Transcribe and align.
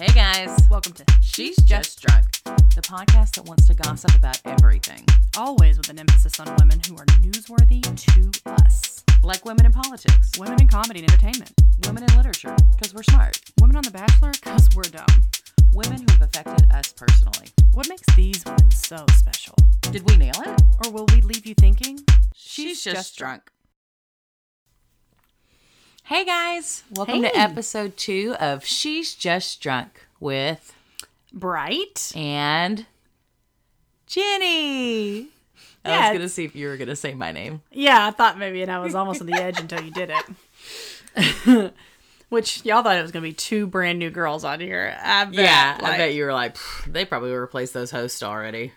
Hey 0.00 0.14
guys, 0.14 0.58
Welcome 0.70 0.92
to 0.94 1.04
she's 1.20 1.56
just 1.56 2.00
drunk, 2.00 2.24
the 2.74 2.80
podcast 2.82 3.32
that 3.34 3.44
wants 3.44 3.66
to 3.66 3.74
gossip 3.74 4.14
about 4.14 4.40
everything, 4.46 5.04
always 5.36 5.76
with 5.76 5.90
an 5.90 5.98
emphasis 5.98 6.40
on 6.40 6.46
women 6.58 6.80
who 6.88 6.94
are 6.96 7.04
newsworthy 7.20 7.82
to 7.82 8.50
us. 8.52 9.04
like 9.22 9.44
women 9.44 9.66
in 9.66 9.72
politics, 9.72 10.30
Women 10.38 10.60
in 10.62 10.68
comedy 10.68 11.00
and 11.00 11.10
entertainment. 11.10 11.52
women 11.86 12.02
in 12.04 12.16
literature, 12.16 12.56
because 12.76 12.94
we're 12.94 13.02
smart, 13.02 13.38
Women 13.60 13.76
on 13.76 13.82
The 13.82 13.90
Bachelor, 13.90 14.30
because 14.32 14.68
we're 14.74 14.84
dumb. 14.84 15.22
women 15.74 15.98
who 15.98 16.12
have 16.12 16.22
affected 16.22 16.70
us 16.72 16.92
personally. 16.92 17.48
What 17.74 17.88
makes 17.88 18.06
these 18.16 18.42
women 18.46 18.70
so 18.70 19.04
special? 19.16 19.54
Did 19.92 20.08
we 20.08 20.16
nail 20.16 20.32
it? 20.46 20.62
Or 20.84 20.90
will 20.92 21.06
we 21.14 21.20
leave 21.20 21.44
you 21.46 21.54
thinking? 21.54 21.98
She's 22.34 22.82
just 22.82 23.16
drunk. 23.18 23.50
Hey 26.10 26.24
guys, 26.24 26.82
welcome 26.90 27.22
Hey. 27.22 27.30
to 27.30 27.38
episode 27.38 27.96
two 27.96 28.34
of 28.40 28.64
She's 28.64 29.14
Just 29.14 29.60
Drunk 29.60 30.08
with 30.18 30.74
Bright? 31.32 32.10
and 32.16 32.86
Jenny. 34.08 35.28
I 35.84 36.10
was 36.10 36.18
gonna 36.18 36.28
see 36.28 36.44
if 36.44 36.56
you 36.56 36.66
were 36.66 36.76
gonna 36.76 36.96
say 36.96 37.14
my 37.14 37.30
name. 37.30 37.62
Yeah, 37.70 38.08
I 38.08 38.10
thought 38.10 38.38
maybe, 38.40 38.60
and 38.60 38.72
I 38.72 38.80
was 38.80 38.96
almost 38.96 39.20
on 39.20 39.28
the 39.28 39.34
edge 39.40 39.60
until 39.60 39.82
you 39.82 39.92
did 39.92 40.10
it. 41.16 41.74
Which 42.28 42.64
y'all 42.64 42.82
thought 42.82 42.98
it 42.98 43.02
was 43.02 43.12
going 43.12 43.22
to 43.22 43.28
be 43.28 43.32
two 43.32 43.68
brand 43.68 44.00
new 44.00 44.10
girls 44.10 44.42
on 44.42 44.58
here. 44.58 44.96
I 45.00 45.26
bet. 45.26 45.34
Yeah, 45.34 45.78
I 45.80 45.96
bet 45.96 46.14
you 46.14 46.24
were 46.24 46.32
like, 46.32 46.56
they 46.88 47.04
probably 47.04 47.32
replaced 47.32 47.72
those 47.72 47.92
hosts 47.92 48.22
already. 48.24 48.72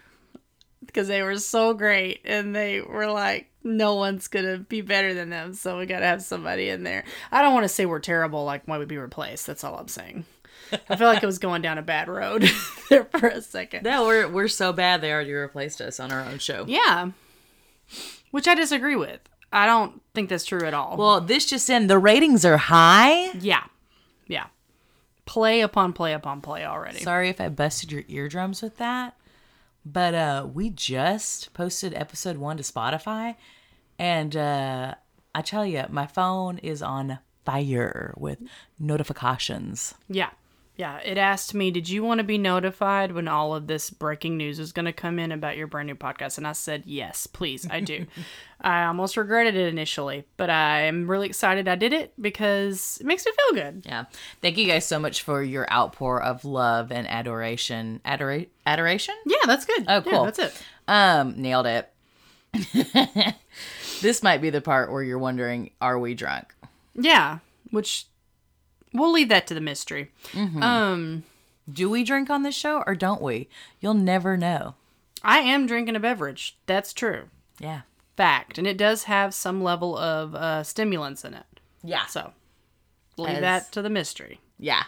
Because 0.85 1.07
they 1.07 1.21
were 1.23 1.37
so 1.37 1.73
great 1.73 2.21
and 2.25 2.55
they 2.55 2.81
were 2.81 3.07
like 3.07 3.49
no 3.63 3.95
one's 3.95 4.27
gonna 4.27 4.57
be 4.57 4.81
better 4.81 5.13
than 5.13 5.29
them 5.29 5.53
so 5.53 5.77
we 5.77 5.85
gotta 5.85 6.05
have 6.05 6.21
somebody 6.21 6.69
in 6.69 6.83
there. 6.83 7.03
I 7.31 7.41
don't 7.41 7.53
want 7.53 7.63
to 7.63 7.69
say 7.69 7.85
we're 7.85 7.99
terrible 7.99 8.43
like 8.45 8.63
why 8.67 8.77
would 8.77 8.87
be 8.87 8.97
replaced 8.97 9.47
that's 9.47 9.63
all 9.63 9.77
i'm 9.77 9.87
saying. 9.87 10.25
I 10.89 10.95
feel 10.95 11.07
like 11.07 11.21
it 11.21 11.25
was 11.27 11.37
going 11.39 11.61
down 11.61 11.77
a 11.77 11.81
bad 11.83 12.07
road 12.07 12.49
there 12.89 13.05
for 13.05 13.27
a 13.27 13.41
second. 13.41 13.83
No, 13.83 14.05
we're 14.05 14.27
we're 14.27 14.47
so 14.47 14.73
bad 14.73 15.01
they 15.01 15.11
already 15.11 15.31
replaced 15.33 15.79
us 15.81 15.99
on 15.99 16.11
our 16.11 16.21
own 16.21 16.39
show. 16.39 16.65
yeah. 16.67 17.11
Which 18.31 18.47
i 18.47 18.55
disagree 18.55 18.95
with. 18.95 19.19
I 19.51 19.67
don't 19.67 20.01
think 20.15 20.29
that's 20.29 20.45
true 20.45 20.65
at 20.65 20.73
all. 20.73 20.97
Well, 20.97 21.21
this 21.21 21.45
just 21.45 21.69
in, 21.69 21.85
the 21.85 21.99
ratings 21.99 22.43
are 22.43 22.57
high. 22.57 23.31
yeah. 23.33 23.65
Yeah. 24.27 24.45
Play 25.25 25.61
upon 25.61 25.93
play 25.93 26.13
upon 26.13 26.41
play 26.41 26.65
already. 26.65 26.99
Sorry 26.99 27.29
if 27.29 27.39
I 27.39 27.49
busted 27.49 27.91
your 27.91 28.03
eardrums 28.07 28.61
with 28.63 28.77
that. 28.77 29.15
But 29.85 30.13
uh 30.13 30.47
we 30.53 30.69
just 30.69 31.53
posted 31.53 31.93
episode 31.93 32.37
1 32.37 32.57
to 32.57 32.63
Spotify 32.63 33.35
and 33.99 34.35
uh 34.35 34.95
I 35.35 35.41
tell 35.41 35.65
you, 35.65 35.83
my 35.89 36.05
phone 36.05 36.59
is 36.59 36.81
on 36.83 37.19
fire 37.43 38.13
with 38.17 38.39
notifications. 38.79 39.95
Yeah. 40.07 40.29
Yeah. 40.75 40.97
It 40.99 41.17
asked 41.19 41.53
me, 41.53 41.69
did 41.69 41.87
you 41.87 42.03
want 42.03 42.17
to 42.17 42.23
be 42.23 42.37
notified 42.39 43.11
when 43.11 43.27
all 43.27 43.53
of 43.53 43.67
this 43.67 43.89
breaking 43.91 44.37
news 44.37 44.57
is 44.57 44.71
going 44.71 44.85
to 44.85 44.93
come 44.93 45.19
in 45.19 45.31
about 45.31 45.55
your 45.55 45.67
brand 45.67 45.87
new 45.87 45.95
podcast? 45.95 46.37
And 46.39 46.47
I 46.47 46.53
said, 46.53 46.83
yes, 46.87 47.27
please. 47.27 47.67
I 47.69 47.79
do. 47.79 48.07
I 48.61 48.85
almost 48.85 49.15
regretted 49.17 49.55
it 49.55 49.67
initially, 49.67 50.25
but 50.37 50.49
I 50.49 50.81
am 50.83 51.09
really 51.09 51.27
excited 51.27 51.67
I 51.67 51.75
did 51.75 51.93
it 51.93 52.13
because 52.19 52.97
it 53.01 53.05
makes 53.05 53.25
me 53.25 53.31
feel 53.33 53.61
good. 53.63 53.83
Yeah. 53.85 54.05
Thank 54.41 54.57
you 54.57 54.65
guys 54.65 54.85
so 54.85 54.99
much 54.99 55.21
for 55.21 55.43
your 55.43 55.71
outpour 55.71 56.21
of 56.23 56.43
love 56.45 56.91
and 56.91 57.07
adoration. 57.07 57.99
Adora- 58.05 58.47
adoration? 58.65 59.15
Yeah, 59.25 59.37
that's 59.45 59.65
good. 59.65 59.85
Oh, 59.87 59.95
Yeah, 60.05 60.11
cool. 60.11 60.23
that's 60.25 60.39
it. 60.39 60.63
Um, 60.87 61.39
nailed 61.41 61.67
it. 61.67 61.89
this 64.01 64.23
might 64.23 64.41
be 64.41 64.49
the 64.49 64.61
part 64.61 64.91
where 64.91 65.03
you're 65.03 65.19
wondering, 65.19 65.71
are 65.81 65.99
we 65.99 66.13
drunk? 66.13 66.53
Yeah. 66.95 67.39
Which 67.71 68.05
we'll 68.93 69.11
leave 69.11 69.29
that 69.29 69.47
to 69.47 69.53
the 69.53 69.61
mystery. 69.61 70.11
Um, 70.35 71.23
Do 71.71 71.89
we 71.89 72.03
drink 72.03 72.29
on 72.29 72.43
this 72.43 72.55
show 72.55 72.83
or 72.85 72.95
don't 72.95 73.21
we? 73.21 73.47
You'll 73.79 73.93
never 73.93 74.37
know. 74.37 74.75
I 75.23 75.39
am 75.39 75.65
drinking 75.67 75.95
a 75.95 75.99
beverage. 75.99 76.57
That's 76.65 76.91
true. 76.93 77.29
Yeah. 77.59 77.81
Fact. 78.17 78.57
And 78.57 78.67
it 78.67 78.77
does 78.77 79.03
have 79.05 79.33
some 79.33 79.63
level 79.63 79.97
of 79.97 80.35
uh, 80.35 80.63
stimulants 80.63 81.23
in 81.23 81.33
it. 81.33 81.45
Yeah. 81.83 82.05
So 82.07 82.33
leave 83.17 83.35
As- 83.37 83.41
that 83.41 83.71
to 83.73 83.81
the 83.81 83.89
mystery. 83.89 84.39
Yeah. 84.59 84.83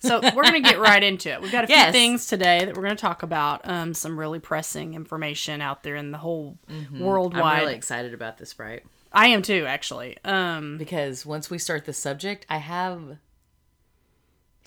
So 0.00 0.20
we're 0.34 0.44
gonna 0.44 0.60
get 0.60 0.78
right 0.78 1.02
into 1.02 1.30
it. 1.30 1.40
We've 1.42 1.50
got 1.52 1.64
a 1.64 1.66
few 1.66 1.74
Yes. 1.76 1.92
things 1.92 2.26
today 2.26 2.64
that 2.64 2.76
we're 2.76 2.82
gonna 2.82 2.94
talk 2.94 3.22
about. 3.22 3.68
Um, 3.68 3.94
some 3.94 4.18
really 4.18 4.38
pressing 4.38 4.94
information 4.94 5.60
out 5.60 5.82
there 5.82 5.96
in 5.96 6.10
the 6.12 6.18
whole 6.18 6.56
worldwide. 6.96 7.42
I'm 7.42 7.60
really 7.60 7.74
excited 7.74 8.14
about 8.14 8.38
this, 8.38 8.58
right? 8.58 8.84
I 9.12 9.28
am 9.28 9.42
too, 9.42 9.64
actually. 9.66 10.16
Um, 10.24 10.76
Because 10.78 11.24
once 11.26 11.50
we 11.50 11.58
start 11.58 11.84
the 11.86 11.92
subject, 11.94 12.44
I 12.48 12.58
have 12.58 13.16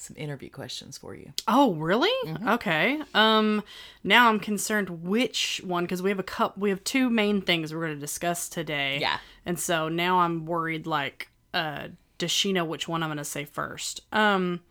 some 0.02 0.16
interview 0.18 0.50
questions 0.50 0.98
for 0.98 1.16
you. 1.16 1.34
oh, 1.48 1.74
really? 1.76 2.12
Mm-hmm. 2.26 2.50
Okay. 2.50 3.02
Um, 3.14 3.64
now 4.04 4.30
I'm 4.30 4.40
concerned 4.40 4.90
which 5.04 5.62
one 5.64 5.84
because 5.84 6.02
we 6.02 6.10
have 6.10 6.20
a 6.20 6.24
cup. 6.24 6.58
We 6.58 6.70
have 6.70 6.84
two 6.84 7.10
main 7.10 7.42
things 7.42 7.74
we're 7.74 7.82
gonna 7.82 7.96
discuss 7.96 8.50
today. 8.50 9.00
Yeah. 9.00 9.18
And 9.46 9.60
so 9.60 9.90
now 9.90 10.20
I'm 10.20 10.46
worried. 10.46 10.86
Like, 10.88 11.30
uh, 11.54 11.90
does 12.18 12.32
she 12.32 12.54
know 12.54 12.66
which 12.66 12.88
one 12.88 13.04
I'm 13.04 13.10
gonna 13.10 13.24
say 13.24 13.46
first? 13.46 14.02
Um. 14.12 14.62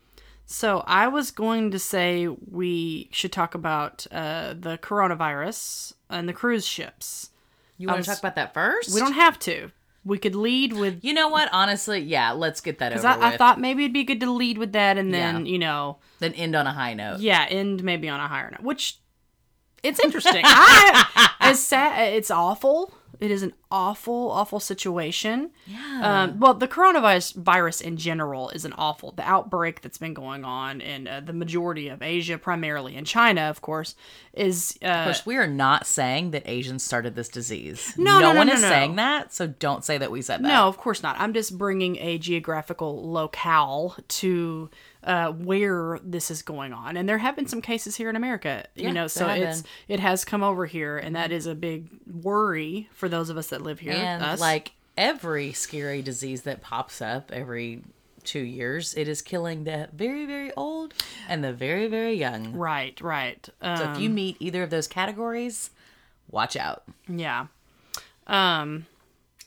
So 0.45 0.83
I 0.85 1.07
was 1.07 1.31
going 1.31 1.71
to 1.71 1.79
say 1.79 2.27
we 2.27 3.07
should 3.13 3.31
talk 3.31 3.55
about 3.55 4.05
uh, 4.11 4.53
the 4.59 4.77
coronavirus 4.79 5.93
and 6.09 6.27
the 6.27 6.33
cruise 6.33 6.65
ships. 6.65 7.29
You 7.77 7.87
want 7.87 8.03
to 8.03 8.09
talk 8.09 8.19
about 8.19 8.35
that 8.35 8.53
first? 8.53 8.93
We 8.93 8.99
don't 8.99 9.13
have 9.13 9.39
to. 9.39 9.71
We 10.03 10.17
could 10.17 10.33
lead 10.35 10.73
with 10.73 11.03
You 11.03 11.13
know 11.13 11.29
what? 11.29 11.49
Honestly, 11.51 11.99
yeah, 11.99 12.31
let's 12.31 12.59
get 12.61 12.79
that 12.79 12.91
over 12.93 13.07
I, 13.07 13.15
with. 13.15 13.23
I 13.25 13.37
thought 13.37 13.59
maybe 13.59 13.83
it'd 13.83 13.93
be 13.93 14.03
good 14.03 14.19
to 14.21 14.31
lead 14.31 14.57
with 14.57 14.71
that 14.73 14.97
and 14.97 15.13
then 15.13 15.45
Yeah. 15.45 15.51
you 15.51 15.59
know 15.59 15.97
then 16.19 16.33
end 16.33 16.55
on 16.55 16.65
a 16.67 16.73
high 16.73 16.93
note. 16.93 17.19
yeah 17.19 17.45
end 17.49 17.83
maybe 17.83 18.09
on 18.09 18.19
a 18.19 18.27
higher 18.27 18.49
note 18.51 18.61
which 18.61 18.97
it's 19.83 19.99
interesting 19.99 20.43
I, 20.45 21.29
it's 21.43 21.59
sad 21.59 22.13
it's 22.13 22.31
awful 22.31 22.93
it 23.21 23.31
is 23.31 23.43
an 23.43 23.53
awful 23.69 24.31
awful 24.31 24.59
situation 24.59 25.51
Yeah. 25.67 26.23
um, 26.23 26.39
well 26.39 26.53
the 26.55 26.67
coronavirus 26.67 27.35
virus 27.35 27.79
in 27.79 27.95
general 27.95 28.49
is 28.49 28.65
an 28.65 28.73
awful 28.73 29.13
the 29.13 29.23
outbreak 29.23 29.81
that's 29.81 29.97
been 29.99 30.13
going 30.13 30.43
on 30.43 30.81
in 30.81 31.07
uh, 31.07 31.21
the 31.23 31.31
majority 31.33 31.87
of 31.87 32.01
asia 32.01 32.37
primarily 32.37 32.95
in 32.97 33.05
china 33.05 33.41
of 33.43 33.61
course 33.61 33.95
is 34.33 34.77
uh, 34.83 34.87
Of 34.87 35.05
course, 35.05 35.25
we 35.25 35.35
are 35.37 35.45
not 35.47 35.85
saying 35.85 36.31
that 36.31 36.43
Asians 36.45 36.83
started 36.83 37.15
this 37.15 37.27
disease. 37.27 37.93
No, 37.97 38.19
no, 38.21 38.31
no, 38.31 38.37
one 38.37 38.47
no, 38.47 38.53
is 38.53 38.61
no. 38.61 38.69
saying 38.69 38.95
that, 38.95 39.33
so 39.33 39.45
don't 39.47 39.83
say 39.83 39.97
that 39.97 40.09
we 40.09 40.21
said 40.21 40.37
that. 40.41 40.47
No, 40.47 40.67
of 40.69 40.77
course 40.77 41.03
not. 41.03 41.17
I'm 41.19 41.33
just 41.33 41.57
bringing 41.57 41.97
a 41.97 42.17
geographical 42.17 43.11
locale 43.11 43.97
to 44.07 44.69
uh, 45.03 45.31
where 45.31 45.99
this 46.03 46.29
is 46.31 46.41
going 46.41 46.73
on, 46.73 46.95
and 46.97 47.07
there 47.09 47.17
have 47.17 47.35
been 47.35 47.47
some 47.47 47.61
cases 47.61 47.95
here 47.95 48.09
in 48.09 48.15
America. 48.15 48.65
Yeah, 48.75 48.87
you 48.87 48.93
know, 48.93 49.07
so 49.07 49.27
it's 49.27 49.61
been. 49.61 49.71
it 49.87 49.99
has 49.99 50.23
come 50.25 50.43
over 50.43 50.65
here, 50.65 50.97
and 50.97 51.15
that 51.15 51.31
is 51.31 51.45
a 51.47 51.55
big 51.55 51.87
worry 52.21 52.89
for 52.93 53.09
those 53.09 53.29
of 53.29 53.37
us 53.37 53.47
that 53.47 53.61
live 53.61 53.79
here. 53.79 53.93
and 53.93 54.23
us. 54.23 54.39
like 54.39 54.73
every 54.97 55.53
scary 55.53 56.01
disease 56.01 56.43
that 56.43 56.61
pops 56.61 57.01
up 57.01 57.31
every 57.31 57.81
two 58.23 58.41
years, 58.41 58.93
it 58.93 59.07
is 59.07 59.21
killing 59.23 59.63
the 59.63 59.89
very, 59.93 60.27
very 60.27 60.51
old 60.53 60.93
and 61.27 61.43
the 61.43 61.51
very, 61.53 61.87
very 61.87 62.13
young. 62.13 62.53
right, 62.53 62.99
right. 63.01 63.49
Um, 63.61 63.77
So 63.77 63.91
if 63.93 63.99
you 63.99 64.09
meet 64.11 64.37
either 64.39 64.61
of 64.61 64.69
those 64.69 64.87
categories, 64.87 65.71
watch 66.29 66.55
out. 66.55 66.83
yeah. 67.07 67.47
Um. 68.27 68.85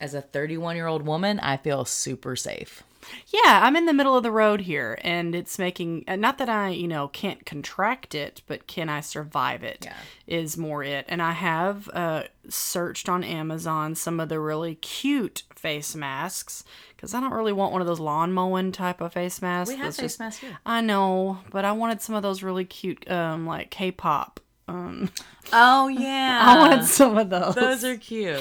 As 0.01 0.13
a 0.13 0.21
31 0.21 0.75
year 0.75 0.89
old 0.89 1.07
woman, 1.07 1.39
I 1.41 1.57
feel 1.57 1.85
super 1.85 2.35
safe. 2.35 2.83
Yeah, 3.29 3.61
I'm 3.63 3.77
in 3.77 3.87
the 3.87 3.93
middle 3.93 4.17
of 4.17 4.23
the 4.23 4.31
road 4.31 4.63
here, 4.63 4.99
and 5.03 5.35
it's 5.35 5.59
making 5.59 6.05
uh, 6.09 6.17
not 6.17 6.39
that 6.39 6.49
I, 6.49 6.71
you 6.71 6.89
know, 6.89 7.09
can't 7.09 7.45
contract 7.47 8.15
it, 8.15 8.43
but 8.47 8.67
can 8.67 8.89
I 8.89 9.01
survive 9.01 9.63
it? 9.65 9.87
Is 10.27 10.57
Yeah. 10.57 10.63
more 10.63 10.83
it. 10.85 11.05
And 11.09 11.21
I 11.23 11.33
have 11.33 11.89
uh, 11.93 12.25
searched 12.49 13.09
on 13.09 13.25
Amazon 13.25 13.95
some 13.95 14.21
of 14.21 14.29
the 14.29 14.41
really 14.41 14.75
cute 14.77 15.43
face 15.55 15.95
masks 15.97 16.65
because 16.97 17.15
I 17.15 17.21
don't 17.21 17.33
really 17.33 17.53
want 17.53 17.73
one 17.73 17.81
of 17.81 17.87
those 17.87 18.01
lawn 18.01 18.33
mowing 18.33 18.73
type 18.73 19.01
of 19.01 19.13
face 19.13 19.43
masks. 19.43 19.71
We 19.73 19.77
have 19.79 19.95
face 19.95 20.13
just- 20.13 20.19
masks 20.21 20.41
here. 20.41 20.59
I 20.65 20.81
know, 20.81 21.39
but 21.51 21.65
I 21.65 21.73
wanted 21.73 22.01
some 22.03 22.15
of 22.15 22.23
those 22.23 22.43
really 22.43 22.65
cute, 22.65 23.11
um, 23.11 23.47
like 23.47 23.71
K-pop. 23.71 24.41
Um, 24.69 25.11
Oh, 25.53 25.89
yeah. 25.89 26.41
I 26.47 26.59
wanted 26.59 26.87
some 26.87 27.19
of 27.19 27.29
those. 27.29 27.55
Those 27.55 27.85
are 27.85 27.99
cute. 27.99 28.41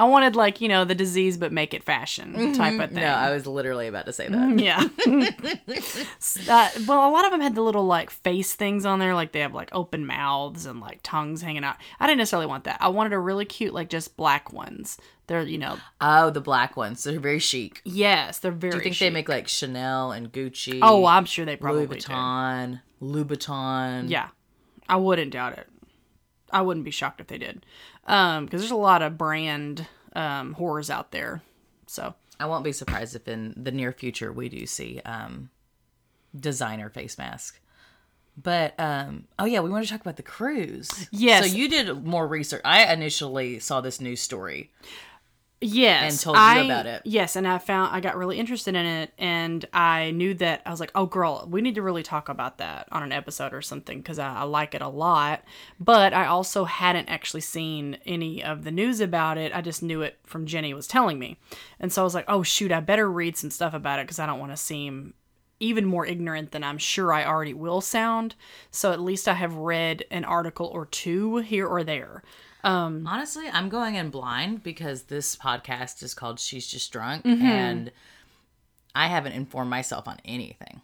I 0.00 0.04
wanted 0.04 0.34
like 0.34 0.62
you 0.62 0.68
know 0.68 0.86
the 0.86 0.94
disease, 0.94 1.36
but 1.36 1.52
make 1.52 1.74
it 1.74 1.82
fashion 1.84 2.54
type 2.54 2.80
of 2.80 2.88
thing. 2.90 3.02
No, 3.02 3.06
I 3.06 3.32
was 3.32 3.46
literally 3.46 3.86
about 3.86 4.06
to 4.06 4.14
say 4.14 4.28
that. 4.28 4.58
Yeah. 4.58 4.78
uh, 6.48 6.68
well, 6.88 7.08
a 7.08 7.12
lot 7.12 7.26
of 7.26 7.30
them 7.32 7.42
had 7.42 7.54
the 7.54 7.60
little 7.62 7.84
like 7.84 8.08
face 8.08 8.54
things 8.54 8.86
on 8.86 8.98
there, 8.98 9.14
like 9.14 9.32
they 9.32 9.40
have 9.40 9.52
like 9.52 9.68
open 9.72 10.06
mouths 10.06 10.64
and 10.64 10.80
like 10.80 11.00
tongues 11.02 11.42
hanging 11.42 11.64
out. 11.64 11.76
I 12.00 12.06
didn't 12.06 12.16
necessarily 12.16 12.46
want 12.46 12.64
that. 12.64 12.78
I 12.80 12.88
wanted 12.88 13.12
a 13.12 13.18
really 13.18 13.44
cute, 13.44 13.74
like 13.74 13.90
just 13.90 14.16
black 14.16 14.52
ones. 14.54 14.96
They're, 15.26 15.42
you 15.42 15.58
know, 15.58 15.76
Oh, 16.00 16.30
the 16.30 16.40
black 16.40 16.76
ones. 16.78 17.04
They're 17.04 17.20
very 17.20 17.38
chic. 17.38 17.82
yes, 17.84 18.38
they're 18.38 18.50
very. 18.52 18.70
Do 18.72 18.76
you 18.78 18.82
think 18.82 18.98
they 18.98 19.10
make 19.10 19.28
like 19.28 19.48
Chanel 19.48 20.12
and 20.12 20.32
Gucci? 20.32 20.78
Oh, 20.82 21.04
I'm 21.04 21.26
sure 21.26 21.44
they 21.44 21.56
probably 21.56 21.86
Louis 21.86 21.98
do. 21.98 22.08
Vuitton, 22.08 22.80
Louboutin. 23.02 24.08
Yeah, 24.10 24.28
I 24.88 24.96
wouldn't 24.96 25.32
doubt 25.32 25.58
it. 25.58 25.66
I 26.52 26.62
wouldn't 26.62 26.84
be 26.84 26.90
shocked 26.90 27.20
if 27.20 27.28
they 27.28 27.38
did, 27.38 27.64
um, 28.06 28.44
because 28.44 28.60
there's 28.60 28.70
a 28.70 28.76
lot 28.76 29.02
of 29.02 29.18
brand 29.18 29.86
um 30.16 30.54
horrors 30.54 30.90
out 30.90 31.12
there. 31.12 31.42
So 31.86 32.14
I 32.38 32.46
won't 32.46 32.64
be 32.64 32.72
surprised 32.72 33.14
if 33.14 33.28
in 33.28 33.54
the 33.56 33.70
near 33.70 33.92
future 33.92 34.32
we 34.32 34.48
do 34.48 34.66
see 34.66 35.00
um, 35.04 35.50
designer 36.38 36.88
face 36.88 37.18
mask. 37.18 37.60
But 38.42 38.74
um, 38.78 39.24
oh 39.38 39.44
yeah, 39.44 39.60
we 39.60 39.70
want 39.70 39.84
to 39.84 39.90
talk 39.90 40.00
about 40.00 40.16
the 40.16 40.22
cruise. 40.22 41.08
Yes. 41.10 41.50
So 41.50 41.56
you 41.56 41.68
did 41.68 42.04
more 42.04 42.26
research. 42.26 42.62
I 42.64 42.90
initially 42.92 43.58
saw 43.58 43.80
this 43.80 44.00
news 44.00 44.20
story. 44.20 44.70
Yes, 45.62 46.12
And 46.12 46.20
told 46.20 46.36
you 46.36 46.42
I- 46.42 46.58
about 46.60 46.86
it. 46.86 47.02
Yes, 47.04 47.36
and 47.36 47.46
I 47.46 47.58
found 47.58 47.94
I 47.94 48.00
got 48.00 48.16
really 48.16 48.38
interested 48.38 48.74
in 48.74 48.86
it, 48.86 49.12
and 49.18 49.62
I 49.74 50.10
knew 50.12 50.32
that 50.34 50.62
I 50.64 50.70
was 50.70 50.80
like, 50.80 50.90
"Oh, 50.94 51.04
girl, 51.04 51.46
we 51.50 51.60
need 51.60 51.74
to 51.74 51.82
really 51.82 52.02
talk 52.02 52.30
about 52.30 52.56
that 52.58 52.88
on 52.90 53.02
an 53.02 53.12
episode 53.12 53.52
or 53.52 53.60
something 53.60 53.98
because 53.98 54.18
I, 54.18 54.36
I 54.36 54.42
like 54.44 54.74
it 54.74 54.80
a 54.80 54.88
lot." 54.88 55.44
But 55.78 56.14
I 56.14 56.24
also 56.26 56.64
hadn't 56.64 57.10
actually 57.10 57.42
seen 57.42 57.98
any 58.06 58.42
of 58.42 58.64
the 58.64 58.70
news 58.70 59.00
about 59.00 59.36
it. 59.36 59.54
I 59.54 59.60
just 59.60 59.82
knew 59.82 60.00
it 60.00 60.18
from 60.24 60.46
Jenny 60.46 60.72
was 60.72 60.86
telling 60.86 61.18
me, 61.18 61.36
and 61.78 61.92
so 61.92 62.00
I 62.00 62.04
was 62.04 62.14
like, 62.14 62.24
"Oh 62.26 62.42
shoot, 62.42 62.72
I 62.72 62.80
better 62.80 63.10
read 63.10 63.36
some 63.36 63.50
stuff 63.50 63.74
about 63.74 63.98
it 63.98 64.06
because 64.06 64.18
I 64.18 64.24
don't 64.26 64.40
want 64.40 64.52
to 64.52 64.56
seem." 64.56 65.12
Even 65.62 65.84
more 65.84 66.06
ignorant 66.06 66.52
than 66.52 66.64
I'm 66.64 66.78
sure 66.78 67.12
I 67.12 67.26
already 67.26 67.52
will 67.52 67.82
sound. 67.82 68.34
So 68.70 68.92
at 68.92 69.00
least 69.00 69.28
I 69.28 69.34
have 69.34 69.56
read 69.56 70.06
an 70.10 70.24
article 70.24 70.64
or 70.72 70.86
two 70.86 71.36
here 71.36 71.66
or 71.66 71.84
there. 71.84 72.22
Honestly, 72.64 73.44
I'm 73.52 73.68
going 73.68 73.94
in 73.94 74.10
blind 74.10 74.62
because 74.62 75.04
this 75.04 75.36
podcast 75.36 76.02
is 76.02 76.14
called 76.14 76.38
She's 76.40 76.66
Just 76.66 76.92
Drunk, 76.92 77.24
Mm-hmm. 77.24 77.44
and 77.46 77.92
I 78.94 79.06
haven't 79.06 79.32
informed 79.32 79.70
myself 79.70 80.08
on 80.08 80.18
anything. 80.24 80.80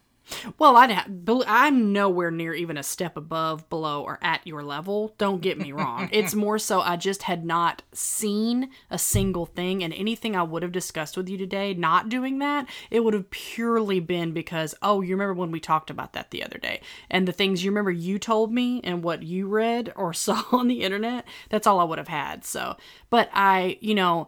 Well, 0.57 0.75
I'd 0.75 0.91
ha- 0.91 1.07
I'm 1.47 1.93
nowhere 1.93 2.31
near 2.31 2.53
even 2.53 2.77
a 2.77 2.83
step 2.83 3.17
above, 3.17 3.69
below, 3.69 4.03
or 4.03 4.19
at 4.21 4.45
your 4.45 4.63
level. 4.63 5.13
Don't 5.17 5.41
get 5.41 5.57
me 5.57 5.71
wrong. 5.71 6.09
it's 6.13 6.35
more 6.35 6.59
so 6.59 6.81
I 6.81 6.97
just 6.97 7.23
had 7.23 7.45
not 7.45 7.81
seen 7.93 8.69
a 8.89 8.99
single 8.99 9.45
thing, 9.45 9.83
and 9.83 9.93
anything 9.93 10.35
I 10.35 10.43
would 10.43 10.63
have 10.63 10.71
discussed 10.71 11.17
with 11.17 11.29
you 11.29 11.37
today, 11.37 11.73
not 11.73 12.09
doing 12.09 12.39
that, 12.39 12.67
it 12.91 13.03
would 13.03 13.13
have 13.13 13.29
purely 13.29 13.99
been 13.99 14.31
because, 14.31 14.75
oh, 14.81 15.01
you 15.01 15.15
remember 15.15 15.33
when 15.33 15.51
we 15.51 15.59
talked 15.59 15.89
about 15.89 16.13
that 16.13 16.31
the 16.31 16.43
other 16.43 16.57
day, 16.57 16.81
and 17.09 17.27
the 17.27 17.31
things 17.31 17.63
you 17.63 17.71
remember 17.71 17.91
you 17.91 18.19
told 18.19 18.51
me 18.51 18.81
and 18.83 19.03
what 19.03 19.23
you 19.23 19.47
read 19.47 19.93
or 19.95 20.13
saw 20.13 20.43
on 20.51 20.67
the 20.67 20.83
internet, 20.83 21.25
that's 21.49 21.67
all 21.67 21.79
I 21.79 21.83
would 21.83 21.97
have 21.97 22.07
had. 22.07 22.45
So, 22.45 22.77
but 23.09 23.29
I, 23.33 23.77
you 23.81 23.95
know, 23.95 24.27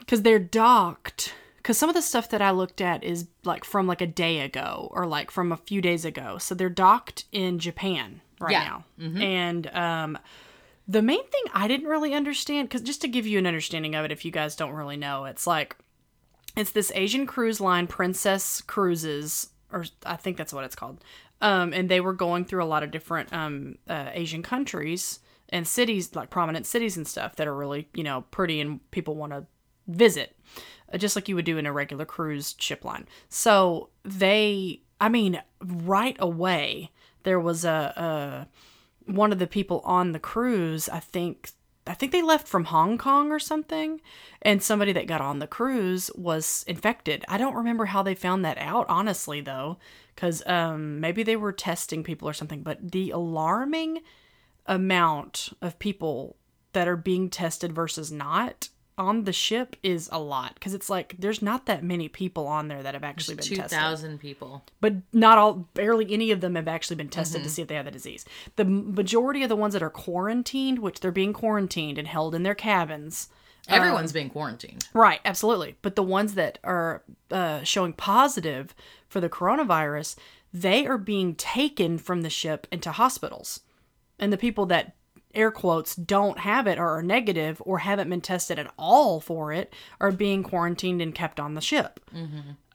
because 0.00 0.22
they're 0.22 0.38
docked 0.38 1.34
because 1.58 1.76
some 1.76 1.88
of 1.90 1.94
the 1.94 2.02
stuff 2.02 2.30
that 2.30 2.40
i 2.42 2.50
looked 2.50 2.80
at 2.80 3.04
is 3.04 3.26
like 3.44 3.64
from 3.64 3.86
like 3.86 4.00
a 4.00 4.06
day 4.06 4.40
ago 4.40 4.88
or 4.92 5.06
like 5.06 5.30
from 5.30 5.52
a 5.52 5.56
few 5.56 5.80
days 5.82 6.04
ago. 6.04 6.38
So 6.38 6.54
they're 6.54 6.68
docked 6.70 7.24
in 7.32 7.58
japan 7.58 8.20
right 8.40 8.52
Yeah. 8.52 8.64
now. 8.64 8.84
And 9.22 9.66
um 9.74 10.18
the 10.90 11.02
main 11.02 11.22
thing 11.28 11.42
i 11.52 11.68
didn't 11.68 11.86
really 11.88 12.14
understand 12.14 12.68
because 12.68 12.80
just 12.80 13.02
to 13.02 13.08
give 13.08 13.26
you 13.26 13.38
an 13.38 13.46
understanding 13.46 13.94
of 13.94 14.04
it 14.06 14.12
if 14.12 14.24
you 14.24 14.30
guys 14.30 14.56
don't 14.56 14.72
really 14.72 14.96
know 14.96 15.26
it's 15.26 15.46
like 15.46 15.76
it's 16.56 16.70
this 16.70 16.90
asian 16.94 17.26
cruise 17.26 17.60
line 17.60 17.86
princess 17.86 18.62
cruises 18.62 19.50
or 19.70 19.84
i 20.06 20.16
think 20.16 20.36
that's 20.38 20.52
what 20.52 20.64
it's 20.64 20.74
called. 20.76 21.04
Um 21.42 21.72
and 21.74 21.88
they 21.90 22.00
were 22.00 22.14
going 22.14 22.44
through 22.46 22.64
a 22.64 22.66
lot 22.72 22.82
of 22.82 22.90
different 22.90 23.30
um 23.34 23.76
uh, 23.88 24.10
asian 24.14 24.42
countries 24.42 25.20
and 25.50 25.66
cities 25.68 26.14
like 26.16 26.30
prominent 26.30 26.64
cities 26.66 26.96
and 26.96 27.06
stuff 27.06 27.36
that 27.36 27.46
are 27.46 27.54
really 27.54 27.88
you 27.94 28.02
know 28.04 28.22
pretty 28.30 28.58
and 28.60 28.80
people 28.90 29.14
want 29.14 29.32
to 29.32 29.44
visit 29.88 30.34
just 30.96 31.16
like 31.16 31.28
you 31.28 31.34
would 31.34 31.44
do 31.44 31.58
in 31.58 31.66
a 31.66 31.72
regular 31.72 32.04
cruise 32.04 32.54
ship 32.58 32.84
line. 32.84 33.06
So 33.28 33.90
they, 34.04 34.82
I 35.00 35.08
mean, 35.08 35.42
right 35.60 36.16
away 36.18 36.90
there 37.24 37.40
was 37.40 37.64
a, 37.64 38.48
a 39.08 39.10
one 39.10 39.32
of 39.32 39.38
the 39.38 39.46
people 39.46 39.80
on 39.84 40.12
the 40.12 40.18
cruise. 40.18 40.88
I 40.88 41.00
think 41.00 41.50
I 41.86 41.94
think 41.94 42.12
they 42.12 42.22
left 42.22 42.46
from 42.46 42.64
Hong 42.64 42.98
Kong 42.98 43.32
or 43.32 43.38
something, 43.38 44.00
and 44.42 44.62
somebody 44.62 44.92
that 44.92 45.06
got 45.06 45.22
on 45.22 45.38
the 45.38 45.46
cruise 45.46 46.10
was 46.14 46.64
infected. 46.68 47.24
I 47.28 47.38
don't 47.38 47.54
remember 47.54 47.86
how 47.86 48.02
they 48.02 48.14
found 48.14 48.44
that 48.44 48.58
out, 48.58 48.86
honestly, 48.88 49.40
though, 49.40 49.78
because 50.14 50.42
um, 50.46 51.00
maybe 51.00 51.22
they 51.22 51.36
were 51.36 51.52
testing 51.52 52.04
people 52.04 52.28
or 52.28 52.34
something. 52.34 52.62
But 52.62 52.92
the 52.92 53.10
alarming 53.10 54.00
amount 54.66 55.50
of 55.62 55.78
people 55.78 56.36
that 56.72 56.86
are 56.86 56.96
being 56.96 57.30
tested 57.30 57.72
versus 57.72 58.12
not 58.12 58.68
on 58.98 59.24
the 59.24 59.32
ship 59.32 59.76
is 59.82 60.08
a 60.12 60.18
lot 60.18 60.54
because 60.54 60.74
it's 60.74 60.90
like 60.90 61.14
there's 61.18 61.40
not 61.40 61.66
that 61.66 61.82
many 61.82 62.08
people 62.08 62.46
on 62.46 62.68
there 62.68 62.82
that 62.82 62.94
have 62.94 63.04
actually 63.04 63.36
been 63.36 63.44
Two 63.44 63.56
tested 63.56 63.78
2000 63.78 64.18
people. 64.18 64.64
but 64.80 64.94
not 65.12 65.38
all 65.38 65.54
barely 65.74 66.12
any 66.12 66.30
of 66.30 66.40
them 66.40 66.56
have 66.56 66.68
actually 66.68 66.96
been 66.96 67.08
tested 67.08 67.42
to 67.44 67.48
see 67.48 67.62
if 67.62 67.68
they 67.68 67.76
have 67.76 67.84
the 67.84 67.90
disease 67.90 68.24
the 68.56 68.64
majority 68.64 69.42
of 69.42 69.48
the 69.48 69.56
ones 69.56 69.72
that 69.72 69.82
are 69.82 69.90
quarantined 69.90 70.80
which 70.80 71.00
they're 71.00 71.12
being 71.12 71.32
quarantined 71.32 71.96
and 71.96 72.08
held 72.08 72.34
in 72.34 72.42
their 72.42 72.54
cabins 72.54 73.28
Everyone's 73.70 74.12
being 74.12 74.30
quarantined. 74.30 74.88
Right, 74.94 75.20
absolutely. 75.26 75.76
But 75.82 75.94
the 75.94 76.02
ones 76.02 76.32
that 76.34 76.58
are 76.64 77.02
uh, 77.30 77.62
showing 77.64 77.92
positive 77.92 78.74
for 79.10 79.20
the 79.20 79.28
coronavirus, 79.28 80.16
they 80.54 80.86
are 80.86 80.96
being 80.96 81.34
taken 81.34 81.98
from 81.98 82.22
the 82.22 82.30
ship 82.30 82.66
into 82.72 82.92
hospitals. 82.92 83.60
And 84.18 84.32
the 84.32 84.38
people 84.38 84.64
that, 84.66 84.94
air 85.38 85.50
quotes, 85.50 85.94
don't 85.94 86.40
have 86.40 86.66
it 86.66 86.78
or 86.78 86.88
are 86.98 87.02
negative 87.02 87.62
or 87.64 87.78
haven't 87.78 88.10
been 88.10 88.20
tested 88.20 88.58
at 88.58 88.72
all 88.76 89.20
for 89.20 89.52
it 89.52 89.72
are 90.00 90.10
being 90.10 90.42
quarantined 90.42 91.00
and 91.00 91.14
kept 91.14 91.38
on 91.38 91.54
the 91.54 91.60
ship. 91.60 92.00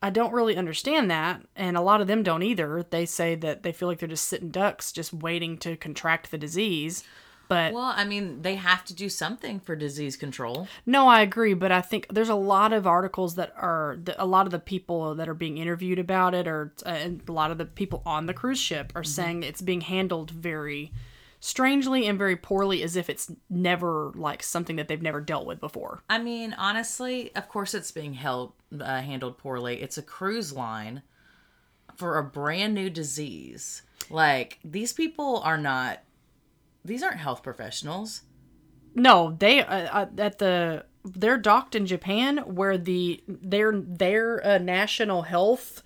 I 0.02 0.10
don't 0.10 0.34
really 0.34 0.58
understand 0.58 1.12
that. 1.12 1.42
And 1.56 1.78
a 1.78 1.82
lot 1.82 2.02
of 2.02 2.08
them 2.08 2.24
don't 2.24 2.44
either. 2.44 2.86
They 2.90 3.06
say 3.06 3.36
that 3.36 3.64
they 3.64 3.72
feel 3.72 3.88
like 3.88 4.00
they're 4.00 4.10
just 4.10 4.28
sitting 4.28 4.50
ducks, 4.50 4.92
just 4.92 5.14
waiting 5.14 5.58
to 5.60 5.76
contract 5.78 6.32
the 6.32 6.38
disease. 6.38 7.04
But 7.50 7.74
Well, 7.74 7.94
I 7.96 8.06
mean, 8.06 8.42
they 8.42 8.56
have 8.56 8.86
to 8.86 8.94
do 8.94 9.10
something 9.10 9.60
for 9.60 9.76
disease 9.76 10.16
control. 10.16 10.68
No, 10.86 11.08
I 11.08 11.22
agree, 11.22 11.54
but 11.54 11.72
I 11.72 11.82
think 11.82 12.08
there's 12.10 12.30
a 12.30 12.36
lot 12.36 12.74
of 12.74 12.88
articles 12.88 13.36
that 13.36 13.54
are 13.58 13.98
a 14.18 14.26
lot 14.26 14.46
of 14.46 14.52
the 14.52 14.60
people 14.60 15.14
that 15.16 15.28
are 15.28 15.34
being 15.34 15.58
interviewed 15.58 16.00
about 16.00 16.34
it, 16.34 16.48
or 16.48 16.74
uh, 16.86 17.10
a 17.28 17.32
lot 17.32 17.52
of 17.52 17.58
the 17.58 17.66
people 17.66 18.02
on 18.06 18.26
the 18.26 18.34
cruise 18.34 18.60
ship 18.60 18.92
are 18.96 19.04
saying 19.04 19.44
it's 19.44 19.62
being 19.62 19.82
handled 19.82 20.32
very 20.32 20.92
strangely 21.44 22.08
and 22.08 22.18
very 22.18 22.38
poorly, 22.38 22.82
as 22.84 22.96
if 22.96 23.10
it's 23.10 23.30
never 23.50 24.14
like 24.16 24.42
something 24.42 24.78
that 24.78 24.88
they've 24.88 25.02
never 25.02 25.20
dealt 25.20 25.46
with 25.46 25.60
before. 25.60 26.02
I 26.10 26.18
mean, 26.18 26.54
honestly, 26.54 27.36
of 27.36 27.50
course, 27.50 27.74
it's 27.74 27.92
being 27.92 28.14
held 28.14 28.54
uh, 28.80 29.02
handled 29.02 29.38
poorly. 29.38 29.82
It's 29.82 29.98
a 29.98 30.02
cruise 30.02 30.54
line 30.54 31.04
for 31.98 32.18
a 32.18 32.24
brand 32.24 32.74
new 32.74 32.90
disease. 32.90 33.82
Like 34.10 34.60
these 34.64 34.94
people 34.94 35.42
are 35.44 35.58
not; 35.58 36.00
these 36.86 37.04
aren't 37.04 37.18
health 37.18 37.44
professionals. 37.44 38.22
No, 38.96 39.36
they 39.38 39.66
uh, 39.66 40.06
uh, 40.06 40.06
at 40.18 40.38
the 40.40 40.86
they're 41.04 41.38
docked 41.38 41.76
in 41.76 41.86
Japan, 41.86 42.38
where 42.38 42.78
the 42.78 43.22
their 43.28 43.74
their 43.74 44.46
uh, 44.48 44.58
national 44.60 45.24
health 45.24 45.84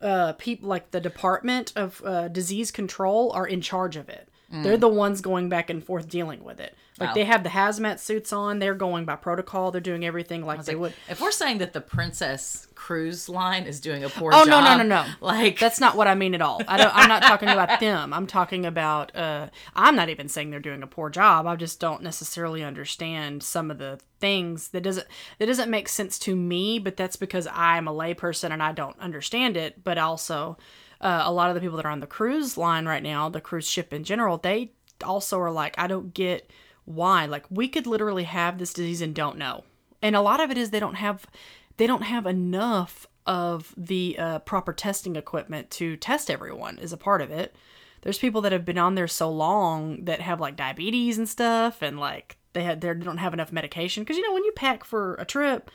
uh 0.00 0.32
people 0.34 0.68
like 0.68 0.90
the 0.92 1.00
department 1.00 1.72
of 1.74 2.02
uh, 2.04 2.28
disease 2.28 2.70
control 2.70 3.32
are 3.32 3.46
in 3.46 3.60
charge 3.60 3.96
of 3.96 4.08
it. 4.08 4.28
They're 4.52 4.76
the 4.76 4.86
ones 4.88 5.22
going 5.22 5.48
back 5.48 5.70
and 5.70 5.82
forth 5.82 6.08
dealing 6.10 6.44
with 6.44 6.60
it. 6.60 6.74
Like 7.00 7.08
Wow. 7.10 7.14
they 7.14 7.24
have 7.24 7.42
the 7.42 7.48
hazmat 7.48 7.98
suits 7.98 8.34
on. 8.34 8.58
They're 8.58 8.74
going 8.74 9.06
by 9.06 9.16
protocol. 9.16 9.70
They're 9.70 9.80
doing 9.80 10.04
everything 10.04 10.44
like 10.44 10.62
they 10.66 10.74
would. 10.74 10.92
If 11.08 11.22
we're 11.22 11.30
saying 11.30 11.56
that 11.58 11.72
the 11.72 11.80
Princess 11.80 12.68
Cruise 12.74 13.30
Line 13.30 13.64
is 13.64 13.80
doing 13.80 14.04
a 14.04 14.10
poor 14.10 14.30
Oh 14.34 14.44
job, 14.44 14.64
no 14.64 14.76
no 14.76 14.82
no 14.82 15.04
no! 15.06 15.12
like 15.22 15.58
That's 15.58 15.80
not 15.80 15.96
what 15.96 16.06
I 16.06 16.14
mean 16.14 16.34
at 16.34 16.42
all. 16.42 16.60
I 16.68 16.76
don't, 16.76 16.94
I'm 16.94 17.08
not 17.08 17.22
talking 17.22 17.48
about 17.48 17.80
them. 17.80 18.12
I'm 18.12 18.26
talking 18.26 18.66
about. 18.66 19.16
Uh, 19.16 19.48
I'm 19.74 19.96
not 19.96 20.10
even 20.10 20.28
saying 20.28 20.50
they're 20.50 20.60
doing 20.60 20.82
a 20.82 20.86
poor 20.86 21.08
job. 21.08 21.46
I 21.46 21.56
just 21.56 21.80
don't 21.80 22.02
necessarily 22.02 22.62
understand 22.62 23.42
some 23.42 23.70
of 23.70 23.78
the 23.78 23.98
things 24.20 24.68
that 24.68 24.82
doesn't 24.82 25.06
that 25.38 25.46
doesn't 25.46 25.70
make 25.70 25.88
sense 25.88 26.18
to 26.20 26.36
me. 26.36 26.78
But 26.78 26.96
that's 26.98 27.16
because 27.16 27.46
I'm 27.54 27.88
a 27.88 27.92
layperson 27.92 28.50
and 28.50 28.62
I 28.62 28.72
don't 28.72 28.98
understand 29.00 29.56
it. 29.56 29.82
But 29.82 29.96
also, 29.96 30.58
uh, 31.02 31.22
a 31.24 31.32
lot 31.32 31.50
of 31.50 31.54
the 31.54 31.60
people 31.60 31.76
that 31.76 31.86
are 31.86 31.90
on 31.90 32.00
the 32.00 32.06
cruise 32.06 32.56
line 32.56 32.86
right 32.86 33.02
now, 33.02 33.28
the 33.28 33.40
cruise 33.40 33.68
ship 33.68 33.92
in 33.92 34.04
general, 34.04 34.38
they 34.38 34.72
also 35.04 35.38
are 35.40 35.50
like, 35.50 35.78
I 35.78 35.86
don't 35.86 36.14
get 36.14 36.50
why. 36.84 37.26
Like 37.26 37.44
we 37.50 37.68
could 37.68 37.86
literally 37.86 38.24
have 38.24 38.58
this 38.58 38.72
disease 38.72 39.02
and 39.02 39.14
don't 39.14 39.38
know. 39.38 39.64
And 40.00 40.16
a 40.16 40.20
lot 40.20 40.40
of 40.40 40.50
it 40.50 40.58
is 40.58 40.70
they 40.70 40.80
don't 40.80 40.94
have 40.94 41.26
they 41.76 41.86
don't 41.86 42.02
have 42.02 42.26
enough 42.26 43.06
of 43.26 43.74
the 43.76 44.16
uh, 44.18 44.38
proper 44.40 44.72
testing 44.72 45.16
equipment 45.16 45.70
to 45.70 45.96
test 45.96 46.30
everyone 46.30 46.78
is 46.78 46.92
a 46.92 46.96
part 46.96 47.22
of 47.22 47.30
it. 47.30 47.54
There's 48.02 48.18
people 48.18 48.40
that 48.40 48.52
have 48.52 48.64
been 48.64 48.78
on 48.78 48.96
there 48.96 49.08
so 49.08 49.30
long 49.30 50.04
that 50.06 50.20
have 50.20 50.40
like 50.40 50.56
diabetes 50.56 51.18
and 51.18 51.28
stuff, 51.28 51.82
and 51.82 51.98
like 52.00 52.36
they 52.52 52.64
had 52.64 52.80
they 52.80 52.92
don't 52.94 53.18
have 53.18 53.32
enough 53.32 53.52
medication 53.52 54.02
because 54.02 54.16
you 54.16 54.26
know 54.26 54.34
when 54.34 54.44
you 54.44 54.52
pack 54.52 54.82
for 54.82 55.14
a 55.14 55.24
trip, 55.24 55.70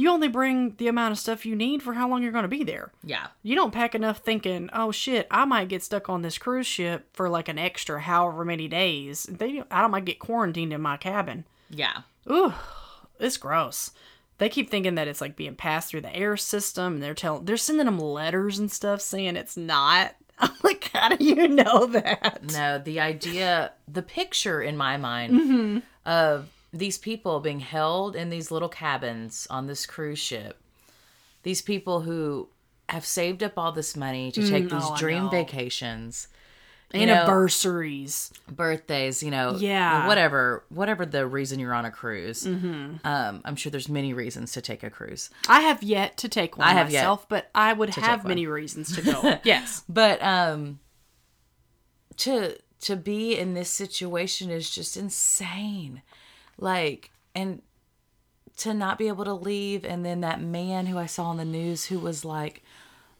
you 0.00 0.10
only 0.10 0.28
bring 0.28 0.74
the 0.76 0.88
amount 0.88 1.12
of 1.12 1.18
stuff 1.18 1.44
you 1.46 1.54
need 1.56 1.82
for 1.82 1.94
how 1.94 2.08
long 2.08 2.22
you're 2.22 2.32
going 2.32 2.42
to 2.42 2.48
be 2.48 2.64
there. 2.64 2.92
yeah, 3.02 3.28
You 3.42 3.54
don't 3.54 3.72
pack 3.72 3.94
enough 3.94 4.18
thinking, 4.18 4.68
oh 4.72 4.92
shit, 4.92 5.26
I 5.30 5.44
might 5.44 5.68
get 5.68 5.82
stuck 5.82 6.08
on 6.08 6.22
this 6.22 6.38
cruise 6.38 6.66
ship 6.66 7.06
for 7.12 7.28
like 7.28 7.48
an 7.48 7.58
extra 7.58 8.00
however 8.00 8.44
many 8.44 8.68
days. 8.68 9.24
They, 9.24 9.62
I 9.70 9.86
might 9.86 10.04
get 10.04 10.18
quarantined 10.18 10.72
in 10.72 10.80
my 10.80 10.96
cabin. 10.96 11.44
yeah. 11.70 12.02
Ooh, 12.30 12.52
it's 13.18 13.36
gross. 13.38 13.90
They 14.36 14.48
keep 14.48 14.70
thinking 14.70 14.94
that 14.96 15.08
it's 15.08 15.20
like 15.20 15.34
being 15.34 15.56
passed 15.56 15.90
through 15.90 16.02
the 16.02 16.14
air 16.14 16.36
system, 16.36 16.94
and 16.94 17.02
they're 17.02 17.14
telling, 17.14 17.44
they're 17.46 17.56
sending 17.56 17.86
them 17.86 17.98
letters 17.98 18.58
and 18.58 18.70
stuff 18.70 19.00
saying 19.00 19.34
it's 19.36 19.56
not. 19.56 20.14
I'm 20.38 20.50
like, 20.62 20.88
how 20.92 21.08
do 21.16 21.24
you 21.24 21.48
know 21.48 21.86
that? 21.86 22.52
No, 22.52 22.78
the 22.78 23.00
idea, 23.00 23.72
the 23.88 24.02
picture 24.02 24.62
in 24.62 24.76
my 24.76 24.96
mind 24.96 25.32
Mm-hmm. 25.32 25.78
of 26.06 26.48
these 26.72 26.98
people 26.98 27.40
being 27.40 27.60
held 27.60 28.14
in 28.14 28.30
these 28.30 28.50
little 28.50 28.68
cabins 28.68 29.46
on 29.50 29.66
this 29.66 29.86
cruise 29.86 30.18
ship, 30.18 30.60
these 31.42 31.62
people 31.62 32.00
who 32.02 32.48
have 32.88 33.04
saved 33.04 33.42
up 33.42 33.54
all 33.56 33.72
this 33.72 33.96
money 33.96 34.32
to 34.32 34.48
take 34.48 34.64
these 34.64 34.82
oh, 34.84 34.96
dream 34.96 35.24
know. 35.24 35.30
vacations, 35.30 36.28
You 36.92 37.04
know, 37.04 37.14
Anniversaries. 37.14 38.32
birthdays, 38.50 39.22
you 39.22 39.30
know, 39.30 39.56
Yeah. 39.58 40.06
whatever, 40.06 40.64
whatever 40.70 41.04
the 41.04 41.26
reason 41.26 41.60
you're 41.60 41.74
on 41.74 41.84
a 41.84 41.90
cruise. 41.90 42.46
Um, 42.46 43.00
I'm 43.04 43.56
sure 43.56 43.70
there's 43.70 43.90
many 43.90 44.14
reasons 44.14 44.52
to 44.52 44.62
take 44.62 44.82
a 44.82 44.88
cruise, 44.90 45.28
I 45.48 45.60
have 45.60 45.82
yet 45.82 46.16
to 46.18 46.28
take 46.28 46.56
one 46.56 46.66
I 46.66 46.72
have 46.72 46.90
yet 46.90 47.00
myself, 47.00 47.28
but 47.28 47.50
I 47.54 47.72
would 47.74 47.90
have 47.90 48.24
many 48.24 48.46
reasons 48.46 48.94
to 48.96 49.02
go. 49.02 49.38
yes. 49.44 49.84
but 49.88 50.22
um, 50.22 50.80
to 52.18 52.56
to 52.80 52.96
be 52.96 53.36
in 53.36 53.54
this 53.54 53.70
situation 53.70 54.50
is 54.50 54.70
just 54.70 54.96
insane, 54.96 56.02
like, 56.58 57.10
and 57.34 57.62
to 58.58 58.74
not 58.74 58.98
be 58.98 59.08
able 59.08 59.24
to 59.24 59.34
leave, 59.34 59.84
and 59.84 60.04
then 60.04 60.20
that 60.20 60.40
man 60.40 60.86
who 60.86 60.98
I 60.98 61.06
saw 61.06 61.26
on 61.26 61.36
the 61.36 61.44
news 61.44 61.86
who 61.86 61.98
was 61.98 62.24
like, 62.24 62.62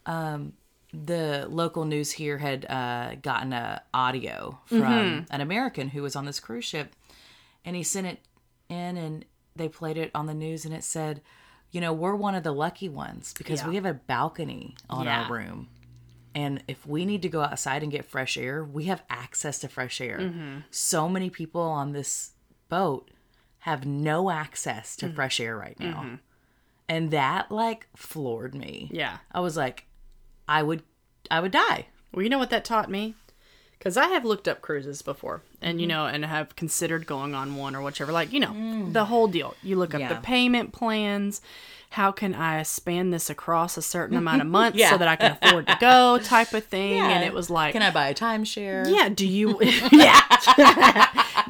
um, 0.06 0.54
the 0.92 1.46
local 1.50 1.84
news 1.84 2.12
here 2.12 2.38
had 2.38 2.64
uh, 2.64 3.14
gotten 3.22 3.52
a 3.52 3.82
audio 3.94 4.58
from 4.66 5.26
an 5.30 5.40
American 5.40 5.88
who 5.90 6.02
was 6.02 6.16
on 6.16 6.24
this 6.24 6.40
cruise 6.40 6.64
ship, 6.64 6.94
and 7.64 7.76
he 7.76 7.82
sent 7.82 8.06
it 8.06 8.20
in, 8.68 8.96
and 8.96 9.24
they 9.54 9.68
played 9.68 9.96
it 9.96 10.10
on 10.14 10.26
the 10.26 10.34
news, 10.34 10.64
and 10.64 10.74
it 10.74 10.82
said, 10.82 11.20
you 11.70 11.80
know, 11.80 11.92
we're 11.92 12.14
one 12.14 12.34
of 12.34 12.42
the 12.42 12.52
lucky 12.52 12.88
ones 12.88 13.34
because 13.36 13.60
Yeah. 13.60 13.68
we 13.68 13.74
have 13.74 13.84
a 13.84 13.92
balcony 13.94 14.74
on 14.88 15.04
Yeah. 15.04 15.24
our 15.24 15.30
room. 15.32 15.68
And 16.34 16.62
if 16.68 16.86
we 16.86 17.04
need 17.04 17.22
to 17.22 17.28
go 17.28 17.42
outside 17.42 17.82
and 17.82 17.92
get 17.92 18.04
fresh 18.04 18.36
air, 18.38 18.64
we 18.64 18.84
have 18.84 19.02
access 19.10 19.58
to 19.60 19.68
fresh 19.68 20.00
air. 20.00 20.18
Mm-hmm. 20.18 20.58
So 20.70 21.08
many 21.08 21.28
people 21.30 21.60
on 21.60 21.92
this 21.92 22.32
boat 22.68 23.10
have 23.60 23.84
no 23.86 24.30
access 24.30 24.96
Mm-hmm. 24.96 25.08
to 25.08 25.14
fresh 25.14 25.40
air 25.40 25.56
right 25.56 25.78
now. 25.78 26.02
Mm-hmm. 26.02 26.14
And 26.88 27.10
that 27.10 27.50
like 27.52 27.86
floored 27.94 28.54
me. 28.54 28.88
Yeah. 28.92 29.18
I 29.32 29.40
was 29.40 29.56
like, 29.56 29.86
I 30.48 30.62
would 30.62 30.82
I 31.30 31.40
would 31.40 31.52
die. 31.52 31.86
Well, 32.12 32.22
you 32.22 32.30
know 32.30 32.38
what 32.38 32.50
that 32.50 32.64
taught 32.64 32.90
me? 32.90 33.14
Because 33.78 33.96
I 33.96 34.08
have 34.08 34.24
looked 34.24 34.48
up 34.48 34.60
cruises 34.60 35.02
before, 35.02 35.42
and 35.62 35.80
you 35.80 35.86
mm-hmm. 35.86 35.96
know, 35.96 36.06
and 36.06 36.24
have 36.24 36.56
considered 36.56 37.06
going 37.06 37.32
on 37.32 37.54
one 37.54 37.76
or 37.76 37.82
whichever. 37.82 38.10
Like, 38.10 38.32
you 38.32 38.40
know, 38.40 38.48
mm. 38.48 38.92
the 38.92 39.04
whole 39.04 39.28
deal. 39.28 39.54
You 39.62 39.76
look 39.76 39.94
up 39.94 40.08
the 40.08 40.16
payment 40.16 40.72
plans. 40.72 41.40
How 41.90 42.10
can 42.10 42.34
I 42.34 42.64
span 42.64 43.10
this 43.10 43.30
across 43.30 43.76
a 43.76 43.82
certain 43.82 44.16
amount 44.22 44.42
of 44.42 44.48
months 44.48 44.78
Yeah. 44.78 44.90
so 44.90 44.98
that 44.98 45.06
I 45.06 45.14
can 45.14 45.38
afford 45.40 45.68
to 45.68 45.76
go, 45.80 46.18
type 46.18 46.52
of 46.54 46.64
thing. 46.64 46.98
And 47.00 47.24
it 47.24 47.32
was 47.32 47.50
like, 47.50 47.72
Can 47.72 47.82
I 47.82 47.90
buy 47.92 48.08
a 48.08 48.14
timeshare? 48.14 48.90
yeah, 48.90 49.08
do 49.10 49.26
you 49.26 49.58
yeah. 49.92 50.22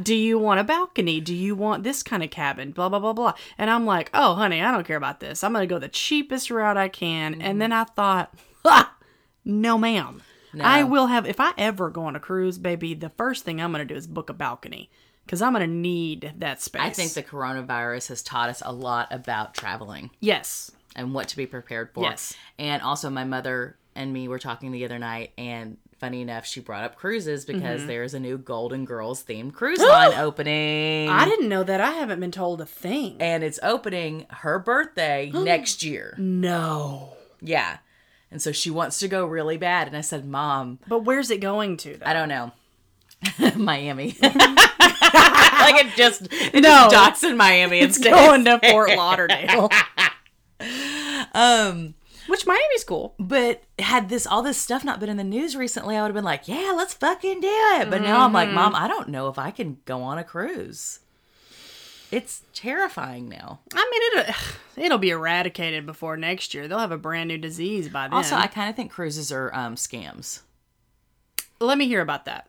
Do 0.03 0.15
you 0.15 0.39
want 0.39 0.61
a 0.61 0.65
balcony? 0.65 1.21
Do 1.21 1.35
you 1.35 1.55
want 1.55 1.83
this 1.83 2.03
kind 2.03 2.23
of 2.23 2.31
cabin? 2.31 2.73
Blah 2.73 2.89
blah 2.89 2.99
blah 2.99 3.13
blah. 3.13 3.35
And 3.57 3.71
I'm 3.71 3.87
like, 3.87 4.11
"Oh, 4.15 4.35
honey, 4.35 4.63
I 4.63 4.71
don't 4.71 4.87
care 4.87 4.97
about 4.97 5.21
this. 5.21 5.43
I'm 5.43 5.53
going 5.53 5.67
to 5.67 5.73
go 5.73 5.79
the 5.79 5.89
cheapest 5.89 6.51
route 6.51 6.77
I 6.77 6.89
can." 6.89 7.35
And 7.35 7.43
mm-hmm. 7.43 7.59
then 7.59 7.73
I 7.73 7.85
thought, 7.85 8.35
ha, 8.65 8.95
"No, 9.45 9.79
ma'am. 9.79 10.23
I 10.61 10.83
will 10.83 11.07
have 11.07 11.27
if 11.27 11.41
I 11.41 11.53
ever 11.59 11.91
go 11.91 12.05
on 12.05 12.17
a 12.17 12.21
cruise, 12.21 12.59
baby, 12.59 12.95
the 12.95 13.11
first 13.11 13.45
thing 13.45 13.61
I'm 13.61 13.73
going 13.73 13.87
to 13.87 13.95
do 13.95 13.97
is 13.97 14.07
book 14.07 14.31
a 14.31 14.33
balcony 14.33 14.91
cuz 15.29 15.43
I'm 15.43 15.53
going 15.53 15.69
to 15.69 15.73
need 15.73 16.33
that 16.39 16.63
space." 16.63 16.83
I 16.83 16.91
think 16.91 17.13
the 17.13 17.23
coronavirus 17.23 18.09
has 18.09 18.23
taught 18.23 18.49
us 18.49 18.63
a 18.65 18.73
lot 18.73 19.09
about 19.13 19.55
traveling 19.55 20.11
Yes. 20.21 20.71
and 20.97 21.15
what 21.15 21.29
to 21.29 21.37
be 21.37 21.47
prepared 21.47 21.93
for. 21.93 22.05
Yes. 22.05 22.35
And 22.59 22.83
also, 22.83 23.11
my 23.11 23.25
mother 23.25 23.77
and 23.95 24.13
me 24.13 24.27
were 24.29 24.39
talking 24.39 24.73
the 24.73 24.85
other 24.85 24.99
night, 24.99 25.33
and 25.37 25.77
funny 25.99 26.21
enough, 26.21 26.47
she 26.47 26.61
brought 26.61 26.85
up 26.85 26.97
cruises 26.97 27.45
because 27.45 27.81
Mm-hmm. 27.81 27.89
there's 27.89 28.15
a 28.15 28.21
new 28.21 28.39
Golden 28.39 28.85
Girls 28.85 29.23
themed 29.25 29.53
cruise 29.53 29.79
line 29.81 30.15
opening. 30.15 31.09
I 31.09 31.25
didn't 31.25 31.49
know 31.49 31.63
that. 31.65 31.81
I 31.81 31.91
haven't 31.93 32.21
been 32.21 32.31
told 32.33 32.61
a 32.61 32.67
thing. 32.67 33.17
and 33.21 33.43
it's 33.45 33.59
opening 33.63 34.27
her 34.31 34.59
birthday 34.59 35.31
next 35.35 35.83
year. 35.83 36.15
No. 36.19 37.15
Yeah. 37.41 37.79
And 38.31 38.43
so 38.43 38.53
she 38.53 38.71
wants 38.71 38.99
to 38.99 39.09
go 39.09 39.25
really 39.25 39.57
bad. 39.57 39.87
And 39.89 39.97
I 39.97 40.03
said, 40.03 40.27
Mom, 40.27 40.79
But 40.87 41.01
where's 41.05 41.31
it 41.31 41.41
going 41.41 41.77
to? 41.79 41.97
Though? 41.97 42.07
I 42.07 42.13
don't 42.13 42.29
know. 42.29 42.53
Miami. 43.57 44.17
like 44.23 45.85
it 45.85 45.97
just 45.97 46.29
it 46.31 46.55
No. 46.55 46.61
just 46.63 46.91
docks 46.91 47.25
in 47.25 47.37
Miami 47.37 47.81
It's 47.81 47.99
going 47.99 48.45
to 48.45 48.61
Fort 48.71 48.91
Lauderdale. 48.97 49.71
Um 51.35 51.95
Which 52.39 52.47
Miami's 52.47 52.85
cool. 52.85 53.17
But 53.19 53.65
had 53.81 54.09
this 54.09 54.25
all 54.25 54.45
this 54.45 54.59
stuff 54.59 54.85
not 54.85 55.01
been 55.01 55.09
in 55.09 55.17
the 55.17 55.25
news 55.25 55.57
recently, 55.57 55.97
I 55.97 56.03
would 56.03 56.09
have 56.11 56.15
been 56.15 56.23
like, 56.23 56.47
"Yeah, 56.47 56.73
let's 56.77 56.95
fucking 56.95 57.41
do 57.41 57.49
it." 57.51 57.91
But 57.91 58.01
now 58.01 58.21
I'm 58.21 58.33
like, 58.33 58.51
"Mom, 58.51 58.77
I 58.77 58.87
don't 58.87 59.09
know 59.09 59.27
if 59.27 59.41
I 59.41 59.51
can 59.51 59.79
go 59.87 60.03
on 60.03 60.19
a 60.19 60.25
cruise." 60.25 61.01
It's 62.13 62.43
terrifying 62.55 63.29
now. 63.29 63.59
I 63.75 63.91
mean, 63.91 64.23
it'll, 64.23 64.35
it'll 64.85 64.99
be 64.99 65.11
eradicated 65.11 65.85
before 65.85 66.17
next 66.17 66.55
year. 66.55 66.69
They'll 66.69 66.79
have 66.79 66.93
a 66.93 66.97
brand 66.97 67.27
new 67.27 67.39
disease 67.39 67.89
by 67.89 68.07
then. 68.07 68.15
Also, 68.15 68.37
I 68.37 68.47
kind 68.47 68.71
of 68.71 68.77
think 68.77 68.93
cruises 68.93 69.33
are 69.33 69.53
um, 69.53 69.75
scams. 69.75 70.43
Let 71.59 71.77
me 71.77 71.89
hear 71.89 72.03
about 72.03 72.25
that. 72.27 72.49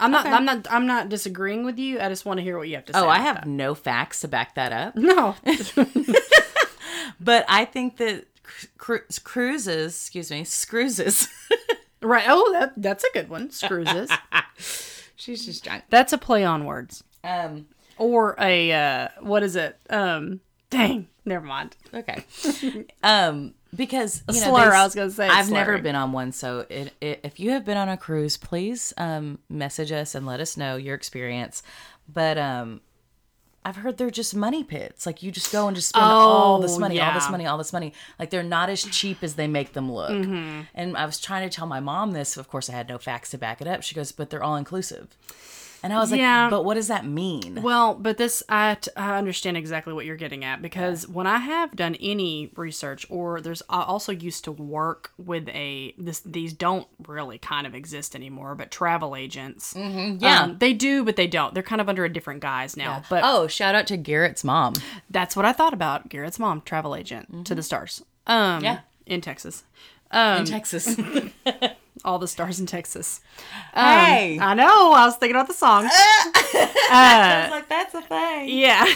I'm 0.00 0.12
not. 0.12 0.24
Okay. 0.24 0.34
I'm 0.34 0.46
not. 0.46 0.66
I'm 0.70 0.86
not 0.86 1.10
disagreeing 1.10 1.66
with 1.66 1.78
you. 1.78 2.00
I 2.00 2.08
just 2.08 2.24
want 2.24 2.38
to 2.38 2.42
hear 2.42 2.56
what 2.56 2.68
you 2.68 2.76
have 2.76 2.86
to 2.86 2.94
say. 2.94 2.98
Oh, 2.98 3.06
I 3.06 3.18
have 3.18 3.36
that. 3.36 3.46
no 3.46 3.74
facts 3.74 4.22
to 4.22 4.28
back 4.28 4.54
that 4.54 4.72
up, 4.72 4.96
no. 4.96 5.36
but 7.20 7.44
I 7.50 7.66
think 7.66 7.98
that 7.98 8.24
cru- 8.78 9.04
cruises, 9.24 9.94
excuse 9.94 10.30
me, 10.30 10.44
scruises. 10.44 11.28
right. 12.02 12.24
Oh, 12.28 12.52
that 12.52 12.72
that's 12.76 13.04
a 13.04 13.10
good 13.12 13.28
one. 13.28 13.50
Screwses. 13.50 14.10
She's 15.16 15.46
just 15.46 15.64
drunk. 15.64 15.84
that's 15.90 16.12
a 16.12 16.18
play 16.18 16.44
on 16.44 16.64
words. 16.64 17.02
Um, 17.24 17.66
Or 17.98 18.36
a 18.38 18.72
uh, 18.72 19.08
what 19.20 19.42
is 19.42 19.56
it? 19.56 19.78
Um. 19.90 20.40
Dang. 20.70 21.08
Never 21.24 21.44
mind. 21.44 21.76
okay. 21.92 22.24
um, 23.02 23.54
because 23.74 24.22
you 24.28 24.40
know, 24.40 24.46
slur, 24.52 24.72
I 24.72 24.84
was 24.84 24.94
gonna 24.94 25.10
say 25.10 25.28
I've 25.28 25.50
never 25.50 25.78
been 25.78 25.96
on 25.96 26.12
one, 26.12 26.32
so 26.32 26.66
it, 26.68 26.92
it, 27.00 27.20
if 27.24 27.40
you 27.40 27.50
have 27.50 27.64
been 27.64 27.76
on 27.76 27.88
a 27.88 27.96
cruise, 27.96 28.36
please 28.36 28.92
um 28.96 29.38
message 29.48 29.90
us 29.92 30.14
and 30.14 30.24
let 30.26 30.40
us 30.40 30.56
know 30.56 30.76
your 30.76 30.94
experience. 30.94 31.62
But 32.12 32.38
um, 32.38 32.80
I've 33.66 33.74
heard 33.74 33.96
they're 33.96 34.10
just 34.10 34.32
money 34.32 34.62
pits. 34.62 35.06
Like 35.06 35.24
you 35.24 35.32
just 35.32 35.50
go 35.50 35.66
and 35.66 35.74
just 35.74 35.88
spend 35.88 36.04
all 36.04 36.60
this 36.60 36.76
Oh, 36.76 36.78
money, 36.78 37.00
all 37.00 37.12
this 37.12 37.28
money, 37.28 37.46
all 37.46 37.58
this 37.58 37.72
money. 37.72 37.92
Like 38.16 38.30
they're 38.30 38.44
not 38.44 38.70
as 38.70 38.84
cheap 38.84 39.24
as 39.24 39.34
they 39.34 39.48
make 39.48 39.72
them 39.72 39.90
look. 39.90 40.10
Mm-hmm. 40.12 40.60
And 40.72 40.96
I 40.96 41.04
was 41.04 41.18
trying 41.20 41.48
to 41.48 41.52
tell 41.52 41.66
my 41.66 41.80
mom 41.80 42.12
this. 42.12 42.36
Of 42.36 42.48
course, 42.48 42.70
I 42.70 42.74
had 42.74 42.88
no 42.88 42.96
facts 42.96 43.30
to 43.30 43.38
back 43.38 43.60
it 43.60 43.66
up. 43.66 43.82
She 43.82 43.96
goes, 43.96 44.12
"But 44.12 44.30
they're 44.30 44.42
all 44.42 44.54
inclusive." 44.54 45.08
And 45.82 45.92
I 45.92 45.98
was 45.98 46.10
like, 46.10 46.18
Yeah. 46.20 46.48
"But 46.50 46.64
what 46.64 46.74
does 46.74 46.88
that 46.88 47.04
mean?" 47.04 47.62
Well, 47.62 47.94
but 47.94 48.16
this 48.16 48.42
I, 48.48 48.74
t- 48.80 48.90
I 48.96 49.18
understand 49.18 49.56
exactly 49.56 49.92
what 49.92 50.04
you're 50.06 50.16
getting 50.16 50.44
at 50.44 50.62
because 50.62 51.06
when 51.06 51.26
I 51.26 51.38
have 51.38 51.76
done 51.76 51.94
any 51.96 52.50
research 52.56 53.06
or 53.10 53.40
there's 53.40 53.62
I 53.68 53.82
also 53.82 54.12
used 54.12 54.44
to 54.44 54.52
work 54.52 55.12
with 55.18 55.48
a 55.48 55.94
this 55.98 56.20
these 56.20 56.52
don't 56.52 56.86
really 57.06 57.38
kind 57.38 57.66
of 57.66 57.74
exist 57.74 58.14
anymore, 58.16 58.54
but 58.54 58.70
travel 58.70 59.14
agents. 59.14 59.74
Mm-hmm, 59.74 60.22
yeah. 60.22 60.54
they 60.58 60.72
do, 60.72 61.04
but 61.04 61.16
they 61.16 61.26
don't. 61.26 61.54
They're 61.54 61.62
kind 61.62 61.80
of 61.80 61.88
under 61.88 62.04
a 62.04 62.12
different 62.12 62.40
guise 62.40 62.76
now. 62.76 63.02
But 63.10 63.22
oh, 63.24 63.46
shout 63.46 63.74
out 63.74 63.86
to 63.88 63.96
Garrett's 63.96 64.44
mom. 64.44 64.74
that's 65.10 65.36
what 65.36 65.44
I 65.44 65.52
thought 65.52 65.74
about 65.74 66.08
Garrett's 66.08 66.38
mom, 66.38 66.62
travel 66.62 66.96
agent 66.96 67.46
to 67.46 67.54
the 67.54 67.62
stars. 67.62 68.02
Um, 68.26 68.64
Yeah. 68.64 68.80
in 69.06 69.20
Texas. 69.20 69.64
Um, 70.10 70.40
in 70.40 70.44
Texas. 70.46 70.96
all 72.04 72.18
the 72.18 72.28
stars 72.28 72.60
in 72.60 72.66
Texas. 72.66 73.20
Um, 73.74 73.84
hey, 73.84 74.38
I 74.40 74.54
know. 74.54 74.92
I 74.92 75.06
was 75.06 75.16
thinking 75.16 75.36
about 75.36 75.48
the 75.48 75.54
song. 75.54 75.84
Uh, 75.86 75.88
I 75.90 77.40
was 77.42 77.48
uh, 77.48 77.54
like, 77.54 77.68
"That's 77.68 77.94
a 77.94 78.02
thing." 78.02 78.48
yeah 78.48 78.86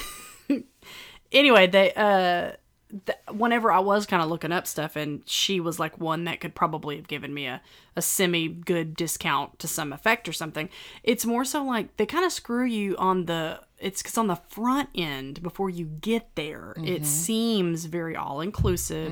anyway 1.33 1.67
they 1.67 1.93
uh 1.95 2.53
th- 3.07 3.19
whenever 3.31 3.71
i 3.73 3.79
was 3.79 4.07
kind 4.07 4.23
of 4.23 4.29
looking 4.29 4.53
up 4.53 4.67
stuff 4.67 4.97
and 4.97 5.23
she 5.27 5.61
was 5.61 5.79
like 5.79 5.99
one 5.99 6.25
that 6.25 6.41
could 6.41 6.55
probably 6.55 6.97
have 6.97 7.09
given 7.09 7.33
me 7.33 7.47
a, 7.47 7.61
a 7.97 8.03
semi 8.03 8.49
good 8.49 8.95
discount 8.97 9.59
to 9.59 9.69
some 9.69 9.93
effect 9.93 10.29
or 10.29 10.33
something. 10.33 10.69
It's 11.03 11.27
more 11.27 11.45
so 11.45 11.65
like 11.65 11.97
they 11.97 12.07
kind 12.07 12.25
of 12.25 12.33
screw 12.33 12.65
you 12.65 12.97
on 12.99 13.27
the 13.27 13.61
it's 13.79 14.03
because 14.03 14.19
on 14.19 14.27
the 14.27 14.37
front 14.37 14.91
end 14.95 15.43
before 15.43 15.71
you 15.71 15.87
get 15.87 16.29
there 16.35 16.75
it 16.77 17.07
seems 17.07 17.87
very 17.87 18.15
all 18.15 18.43
inclusive 18.43 19.11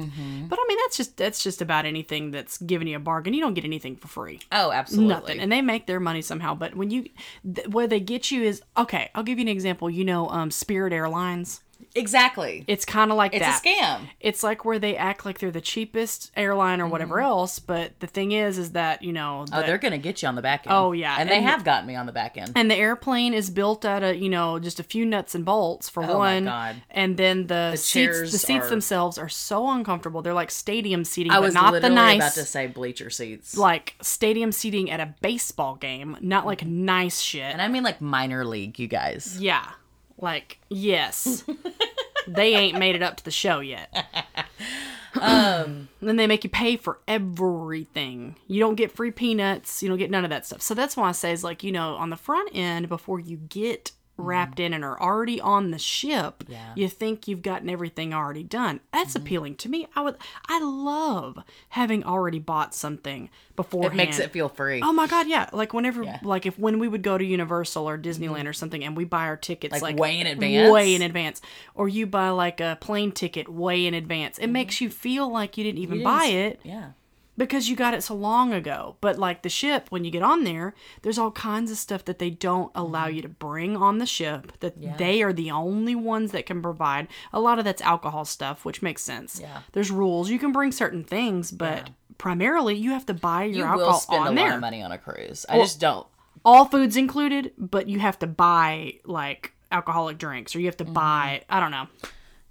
but 0.48 0.58
i 0.58 0.64
mean 0.68 0.78
that's 0.84 0.96
just 0.96 1.16
that's 1.16 1.42
just 1.42 1.62
about 1.62 1.86
anything 1.86 2.30
that's 2.30 2.58
giving 2.58 2.86
you 2.86 2.96
a 2.96 3.00
bargain. 3.00 3.32
You 3.34 3.40
don't 3.40 3.54
get 3.54 3.64
anything 3.64 3.96
for 3.96 4.08
free. 4.08 4.40
Oh, 4.52 4.70
absolutely. 4.70 5.08
nothing. 5.14 5.40
And 5.40 5.50
they 5.50 5.62
make 5.62 5.86
their 5.86 6.00
money 6.00 6.20
somehow. 6.22 6.54
But 6.54 6.74
when 6.76 6.90
you 6.90 7.06
th- 7.54 7.68
where 7.68 7.86
they 7.86 8.00
get 8.00 8.30
you 8.30 8.42
is 8.42 8.62
okay 8.76 9.10
i'll 9.14 9.22
give 9.22 9.38
you 9.38 9.44
an 9.44 9.48
example. 9.48 9.88
You 9.90 10.04
know 10.04 10.28
um 10.28 10.50
spirit 10.50 10.92
airlines 10.92 11.60
Exactly. 11.98 12.64
it's 12.66 12.84
kind 12.84 13.10
of 13.10 13.16
like 13.16 13.34
It's 13.34 13.44
that 13.44 13.62
a 13.64 13.68
scam. 13.68 14.08
it's 14.20 14.42
like 14.42 14.64
where 14.64 14.78
they 14.78 14.96
act 14.96 15.26
like 15.26 15.38
they're 15.38 15.50
the 15.50 15.60
cheapest 15.60 16.30
airline 16.36 16.80
or 16.80 16.84
mm-hmm. 16.84 16.92
whatever 16.92 17.20
else 17.20 17.58
but 17.58 17.98
the 18.00 18.06
thing 18.06 18.32
is 18.32 18.58
is 18.58 18.72
that 18.72 19.02
you 19.02 19.12
know 19.12 19.44
Oh, 19.52 19.62
they're 19.62 19.78
gonna 19.78 19.98
get 19.98 20.22
you 20.22 20.28
on 20.28 20.34
the 20.34 20.42
back 20.42 20.66
end. 20.66 20.74
Oh, 20.74 20.92
yeah, 20.92 21.16
and 21.18 21.28
they 21.28 21.42
have 21.42 21.64
gotten 21.64 21.86
me 21.86 21.96
on 21.96 22.06
the 22.06 22.12
back 22.12 22.36
end. 22.36 22.52
and 22.56 22.70
the 22.70 22.74
airplane 22.76 23.34
is 23.34 23.50
built 23.50 23.84
out 23.84 24.02
of 24.02 24.16
you 24.16 24.28
know 24.28 24.58
just 24.58 24.80
a 24.80 24.82
few 24.82 25.04
nuts 25.04 25.34
and 25.34 25.44
bolts 25.44 25.88
for 25.88 26.02
one. 26.02 26.10
Oh 26.10 26.18
my 26.18 26.34
one 26.34 26.44
God. 26.44 26.76
and 26.90 27.16
then 27.16 27.46
the, 27.46 27.76
seats 27.76 28.32
the 28.32 28.38
seats 28.38 28.66
are- 28.66 28.70
themselves 28.70 29.18
are 29.18 29.28
so 29.28 29.70
uncomfortable 29.70 30.22
they're 30.22 30.34
like 30.34 30.50
stadium 30.50 31.04
seating 31.04 31.32
I 31.32 31.36
but 31.36 31.42
was 31.42 31.54
not 31.54 31.80
the 31.80 31.88
nice 31.88 32.16
about 32.18 32.32
to 32.34 32.44
say 32.44 32.66
bleacher 32.66 33.10
seats, 33.10 33.56
like 33.56 33.94
stadium 34.02 34.52
seating 34.52 34.90
at 34.90 35.00
a 35.00 35.14
baseball 35.20 35.74
game 35.76 36.16
not 36.20 36.46
like 36.46 36.64
nice 36.64 37.20
shit 37.20 37.42
and 37.42 37.60
I 37.62 37.68
mean 37.68 37.82
like 37.82 38.00
minor 38.00 38.44
league, 38.44 38.78
you 38.78 38.86
guys. 38.88 39.38
Yeah. 39.40 39.64
Like, 40.18 40.58
yes. 40.68 41.44
they 42.28 42.54
ain't 42.54 42.78
made 42.78 42.94
it 42.94 43.02
up 43.02 43.16
to 43.16 43.24
the 43.24 43.30
show 43.30 43.60
yet. 43.60 43.88
And 45.14 45.64
um, 45.70 45.88
then 46.02 46.16
they 46.16 46.26
make 46.26 46.44
you 46.44 46.50
pay 46.50 46.76
for 46.76 46.98
everything. 47.08 48.36
You 48.46 48.60
don't 48.60 48.74
get 48.74 48.92
free 48.92 49.10
peanuts. 49.10 49.82
You 49.82 49.88
don't 49.88 49.98
get 49.98 50.10
none 50.10 50.24
of 50.24 50.30
that 50.30 50.46
stuff. 50.46 50.62
So 50.62 50.74
that's 50.74 50.96
why 50.96 51.08
I 51.08 51.12
say 51.12 51.32
is 51.32 51.44
like 51.44 51.62
you 51.62 51.72
know 51.72 51.94
on 51.94 52.10
the 52.10 52.16
front 52.16 52.50
end 52.54 52.88
before 52.88 53.20
you 53.20 53.36
get 53.36 53.92
wrapped 54.18 54.58
in 54.60 54.74
and 54.74 54.84
are 54.84 55.00
already 55.00 55.40
on 55.40 55.70
the 55.70 55.78
ship, 55.78 56.40
Mm-hmm. 56.44 56.52
Yeah. 56.52 56.58
Mm-hmm. 56.58 56.80
you 56.80 56.88
think 56.88 57.28
you've 57.28 57.42
gotten 57.42 57.70
everything 57.70 58.12
already 58.12 58.42
done. 58.42 58.80
That's 58.92 59.14
appealing 59.14 59.54
to 59.56 59.68
me. 59.68 59.86
I 59.96 60.02
would. 60.02 60.16
I 60.48 60.60
love 60.60 61.38
having 61.70 62.04
already 62.04 62.38
bought 62.38 62.74
something 62.74 63.30
beforehand. 63.56 63.94
It 63.94 63.96
makes 63.96 64.18
it 64.18 64.30
feel 64.32 64.48
free. 64.48 64.80
Oh 64.82 64.92
my 64.92 65.06
god, 65.06 65.28
yeah. 65.28 65.48
Like 65.52 65.72
whenever, 65.72 66.02
Yeah. 66.02 66.18
like 66.22 66.44
if 66.46 66.58
when 66.58 66.78
we 66.78 66.88
would 66.88 67.02
go 67.02 67.16
to 67.16 67.24
Universal 67.24 67.88
or 67.88 67.96
Disneyland 67.96 68.46
or 68.46 68.52
something, 68.52 68.84
and 68.84 68.96
we 68.96 69.04
buy 69.04 69.24
our 69.26 69.36
tickets 69.36 69.72
Like, 69.72 69.82
like, 69.82 69.96
way 69.98 70.18
in 70.20 70.26
advance? 70.26 70.72
way 70.72 70.94
in 70.94 71.02
advance, 71.02 71.40
or 71.74 71.88
you 71.88 72.06
buy 72.06 72.30
like 72.30 72.60
a 72.60 72.76
plane 72.80 73.12
ticket 73.12 73.48
way 73.48 73.86
in 73.86 73.94
advance, 73.94 74.38
it 74.38 74.48
makes 74.48 74.80
you 74.80 74.90
feel 74.90 75.30
like 75.30 75.56
you 75.56 75.64
didn't 75.64 75.78
even 75.78 75.98
You 75.98 76.04
buy 76.04 76.26
it 76.26 76.60
Yeah. 76.64 76.90
Because 77.38 77.70
you 77.70 77.76
got 77.76 77.94
it 77.94 78.02
so 78.02 78.14
long 78.14 78.52
ago. 78.52 78.96
But 79.00 79.18
like 79.18 79.40
the 79.42 79.48
ship, 79.48 79.86
when 79.88 80.04
you 80.04 80.10
get 80.10 80.22
on 80.22 80.44
there, 80.44 80.74
there's 81.00 81.16
all 81.18 81.30
kinds 81.30 81.70
of 81.70 81.78
stuff 81.78 82.04
that 82.04 82.18
they 82.18 82.28
don't 82.28 82.70
allow 82.74 83.06
you 83.06 83.22
to 83.22 83.28
bring 83.30 83.76
on 83.78 83.96
the 83.98 84.04
ship. 84.06 84.52
That 84.60 84.74
Mm-hmm. 84.74 84.82
Yeah. 84.82 84.96
they 84.98 85.22
are 85.22 85.32
the 85.32 85.50
only 85.50 85.94
ones 85.94 86.32
that 86.32 86.44
can 86.44 86.60
provide. 86.60 87.08
A 87.32 87.40
lot 87.40 87.58
of 87.58 87.64
that's 87.64 87.80
alcohol 87.80 88.26
stuff, 88.26 88.66
which 88.66 88.82
makes 88.82 89.00
sense. 89.02 89.38
Yeah. 89.40 89.60
There's 89.72 89.90
rules. 89.90 90.28
You 90.28 90.38
can 90.38 90.52
bring 90.52 90.72
certain 90.72 91.04
things, 91.04 91.50
but 91.50 91.88
primarily 92.18 92.74
you 92.74 92.90
have 92.90 93.06
to 93.06 93.14
buy 93.14 93.44
your 93.44 93.56
You 93.58 93.64
alcohol 93.64 93.92
will 93.92 93.98
spend 94.00 94.20
on 94.22 94.32
a 94.32 94.34
there 94.34 94.48
lot 94.48 94.54
of 94.56 94.60
money 94.60 94.82
on 94.82 94.92
a 94.92 94.98
cruise. 94.98 95.46
I 95.48 95.56
just 95.58 95.80
don't. 95.80 96.06
all 96.44 96.64
foods 96.66 96.96
included, 96.96 97.52
but 97.56 97.88
you 97.88 98.00
have 98.00 98.18
to 98.18 98.26
buy 98.26 98.94
like 99.04 99.52
alcoholic 99.70 100.18
drinks 100.18 100.56
or 100.56 100.60
you 100.60 100.66
have 100.66 100.76
Mm-hmm. 100.76 100.86
to 100.88 100.92
buy 100.92 101.42
I 101.48 101.60
don't 101.60 101.70
know. 101.70 101.86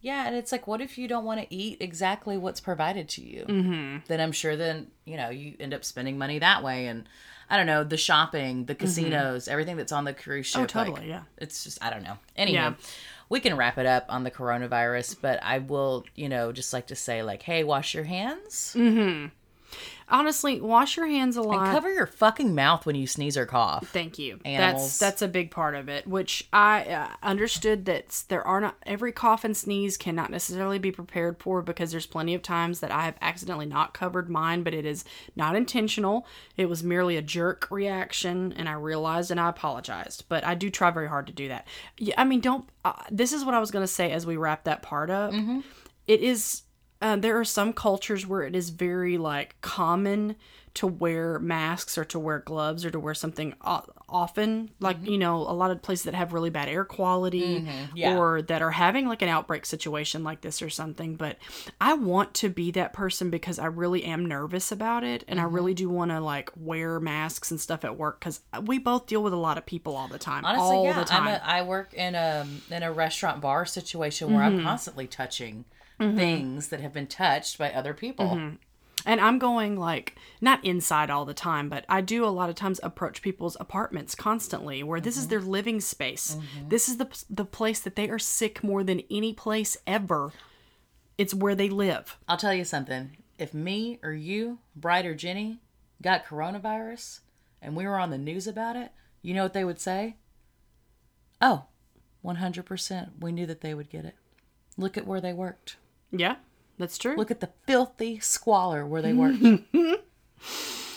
Yeah, 0.08 0.26
and 0.26 0.36
it's 0.38 0.54
like, 0.54 0.68
what 0.68 0.80
if 0.80 0.98
you 0.98 1.08
don't 1.10 1.26
want 1.26 1.42
to 1.42 1.54
eat 1.54 1.78
exactly 1.82 2.38
what's 2.38 2.62
provided 2.62 3.10
to 3.10 3.22
you? 3.22 3.44
Mm-hmm. 3.46 3.98
Then 4.08 4.22
I'm 4.22 4.32
sure 4.32 4.56
then 4.56 4.88
you 5.04 5.18
know 5.18 5.30
you 5.30 5.56
end 5.60 5.74
up 5.74 5.84
spending 5.84 6.18
money 6.18 6.40
that 6.40 6.64
way, 6.64 6.88
and 6.88 7.10
I 7.50 7.58
don't 7.58 7.66
know 7.66 7.84
the 7.84 7.98
shopping, 7.98 8.66
the 8.66 8.76
casinos, 8.76 9.50
everything 9.50 9.76
that's 9.76 9.92
on 9.92 10.06
the 10.06 10.14
cruise 10.14 10.46
ship. 10.46 10.62
Mm-hmm. 10.62 10.80
Oh, 10.80 10.84
totally, 10.86 11.10
yeah. 11.10 11.24
It's 11.38 11.64
just 11.66 11.84
I 11.84 11.90
don't 11.90 12.04
know. 12.04 12.18
Anyway, 12.38 12.56
Yeah. 12.56 12.74
we 13.28 13.42
can 13.42 13.58
wrap 13.58 13.78
it 13.78 13.86
up 13.86 14.06
on 14.08 14.24
the 14.24 14.32
coronavirus, 14.32 15.18
but 15.22 15.44
I 15.44 15.60
will 15.60 16.06
you 16.16 16.30
know 16.30 16.54
just 16.54 16.72
like 16.72 16.88
to 16.88 16.96
say 16.96 17.22
like, 17.22 17.42
hey, 17.44 17.66
wash 17.66 17.94
your 17.94 18.06
hands, 18.06 18.74
Mm. 18.78 19.32
Honestly, 20.10 20.62
wash 20.62 20.96
your 20.96 21.08
hands 21.08 21.36
a 21.36 21.42
lot. 21.42 21.72
cover 21.72 21.94
your 21.94 22.06
fucking 22.06 22.56
mouth 22.56 22.86
when 22.86 22.96
you 22.96 23.06
sneeze 23.06 23.36
or 23.36 23.46
cough. 23.46 23.90
Thank 23.90 24.18
you. 24.18 24.40
Animals. 24.46 24.84
That's 24.84 25.00
that's 25.00 25.22
a 25.22 25.28
big 25.28 25.52
part 25.52 25.76
of 25.76 25.90
it, 25.90 26.08
which 26.08 26.48
I 26.54 26.84
uh, 26.86 27.08
understood 27.22 27.84
that 27.86 28.24
there 28.30 28.42
are 28.42 28.62
not 28.62 28.78
every 28.86 29.12
cough 29.12 29.44
and 29.44 29.56
sneeze 29.56 29.98
cannot 29.98 30.32
necessarily 30.32 30.80
be 30.80 30.94
prepared 30.94 31.40
for 31.40 31.62
because 31.62 31.92
there's 31.92 32.06
plenty 32.06 32.34
of 32.34 32.42
times 32.42 32.80
that 32.80 32.92
I 32.92 33.02
have 33.04 33.18
accidentally 33.22 33.66
not 33.66 33.94
covered 33.94 34.30
mine, 34.30 34.64
but 34.64 34.74
it 34.74 34.86
is 34.86 35.04
not 35.36 35.58
intentional. 35.58 36.26
It 36.56 36.70
was 36.70 36.84
merely 36.84 37.18
a 37.18 37.22
jerk 37.22 37.68
reaction, 37.70 38.54
and 38.54 38.70
I 38.70 38.74
realized 38.74 39.30
and 39.30 39.42
I 39.42 39.50
apologized. 39.50 40.24
But 40.30 40.46
I 40.46 40.56
do 40.56 40.70
try 40.70 40.90
very 40.90 41.10
hard 41.10 41.28
to 41.28 41.34
do 41.34 41.50
that. 41.50 41.68
Yeah, 41.98 42.16
I 42.18 42.24
mean, 42.24 42.40
don't. 42.40 42.64
Uh, 42.86 42.94
this 43.12 43.34
is 43.34 43.44
what 43.44 43.56
I 43.56 43.60
was 43.60 43.72
gonna 43.72 43.88
say 43.88 44.12
as 44.12 44.26
we 44.26 44.38
wrap 44.38 44.64
that 44.64 44.82
part 44.84 45.10
up. 45.10 45.34
It 46.08 46.22
is 46.22 46.62
uh, 47.02 47.16
there 47.16 47.40
are 47.40 47.46
some 47.46 47.74
cultures 47.74 48.26
where 48.26 48.44
it 48.44 48.56
is 48.56 48.70
very 48.70 49.18
like 49.18 49.56
common 49.62 50.36
to 50.78 50.86
wear 50.86 51.40
masks 51.40 51.98
or 51.98 52.06
to 52.06 52.20
wear 52.20 52.38
gloves 52.38 52.86
or 52.86 52.92
to 52.92 53.00
wear 53.00 53.16
something 53.16 53.56
o- 53.66 53.84
often. 54.08 54.70
Like 54.80 54.98
mm-hmm. 54.98 55.10
you 55.10 55.18
know 55.18 55.38
a 55.38 55.54
lot 55.54 55.72
of 55.72 55.82
places 55.82 56.04
that 56.04 56.14
have 56.14 56.34
really 56.34 56.52
bad 56.52 56.70
air 56.70 56.86
quality 56.86 57.62
mm-hmm. 57.62 57.96
Yeah. 57.96 58.16
or 58.16 58.44
that 58.44 58.62
are 58.62 58.70
having 58.70 59.08
like 59.08 59.24
an 59.24 59.28
outbreak 59.28 59.66
situation 59.66 60.24
like 60.24 60.42
this 60.42 60.62
or 60.62 60.70
something. 60.70 61.16
But 61.16 61.38
i 61.82 61.94
want 61.94 62.34
to 62.36 62.50
be 62.50 62.72
that 62.72 62.94
person 62.94 63.30
because 63.30 63.60
i 63.60 63.66
really 63.66 64.04
am 64.04 64.26
nervous 64.26 64.72
about 64.72 65.04
it 65.04 65.24
and 65.28 65.40
i 65.40 65.44
mm-hmm. 65.44 65.56
really 65.56 65.74
do 65.74 65.90
want 65.90 66.12
to 66.12 66.20
like 66.20 66.52
wear 66.56 67.00
masks 67.00 67.52
and 67.52 67.60
stuff 67.60 67.84
at 67.84 67.98
work 67.98 68.20
because 68.20 68.42
we 68.64 68.78
both 68.78 69.08
deal 69.08 69.24
with 69.24 69.34
a 69.34 69.38
lot 69.38 69.58
of 69.58 69.66
people 69.66 69.96
all 69.96 70.08
the 70.08 70.20
time 70.20 70.46
Honestly, 70.46 70.66
all 70.66 70.86
yeah, 70.86 71.00
the 71.00 71.06
time 71.06 71.24
I'm 71.24 71.28
a, 71.28 71.42
I 71.44 71.62
work 71.64 71.94
in 71.94 72.16
a 72.16 72.48
in 72.70 72.84
a 72.84 72.92
restaurant 72.92 73.42
bar 73.42 73.66
situation 73.66 74.34
where 74.34 74.44
I'm 74.44 74.64
constantly 74.64 75.08
touching 75.08 75.66
Mm-hmm. 76.00 76.18
things 76.18 76.68
that 76.68 76.82
have 76.82 76.94
been 76.94 77.08
touched 77.08 77.58
by 77.58 77.72
other 77.72 77.94
people. 77.94 78.28
Mm-hmm. 78.28 78.56
And 79.06 79.22
I'm 79.22 79.40
going 79.40 79.80
like 79.80 80.16
not 80.42 80.64
inside 80.64 81.10
all 81.10 81.26
the 81.26 81.34
time, 81.34 81.70
but 81.70 81.86
I 81.88 82.02
do 82.02 82.26
a 82.26 82.28
lot 82.28 82.50
of 82.50 82.56
times 82.56 82.80
approach 82.84 83.22
people's 83.22 83.58
apartments 83.60 84.14
constantly 84.14 84.84
where 84.84 85.00
this 85.00 85.18
is 85.18 85.24
mm-hmm. 85.24 85.30
their 85.30 85.42
living 85.42 85.82
space. 85.82 86.38
This 86.68 86.90
is 86.90 86.98
the 86.98 87.24
the 87.30 87.46
place 87.46 87.80
that 87.80 87.96
they 87.96 88.10
are 88.10 88.20
sick 88.20 88.64
more 88.64 88.84
than 88.84 89.02
any 89.10 89.34
place 89.34 89.78
ever. 89.88 90.34
It's 91.18 91.34
where 91.34 91.56
they 91.56 91.70
live. 91.70 92.18
I'll 92.28 92.38
tell 92.38 92.54
you 92.54 92.66
something. 92.66 93.18
If 93.40 93.54
me 93.54 94.00
or 94.04 94.12
you, 94.12 94.60
Bright 94.76 95.06
or 95.06 95.16
Jenny, 95.16 95.60
got 96.02 96.26
coronavirus 96.26 97.22
and 97.62 97.76
we 97.76 97.88
were 97.88 97.98
on 97.98 98.12
the 98.12 98.18
news 98.18 98.46
about 98.46 98.76
it, 98.76 98.92
you 99.22 99.34
know 99.34 99.44
what 99.44 99.54
they 99.54 99.66
would 99.66 99.80
say? 99.80 100.18
Oh, 101.42 101.66
100%. 102.24 103.10
We 103.20 103.32
knew 103.32 103.46
that 103.46 103.62
they 103.62 103.74
would 103.74 103.90
get 103.90 104.06
it. 104.06 104.16
Look 104.78 104.98
at 104.98 105.08
where 105.08 105.22
they 105.22 105.34
worked. 105.34 105.78
Yeah, 106.12 106.36
that's 106.78 106.98
true. 106.98 107.16
Look 107.16 107.32
at 107.32 107.40
the 107.40 107.50
filthy 107.66 108.20
squalor 108.20 108.86
where 108.86 109.02
they 109.02 109.14
worked. 109.14 109.44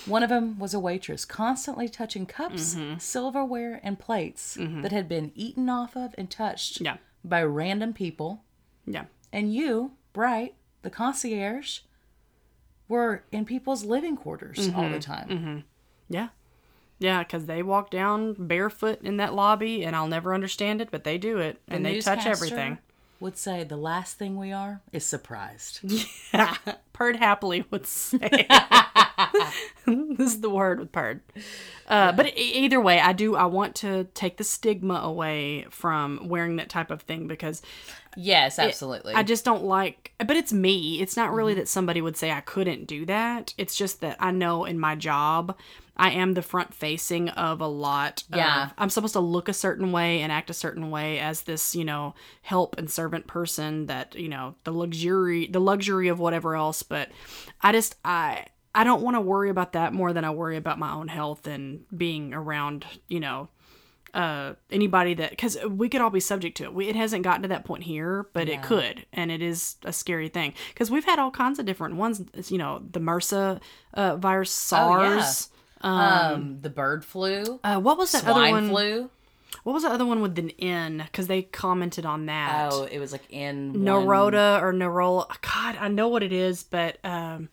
One 0.07 0.23
of 0.23 0.29
them 0.29 0.59
was 0.59 0.75
a 0.75 0.81
waitress, 0.81 1.25
constantly 1.25 1.89
touching 1.89 2.27
cups, 2.27 2.75
mm-hmm. 2.75 2.99
silverware, 2.99 3.81
and 3.83 3.99
plates 3.99 4.57
mm-hmm. 4.57 4.83
that 4.83 4.93
had 4.93 5.09
been 5.09 5.31
eaten 5.35 5.69
off 5.69 5.97
of 5.97 6.15
and 6.17 6.31
touched 6.31 6.81
Yeah. 6.81 6.97
by 7.25 7.43
random 7.43 7.93
people. 7.93 8.45
yeah. 8.87 9.05
And 9.33 9.55
you, 9.55 9.93
Bright, 10.13 10.55
the 10.83 10.91
concierge, 10.91 11.81
were 12.89 13.23
in 13.31 13.45
people's 13.45 13.85
living 13.85 14.17
quarters 14.17 14.59
all 14.75 14.89
the 14.89 14.99
mm-hmm. 14.99 14.99
time. 14.99 15.65
Yeah. 16.09 16.29
Yeah, 16.99 17.23
because 17.23 17.47
they 17.47 17.63
walk 17.63 17.91
down 17.91 18.35
barefoot 18.35 19.01
in 19.03 19.17
that 19.19 19.35
lobby, 19.35 19.85
and 19.85 19.95
I'll 19.95 20.09
never 20.09 20.35
understand 20.35 20.81
it, 20.81 20.91
but 20.91 21.05
they 21.05 21.17
do 21.17 21.39
it, 21.39 21.61
and 21.69 21.85
they 21.85 22.01
touch 22.01 22.25
newscaster 22.25 22.31
everything. 22.31 22.79
Would 23.21 23.37
say 23.37 23.65
the 23.65 23.77
last 23.77 24.17
thing 24.17 24.37
we 24.37 24.51
are 24.51 24.81
is 24.93 25.05
surprised. 25.05 25.81
Purd 26.95 27.17
happily 27.17 27.65
would 27.71 27.87
say. 27.87 28.47
this 29.87 30.35
is 30.35 30.41
the 30.41 30.51
word 30.51 30.81
with 30.81 30.93
Purd. 30.93 31.21
Uh, 31.89 32.13
But 32.13 32.37
either 32.37 32.81
way, 32.81 33.01
I 33.01 33.13
do. 33.13 33.37
I 33.37 33.47
want 33.47 33.75
to 33.77 34.05
take 34.15 34.37
the 34.37 34.45
stigma 34.45 34.95
away 34.95 35.67
from 35.71 36.29
wearing 36.29 36.57
that 36.57 36.69
type 36.69 36.91
of 36.91 37.03
thing 37.03 37.27
because 37.27 37.63
yes, 38.17 38.59
absolutely. 38.59 39.15
I 39.15 39.23
just 39.23 39.45
don't 39.45 39.65
like. 39.65 40.13
But 40.19 40.37
it's 40.37 40.53
me. 40.53 41.01
It's 41.01 41.17
not 41.17 41.33
really 41.33 41.55
that 41.55 41.69
somebody 41.69 42.01
would 42.01 42.17
say 42.17 42.31
I 42.31 42.41
couldn't 42.41 42.87
do 42.87 43.07
that. 43.07 43.55
It's 43.59 43.77
just 43.77 44.01
that 44.01 44.17
I 44.21 44.31
know 44.31 44.65
in 44.65 44.79
my 44.79 44.95
job. 44.97 45.57
I 45.97 46.13
am 46.13 46.33
the 46.33 46.41
front 46.41 46.73
facing 46.73 47.29
of 47.31 47.61
a 47.61 47.67
lot. 47.67 48.25
Yeah. 48.35 48.65
Of, 48.65 48.75
I'm 48.79 48.89
supposed 48.89 49.13
to 49.13 49.21
look 49.21 49.51
a 49.51 49.53
certain 49.53 49.93
way 49.93 50.23
and 50.23 50.33
act 50.33 50.49
a 50.49 50.55
certain 50.55 50.91
way 50.91 51.19
as 51.19 51.43
this, 51.43 51.75
you 51.75 51.85
know, 51.85 52.15
help 52.41 52.79
and 52.79 52.91
servant 52.91 53.27
person 53.27 53.85
that, 53.87 54.15
you 54.15 54.29
know, 54.29 54.55
the 54.65 54.73
luxury 54.73 55.47
the 55.47 55.61
luxury 55.61 56.09
of 56.09 56.19
whatever 56.19 56.57
else, 56.57 56.83
but 56.83 57.11
I 57.61 57.73
just 57.73 57.97
I 58.03 58.47
I 58.75 58.85
don't 58.85 59.03
want 59.03 59.17
to 59.17 59.21
worry 59.21 59.51
about 59.51 59.73
that 59.73 59.93
more 59.93 60.13
than 60.13 60.25
I 60.25 60.31
worry 60.31 60.57
about 60.57 60.79
my 60.79 60.93
own 60.93 61.09
health 61.09 61.47
and 61.47 61.85
being 61.97 62.33
around, 62.35 62.85
you 63.09 63.21
know, 63.21 63.49
uh 64.13 64.55
anybody 64.73 65.15
that 65.15 65.31
because 65.31 65.57
we 65.69 65.89
could 65.89 66.01
all 66.01 66.11
be 66.11 66.19
subject 66.19 66.57
to 66.57 66.65
it 66.65 66.75
we, 66.75 66.89
it 66.89 66.97
hasn't 66.97 67.23
gotten 67.23 67.43
to 67.43 67.49
that 67.49 67.65
point 67.65 67.85
here 67.85 68.27
but 68.33 68.49
it 68.49 68.61
could 68.61 69.07
and 69.13 69.31
it 69.31 69.41
is 69.41 69.77
a 69.85 69.93
scary 69.93 70.29
thing 70.29 70.53
because 70.71 70.91
we've 70.91 71.05
had 71.05 71.21
all 71.21 71.31
kinds 71.31 71.61
of 71.61 71.65
different 71.65 71.95
ones 71.95 72.21
you 72.51 72.59
know 72.59 72.83
the 72.91 72.99
mrsa 72.99 73.61
uh, 73.95 74.17
virus 74.17 74.73
Oh, 74.73 75.01
yeah. 75.01 75.21
sars 75.21 75.49
um, 75.83 76.59
the 76.61 76.71
bird 76.71 77.05
flu, 77.05 77.61
uh, 77.63 77.79
what 77.79 77.97
was 77.99 78.11
that 78.11 78.27
other 78.27 78.51
one 78.51 78.69
flu. 78.71 79.11
what 79.63 79.75
was 79.75 79.85
the 79.85 79.91
other 79.91 80.05
one 80.05 80.21
with 80.21 80.37
an 80.41 80.51
n 80.59 81.05
because 81.07 81.29
they 81.29 81.43
commented 81.43 82.05
on 82.05 82.27
that 82.27 82.73
Oh, 82.73 82.89
it 82.91 82.99
was 82.99 83.13
like 83.13 83.31
in 83.31 83.75
one- 83.75 83.85
or 84.61 84.73
Nerola. 84.73 85.29
God, 85.41 85.77
I 85.81 85.87
know 85.87 86.09
what 86.09 86.25
it 86.25 86.33
is, 86.33 86.65
but 86.65 86.99
um, 87.05 87.49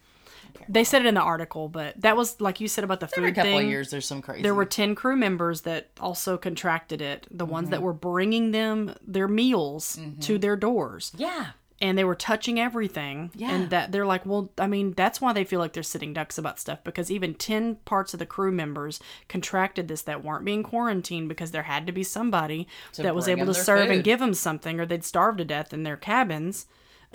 they 0.69 0.83
said 0.83 1.01
it 1.03 1.07
in 1.07 1.15
the 1.15 1.21
article. 1.21 1.69
But 1.69 1.99
that 2.01 2.15
was 2.17 2.39
like 2.41 2.59
you 2.59 2.67
said 2.67 2.83
about 2.83 2.99
the 2.99 3.09
Every 3.15 3.29
food 3.29 3.35
couple 3.35 3.51
thing. 3.51 3.65
of 3.67 3.71
years, 3.71 3.89
there's 3.89 4.05
some 4.05 4.21
crazy. 4.21 4.43
There 4.43 4.55
were 4.55 4.65
ten 4.65 4.95
crew 4.95 5.15
members 5.15 5.61
that 5.61 5.89
also 5.99 6.37
contracted 6.37 7.01
it. 7.01 7.27
The 7.31 7.45
ones 7.45 7.65
Mm-hmm. 7.65 7.71
that 7.71 7.81
were 7.81 7.93
bringing 7.93 8.51
them 8.51 8.95
their 9.05 9.27
meals 9.27 9.99
to 10.21 10.37
their 10.37 10.55
doors, 10.55 11.11
yeah, 11.17 11.47
and 11.81 11.97
they 11.97 12.03
were 12.03 12.15
touching 12.15 12.59
everything. 12.59 13.31
Yeah. 13.35 13.51
and 13.51 13.69
that 13.71 13.91
they're 13.91 14.05
like, 14.05 14.25
well, 14.25 14.49
I 14.57 14.67
mean, 14.67 14.93
that's 14.95 15.19
why 15.19 15.33
they 15.33 15.43
feel 15.43 15.59
like 15.59 15.73
they're 15.73 15.83
sitting 15.83 16.13
ducks 16.13 16.37
about 16.37 16.59
stuff 16.59 16.83
because 16.83 17.11
even 17.11 17.33
ten 17.33 17.75
parts 17.85 18.13
of 18.13 18.19
the 18.19 18.25
crew 18.25 18.51
members 18.51 18.99
contracted 19.27 19.87
this 19.87 20.01
that 20.03 20.23
weren't 20.23 20.45
being 20.45 20.63
quarantined 20.63 21.29
because 21.29 21.51
there 21.51 21.63
had 21.63 21.85
to 21.87 21.91
be 21.93 22.03
somebody 22.03 22.67
that 22.97 23.13
was 23.15 23.27
able 23.27 23.45
to 23.45 23.53
serve 23.53 23.87
food. 23.87 23.95
and 23.95 24.03
give 24.03 24.19
them 24.19 24.33
something, 24.33 24.79
or 24.79 24.85
they'd 24.85 25.03
starve 25.03 25.37
to 25.37 25.45
death 25.45 25.73
in 25.73 25.83
their 25.83 25.97
cabins 25.97 26.65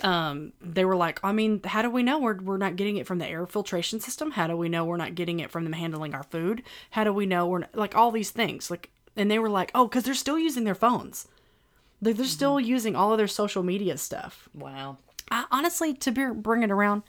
um, 0.03 0.51
they 0.61 0.85
were 0.85 0.95
like, 0.95 1.19
I 1.23 1.31
mean, 1.31 1.61
how 1.63 1.81
do 1.81 1.89
we 1.89 2.03
know 2.03 2.19
we're, 2.19 2.39
we're 2.41 2.57
not 2.57 2.75
getting 2.75 2.97
it 2.97 3.07
from 3.07 3.19
the 3.19 3.27
air 3.27 3.45
filtration 3.45 3.99
system? 3.99 4.31
How 4.31 4.47
do 4.47 4.57
we 4.57 4.69
know 4.69 4.83
we're 4.85 4.97
not 4.97 5.15
getting 5.15 5.39
it 5.39 5.49
from 5.49 5.63
them 5.63 5.73
handling 5.73 6.13
our 6.13 6.23
food? 6.23 6.61
How 6.91 7.03
do 7.03 7.13
we 7.13 7.25
know 7.25 7.47
we're 7.47 7.59
not, 7.59 7.75
like 7.75 7.95
all 7.95 8.11
these 8.11 8.29
things? 8.29 8.69
Like, 8.69 8.89
and 9.15 9.31
they 9.31 9.39
were 9.39 9.49
like, 9.49 9.71
oh, 9.73 9.87
because 9.87 10.03
they're 10.03 10.13
still 10.13 10.37
using 10.37 10.65
their 10.65 10.75
phones. 10.75 11.27
Like, 12.01 12.17
they're 12.17 12.25
still 12.25 12.59
using 12.59 12.95
all 12.95 13.13
of 13.13 13.17
their 13.17 13.27
social 13.27 13.63
media 13.63 13.97
stuff. 13.97 14.49
wow. 14.53 14.97
I, 15.31 15.45
honestly, 15.51 15.93
to 15.93 16.11
be, 16.11 16.25
bring 16.27 16.63
it 16.63 16.71
around, 16.71 17.03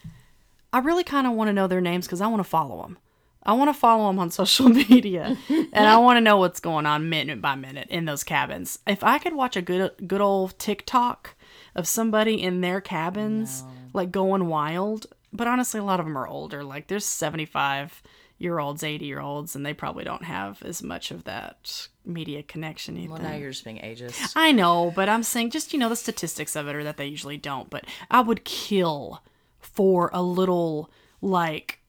I 0.72 0.78
really 0.78 1.04
kind 1.04 1.26
of 1.26 1.32
want 1.32 1.48
to 1.48 1.52
know 1.52 1.66
their 1.66 1.80
names 1.80 2.06
because 2.06 2.20
I 2.20 2.28
want 2.28 2.40
to 2.40 2.48
follow 2.48 2.82
them. 2.82 2.98
I 3.42 3.52
want 3.52 3.68
to 3.68 3.78
follow 3.78 4.06
them 4.06 4.18
on 4.18 4.30
social 4.30 4.68
media, 4.68 5.36
and 5.48 5.86
I 5.86 5.98
want 5.98 6.16
to 6.16 6.20
know 6.22 6.36
what's 6.36 6.60
going 6.60 6.86
on 6.86 7.10
minute 7.10 7.42
by 7.42 7.56
minute 7.56 7.88
in 7.90 8.04
those 8.04 8.24
cabins. 8.24 8.78
If 8.86 9.02
I 9.04 9.18
could 9.18 9.34
watch 9.34 9.56
a 9.56 9.62
good 9.62 9.92
good 10.06 10.20
old 10.20 10.58
TikTok 10.58 11.34
of 11.74 11.88
somebody 11.88 12.42
in 12.42 12.60
their 12.60 12.80
cabins, 12.80 13.64
like 13.92 14.10
going 14.10 14.46
wild, 14.46 15.06
but 15.32 15.46
honestly, 15.48 15.80
a 15.80 15.84
lot 15.84 16.00
of 16.00 16.06
them 16.06 16.16
are 16.16 16.28
older. 16.28 16.62
Like 16.62 16.86
there's 16.86 17.04
75 17.04 18.02
year 18.38 18.58
olds, 18.58 18.82
80 18.82 19.04
year 19.04 19.20
olds, 19.20 19.56
and 19.56 19.64
they 19.64 19.74
probably 19.74 20.04
don't 20.04 20.24
have 20.24 20.62
as 20.62 20.82
much 20.82 21.10
of 21.10 21.24
that 21.24 21.88
media 22.04 22.42
connection. 22.42 22.96
You 22.96 23.10
Well, 23.10 23.22
now 23.22 23.34
you're 23.34 23.50
just 23.50 23.64
being 23.64 23.78
ageist. 23.78 24.32
I 24.36 24.52
know, 24.52 24.92
but 24.94 25.08
I'm 25.08 25.22
saying 25.22 25.50
just, 25.50 25.72
you 25.72 25.78
know, 25.78 25.88
the 25.88 25.96
statistics 25.96 26.56
of 26.56 26.68
it 26.68 26.76
are 26.76 26.84
that 26.84 26.96
they 26.96 27.06
usually 27.06 27.36
don't. 27.36 27.70
But 27.70 27.84
I 28.10 28.20
would 28.20 28.44
kill 28.44 29.22
for 29.58 30.10
a 30.12 30.22
little, 30.22 30.90
like, 31.20 31.80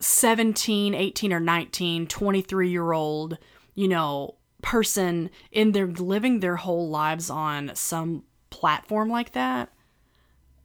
17, 0.00 0.94
18, 0.94 1.32
or 1.32 1.40
19, 1.40 2.06
23 2.06 2.70
year 2.70 2.92
old, 2.92 3.38
you 3.74 3.88
know, 3.88 4.36
person 4.62 5.30
in 5.50 5.72
their 5.72 5.86
living 5.86 6.40
their 6.40 6.56
whole 6.56 6.88
lives 6.88 7.30
on 7.30 7.72
some 7.74 8.24
platform 8.52 9.08
like 9.10 9.32
that 9.32 9.70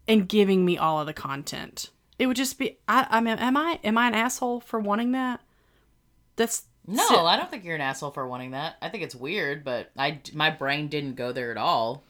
and 0.07 0.27
giving 0.29 0.63
me 0.65 0.77
all 0.77 0.99
of 0.99 1.07
the 1.07 1.13
content. 1.13 1.89
It 2.19 2.27
would 2.27 2.37
just 2.37 2.59
be 2.59 2.77
I 2.87 3.07
I 3.09 3.21
mean 3.21 3.37
am 3.39 3.57
I 3.57 3.79
am 3.83 3.97
I 3.97 4.07
an 4.07 4.13
asshole 4.13 4.59
for 4.59 4.79
wanting 4.79 5.13
that? 5.13 5.39
That's 6.35 6.63
No, 6.85 7.25
I 7.25 7.35
don't 7.37 7.49
think 7.49 7.63
you're 7.63 7.75
an 7.75 7.81
asshole 7.81 8.11
for 8.11 8.27
wanting 8.27 8.51
that. 8.51 8.75
I 8.81 8.89
think 8.89 9.03
it's 9.03 9.15
weird, 9.15 9.63
but 9.63 9.89
I 9.97 10.19
my 10.33 10.49
brain 10.51 10.87
didn't 10.87 11.15
go 11.15 11.31
there 11.31 11.49
at 11.51 11.57
all. 11.57 12.03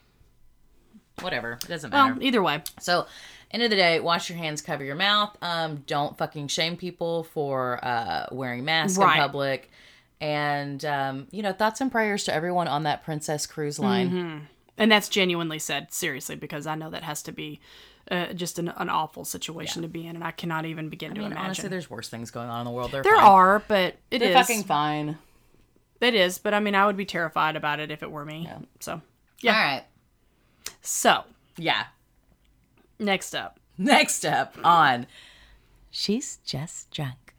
Whatever, 1.20 1.52
it 1.52 1.66
doesn't 1.68 1.90
matter. 1.90 2.14
well, 2.14 2.22
either 2.22 2.40
way. 2.42 2.62
So, 2.78 3.06
end 3.50 3.62
of 3.64 3.70
the 3.70 3.76
day, 3.76 3.98
wash 3.98 4.30
your 4.30 4.38
hands, 4.38 4.62
cover 4.62 4.84
your 4.84 4.94
mouth. 4.94 5.36
Um, 5.42 5.82
don't 5.86 6.16
fucking 6.16 6.46
shame 6.46 6.76
people 6.76 7.24
for 7.24 7.84
uh, 7.84 8.26
wearing 8.30 8.64
masks 8.64 8.98
Right. 8.98 9.16
in 9.16 9.22
public. 9.22 9.68
And 10.20 10.84
um, 10.84 11.26
you 11.32 11.42
know, 11.42 11.52
thoughts 11.52 11.80
and 11.80 11.90
prayers 11.90 12.22
to 12.24 12.34
everyone 12.34 12.68
on 12.68 12.84
that 12.84 13.02
Princess 13.04 13.46
Cruise 13.46 13.78
line. 13.80 14.10
Mm-hmm. 14.10 14.38
And 14.78 14.90
that's 14.92 15.08
genuinely 15.08 15.58
said, 15.58 15.92
seriously, 15.92 16.36
because 16.36 16.66
I 16.66 16.74
know 16.76 16.88
that 16.90 17.02
has 17.02 17.22
to 17.24 17.32
be 17.32 17.60
uh, 18.10 18.32
just 18.32 18.58
an, 18.58 18.68
an 18.68 18.88
awful 18.88 19.24
situation 19.24 19.82
to 19.82 19.88
be 19.88 20.06
in, 20.06 20.14
and 20.16 20.24
I 20.24 20.30
cannot 20.30 20.64
even 20.64 20.88
begin 20.88 21.14
to 21.14 21.20
mean, 21.20 21.26
imagine. 21.32 21.44
honestly, 21.44 21.68
there's 21.68 21.90
worse 21.90 22.08
things 22.08 22.30
going 22.30 22.48
on 22.48 22.60
in 22.60 22.64
the 22.64 22.70
world. 22.70 22.92
They're 22.92 23.02
there 23.02 23.16
fine. 23.16 23.24
are, 23.26 23.62
but 23.68 23.96
it 24.10 24.20
They're 24.20 24.28
is. 24.30 24.34
fucking 24.36 24.64
fine. 24.64 25.18
It 26.00 26.14
is, 26.14 26.38
but 26.38 26.54
I 26.54 26.60
mean, 26.60 26.74
I 26.76 26.86
would 26.86 26.96
be 26.96 27.04
terrified 27.04 27.56
about 27.56 27.80
it 27.80 27.90
if 27.90 28.02
it 28.04 28.10
were 28.10 28.24
me. 28.24 28.48
So, 28.80 29.02
Yeah. 29.40 29.52
All 29.54 29.64
right. 29.64 29.84
so 30.80 31.24
Yeah. 31.56 31.84
next 33.00 33.34
up, 33.34 33.58
Next 33.76 34.24
up 34.24 34.54
on 34.64 35.06
She's 35.90 36.38
Just 36.44 36.90
Drunk. 36.92 37.34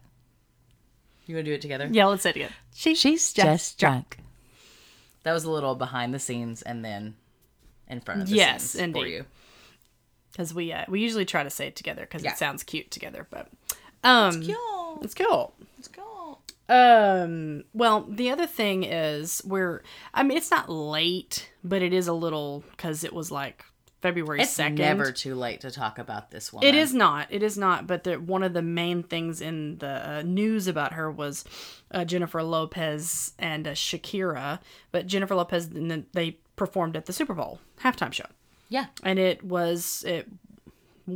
You 1.26 1.36
want 1.36 1.46
to 1.46 1.52
do 1.52 1.56
it 1.56 1.62
together? 1.62 1.88
yeah, 1.92 2.06
let's 2.08 2.24
say 2.24 2.32
it 2.32 2.36
again. 2.36 2.52
She, 2.74 2.96
She's 2.96 3.32
just 3.34 3.78
drunk. 3.80 4.18
That 5.24 5.34
was 5.34 5.44
a 5.44 5.52
little 5.52 5.76
behind 5.76 6.14
the 6.14 6.20
scenes 6.20 6.62
and 6.62 6.84
then 6.84 7.16
in 7.90 8.00
front 8.02 8.22
of 8.22 8.30
the 8.30 8.36
Yes, 8.36 8.64
scenes 8.72 8.94
for 8.94 9.00
indeed. 9.00 9.14
you. 9.14 9.26
because 10.32 10.54
we 10.54 10.72
uh, 10.72 10.86
we 10.88 11.02
usually 11.02 11.26
try 11.26 11.44
to 11.44 11.50
say 11.50 11.68
it 11.68 11.76
together 11.76 12.02
because 12.04 12.24
Yeah. 12.24 12.32
it 12.32 12.38
sounds 12.38 12.64
cute 12.64 12.92
together, 12.92 13.28
but 13.30 13.48
um, 14.04 14.42
Yo, 14.42 15.00
it's 15.02 15.14
cool. 15.14 15.54
let's 15.78 15.88
go. 15.88 16.38
Um. 16.70 17.64
Well, 17.74 18.06
the 18.08 18.30
other 18.30 18.46
thing 18.48 18.84
is 18.84 19.42
we're. 19.46 19.82
I 20.14 20.24
mean, 20.24 20.38
it's 20.38 20.52
not 20.52 20.70
late, 20.70 21.50
but 21.64 21.82
it 21.82 21.94
is 21.94 22.08
a 22.08 22.14
little 22.14 22.64
because 22.72 23.04
it 23.04 23.12
was 23.12 23.32
like 23.32 23.66
February 24.02 24.42
It's 24.42 24.52
second. 24.52 24.76
never 24.78 25.12
too 25.12 25.34
late 25.36 25.62
to 25.62 25.72
talk 25.72 25.98
about 25.98 26.30
this 26.32 26.54
one. 26.54 26.64
It 26.64 26.76
is 26.76 26.94
not. 26.94 27.28
It 27.32 27.42
is 27.44 27.58
not. 27.58 27.88
But 27.88 28.04
the, 28.04 28.16
one 28.20 28.44
of 28.44 28.54
the 28.54 28.62
main 28.62 29.02
things 29.04 29.42
in 29.42 29.80
the 29.80 30.10
uh, 30.18 30.22
news 30.22 30.68
about 30.68 30.94
her 30.94 31.12
was 31.12 31.44
uh, 31.92 32.06
Jennifer 32.06 32.44
Lopez 32.44 33.34
and 33.40 33.68
uh, 33.68 33.72
Shakira. 33.72 34.60
But 34.92 35.08
Jennifer 35.08 35.34
Lopez, 35.36 35.70
they 35.70 36.38
performed 36.60 36.96
at 36.96 37.08
the 37.08 37.14
Super 37.14 37.34
Bowl 37.34 37.60
halftime 37.82 38.14
show, 38.14 38.26
Yeah. 38.70 38.86
and 39.04 39.18
it 39.18 39.44
was 39.44 40.04
it. 40.08 40.28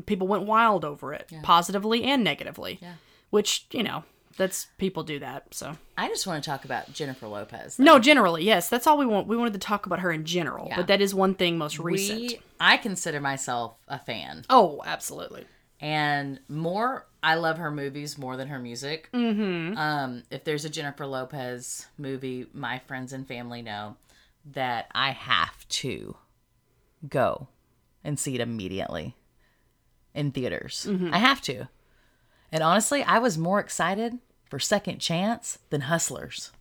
People 0.07 0.25
went 0.27 0.43
wild 0.43 0.83
over 0.83 1.13
it, 1.13 1.31
positively 1.43 2.03
and 2.03 2.23
negatively. 2.23 2.79
Yeah. 2.81 2.93
Which 3.29 3.67
you 3.71 3.83
know, 3.83 4.03
that's 4.37 4.65
people 4.79 5.03
do 5.03 5.19
that. 5.19 5.53
So 5.53 5.77
I 5.95 6.07
just 6.07 6.25
want 6.25 6.43
to 6.43 6.49
talk 6.49 6.65
about 6.65 6.91
Jennifer 6.93 7.27
Lopez. 7.27 7.77
no, 7.77 7.99
generally 7.99 8.43
yes, 8.43 8.69
that's 8.69 8.87
all 8.87 8.97
we 8.97 9.05
want. 9.05 9.27
We 9.27 9.37
wanted 9.37 9.53
to 9.53 9.59
talk 9.59 9.85
about 9.85 9.99
her 9.99 10.11
in 10.11 10.25
general, 10.25 10.67
Yeah. 10.69 10.77
but 10.77 10.87
that 10.87 11.01
is 11.01 11.13
one 11.13 11.35
thing 11.35 11.59
most 11.59 11.77
recent. 11.77 12.19
We, 12.21 12.39
I 12.59 12.77
consider 12.77 13.19
myself 13.21 13.75
a 13.87 13.99
fan, 13.99 14.45
Oh, 14.49 14.81
absolutely. 14.85 15.45
and 15.79 16.39
more. 16.49 17.05
I 17.25 17.35
love 17.35 17.57
her 17.57 17.71
movies 17.71 18.17
more 18.17 18.35
than 18.35 18.49
her 18.49 18.59
music. 18.59 19.09
Mm-hmm. 19.13 19.77
Um, 19.77 20.23
if 20.29 20.43
there's 20.43 20.65
a 20.65 20.69
Jennifer 20.69 21.05
Lopez 21.05 21.87
movie, 21.97 22.47
my 22.53 22.79
friends 22.79 23.13
and 23.13 23.25
family 23.27 23.61
know 23.61 23.95
that 24.45 24.87
I 24.93 25.11
have 25.11 25.67
to 25.69 26.15
go 27.07 27.47
and 28.03 28.19
see 28.19 28.35
it 28.35 28.41
immediately 28.41 29.15
in 30.13 30.31
theaters. 30.31 30.87
I 31.11 31.17
have 31.17 31.41
to. 31.41 31.67
And 32.51 32.61
honestly, 32.61 33.03
I 33.03 33.19
was 33.19 33.37
more 33.37 33.59
excited 33.59 34.19
for 34.49 34.59
Second 34.59 34.99
Chance 34.99 35.59
than 35.69 35.81
Hustlers. 35.81 36.51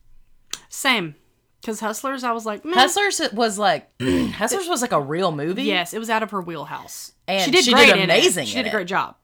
Same. 0.69 1.17
Because 1.61 1.81
Hustlers, 1.81 2.25
I 2.25 2.33
was 2.33 2.47
like, 2.47 2.65
Meh. 2.65 2.75
Hustlers 2.75 3.21
was 3.33 3.59
like 3.59 3.91
Hustlers 4.01 4.69
was 4.69 4.83
like 4.83 4.93
a 4.93 5.01
real 5.01 5.33
movie. 5.33 5.65
Yes, 5.65 5.93
it 5.95 5.99
was 5.99 6.11
out 6.11 6.23
of 6.23 6.31
her 6.31 6.41
wheelhouse. 6.41 7.13
And 7.29 7.45
she 7.45 7.51
did 7.51 7.65
she 7.65 7.75
did 7.75 7.97
in 7.97 8.05
amazing 8.05 8.45
It. 8.45 8.49
She 8.49 8.57
did 8.57 8.67
a 8.67 8.71
great 8.71 8.87
job. 8.89 9.17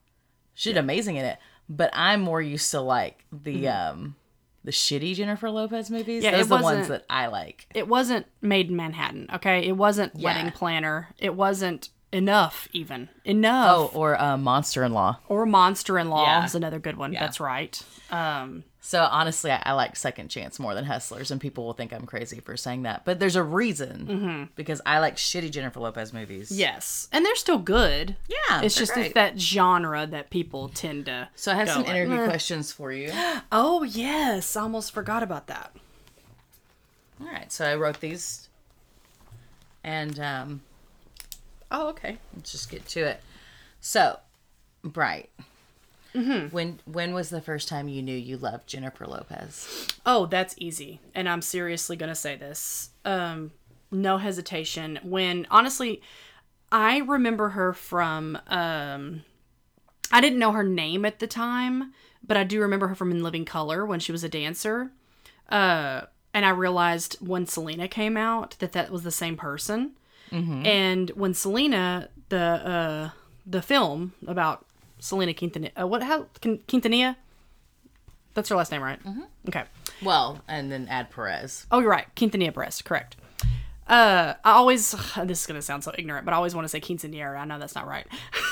she 0.53 0.69
did 0.71 0.77
amazing 0.79 1.15
in 1.15 1.25
it. 1.25 1.37
But 1.67 1.89
I'm 1.93 2.21
more 2.21 2.41
used 2.41 2.71
to 2.71 2.81
like 2.81 3.25
the 3.31 3.67
um 3.67 4.15
the 4.63 4.71
shitty 4.71 5.15
Jennifer 5.15 5.49
Lopez 5.49 5.89
movies. 5.89 6.23
Yeah, 6.23 6.31
Those 6.31 6.41
it 6.49 6.53
are 6.53 6.57
the 6.57 6.63
ones 6.63 6.87
that 6.89 7.05
I 7.09 7.27
like. 7.27 7.67
It 7.73 7.87
wasn't 7.87 8.25
Maid 8.41 8.69
in 8.69 8.75
Manhattan, 8.75 9.27
okay? 9.35 9.65
It 9.67 9.77
wasn't 9.77 10.13
Yeah. 10.15 10.25
Wedding 10.25 10.51
Planner. 10.51 11.09
It 11.17 11.35
wasn't 11.35 11.89
enough, 12.11 12.67
even. 12.73 13.07
Enough. 13.23 13.69
Oh, 13.71 13.91
or 13.93 14.19
uh, 14.19 14.35
Monster 14.37 14.83
in 14.83 14.93
Law. 14.93 15.19
Or 15.27 15.45
Monster 15.45 15.97
in 15.99 16.09
Law 16.09 16.25
Yeah. 16.25 16.45
is 16.45 16.55
another 16.55 16.79
good 16.79 16.97
one. 16.97 17.11
That's 17.13 17.39
right. 17.39 17.79
Um, 18.11 18.63
So 18.81 19.03
honestly, 19.03 19.51
I, 19.51 19.61
I 19.65 19.73
like 19.73 19.95
Second 19.97 20.29
Chance 20.29 20.57
more 20.57 20.73
than 20.73 20.85
Hustlers, 20.85 21.31
and 21.31 21.41
people 21.41 21.65
will 21.65 21.73
think 21.73 21.91
I'm 21.91 22.05
crazy 22.05 22.39
for 22.39 22.55
saying 22.55 22.83
that. 22.83 23.03
But 23.03 23.19
there's 23.19 23.35
a 23.35 23.43
reason 23.43 24.49
because 24.55 24.81
I 24.85 24.99
like 24.99 25.17
shitty 25.17 25.51
Jennifer 25.51 25.81
Lopez 25.81 26.13
movies. 26.13 26.49
yes. 26.49 27.09
And 27.11 27.25
they're 27.25 27.35
still 27.35 27.57
good. 27.57 28.15
Yeah, 28.29 28.61
It's 28.61 28.75
just 28.75 28.95
it's 28.95 29.13
that 29.15 29.37
genre 29.39 30.07
that 30.07 30.29
people 30.29 30.69
tend 30.69 31.07
to. 31.07 31.27
So 31.35 31.51
I 31.51 31.55
have 31.55 31.69
some 31.69 31.83
like, 31.83 31.91
interview 31.91 32.15
"Meh." 32.17 32.25
questions 32.27 32.71
for 32.71 32.91
you. 32.93 33.11
Oh, 33.51 33.83
yes. 33.83 34.55
I 34.55 34.61
almost 34.61 34.93
forgot 34.93 35.23
about 35.23 35.47
that. 35.47 35.75
All 37.21 37.27
right, 37.27 37.51
so 37.51 37.65
I 37.65 37.75
wrote 37.75 37.99
these, 37.99 38.47
and 39.83 40.17
um, 40.21 40.61
Oh, 41.69 41.89
okay. 41.89 42.17
let's 42.33 42.53
just 42.53 42.71
get 42.71 42.87
to 42.87 43.01
it. 43.01 43.21
So, 43.81 44.19
Bright. 44.85 45.29
When 46.13 46.79
when 46.85 47.13
was 47.13 47.29
the 47.29 47.41
first 47.41 47.67
time 47.67 47.87
you 47.87 48.01
knew 48.01 48.15
you 48.15 48.37
loved 48.37 48.67
Jennifer 48.67 49.05
Lopez? 49.05 49.87
Oh, 50.05 50.25
that's 50.25 50.55
easy. 50.57 50.99
And 51.13 51.29
I'm 51.29 51.41
seriously 51.41 51.95
going 51.95 52.09
to 52.09 52.15
say 52.15 52.35
this. 52.35 52.89
Um, 53.05 53.51
no 53.91 54.17
hesitation. 54.17 54.99
When 55.03 55.47
honestly, 55.51 56.01
I 56.71 56.99
remember 56.99 57.49
her 57.49 57.73
from 57.73 58.37
um 58.47 59.23
I 60.11 60.21
didn't 60.21 60.39
know 60.39 60.51
her 60.53 60.63
name 60.63 61.05
at 61.05 61.19
the 61.19 61.27
time, 61.27 61.93
but 62.25 62.37
I 62.37 62.43
do 62.43 62.59
remember 62.61 62.87
her 62.87 62.95
from 62.95 63.11
In 63.11 63.21
Living 63.23 63.45
Color 63.45 63.85
when 63.85 63.99
she 63.99 64.11
was 64.11 64.23
a 64.23 64.29
dancer. 64.29 64.91
Uh 65.49 66.01
and 66.33 66.45
I 66.45 66.49
realized 66.49 67.17
when 67.25 67.47
Selena 67.47 67.87
came 67.87 68.15
out 68.17 68.55
that 68.59 68.71
that 68.73 68.91
was 68.91 69.03
the 69.03 69.11
same 69.11 69.37
person. 69.37 69.91
And 70.31 71.09
when 71.11 71.33
Selena 71.33 72.09
the 72.29 72.37
uh 72.37 73.09
the 73.47 73.63
film 73.63 74.13
about 74.27 74.67
Selena 74.99 75.33
Quintanilla, 75.33 75.71
uh, 75.81 75.87
what 75.87 76.03
how 76.03 76.23
Quintanilla? 76.41 77.15
That's 78.33 78.49
her 78.49 78.55
last 78.55 78.71
name, 78.71 78.83
right? 78.83 79.03
Mm-hmm. 79.03 79.21
Okay. 79.47 79.63
Well, 80.01 80.41
and 80.47 80.71
then 80.71 80.87
add 80.89 81.09
Perez. 81.09 81.65
Oh, 81.71 81.79
you're 81.79 81.89
right. 81.89 82.07
Quintanilla 82.15 82.53
Perez, 82.53 82.81
correct. 82.81 83.15
Uh, 83.87 84.35
I 84.43 84.51
always, 84.51 84.91
this 85.23 85.41
is 85.41 85.45
going 85.47 85.57
to 85.57 85.61
sound 85.61 85.83
so 85.83 85.91
ignorant, 85.97 86.25
but 86.25 86.33
I 86.33 86.37
always 86.37 86.53
want 86.53 86.65
to 86.65 86.69
say 86.69 86.79
quinceanera. 86.79 87.37
I 87.37 87.45
know 87.45 87.57
that's 87.59 87.75
not 87.75 87.87
right. 87.87 88.05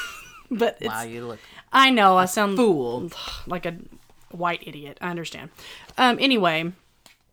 but 0.51 0.77
it's, 0.81 0.87
Wow, 0.89 1.03
you 1.03 1.25
look 1.27 1.39
I 1.71 1.91
know, 1.91 2.17
I 2.17 2.25
sound 2.25 2.57
fool. 2.57 3.11
like 3.47 3.65
a 3.65 3.77
white 4.31 4.63
idiot. 4.65 4.97
I 4.99 5.09
understand. 5.09 5.51
Um, 5.97 6.17
anyway, 6.19 6.71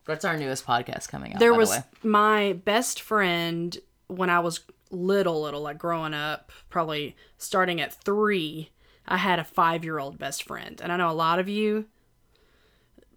That's 0.07 0.25
our 0.25 0.37
newest 0.37 0.67
podcast 0.67 1.09
coming 1.09 1.33
out. 1.33 1.39
there 1.39 1.55
was 1.55 1.71
the 1.71 1.85
my 2.03 2.53
best 2.53 3.01
friend 3.01 3.77
when 4.09 4.29
I 4.31 4.41
was 4.41 4.61
little, 4.91 5.43
little, 5.43 5.63
like 5.63 5.79
growing 5.79 6.15
up, 6.15 6.53
probably 6.69 7.17
starting 7.39 7.81
at 7.81 7.93
three. 7.93 8.71
I 9.07 9.19
had 9.19 9.39
a 9.39 9.45
five 9.45 9.85
year 9.85 9.99
old 9.99 10.19
best 10.19 10.43
friend. 10.43 10.81
And 10.83 10.93
I 10.93 10.97
know 10.97 11.11
a 11.11 11.13
lot 11.13 11.39
of 11.39 11.49
you 11.49 11.87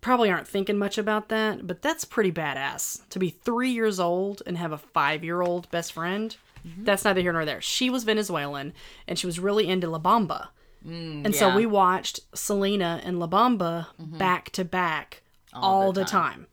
probably 0.02 0.30
aren't 0.30 0.48
thinking 0.48 0.78
much 0.78 0.98
about 0.98 1.30
that, 1.30 1.66
but 1.66 1.82
that's 1.82 2.06
pretty 2.06 2.32
badass 2.32 3.08
to 3.10 3.20
be 3.20 3.30
three 3.30 3.72
years 3.72 4.00
old 4.00 4.42
and 4.46 4.58
have 4.58 4.72
a 4.72 4.78
five 4.78 5.24
year 5.24 5.42
old 5.42 5.70
best 5.72 5.94
friend. 5.94 6.36
Mm-hmm. 6.66 6.84
That's 6.84 7.06
neither 7.06 7.22
here 7.22 7.34
nor 7.34 7.46
there. 7.46 7.62
She 7.62 7.90
was 7.90 8.04
Venezuelan 8.04 8.74
and 9.08 9.18
she 9.18 9.26
was 9.26 9.40
really 9.40 9.68
into 9.68 9.90
La 9.90 10.00
Bamba. 10.00 10.50
Mm, 10.86 11.26
and 11.26 11.36
so 11.36 11.56
we 11.56 11.66
watched 11.66 12.22
Selena 12.34 13.02
and 13.04 13.20
La 13.20 13.28
Bamba 13.28 13.88
mm-hmm. 14.00 14.18
back 14.18 14.52
to 14.52 14.64
back 14.64 15.24
all, 15.54 15.92
the, 15.92 16.06
time. 16.06 16.48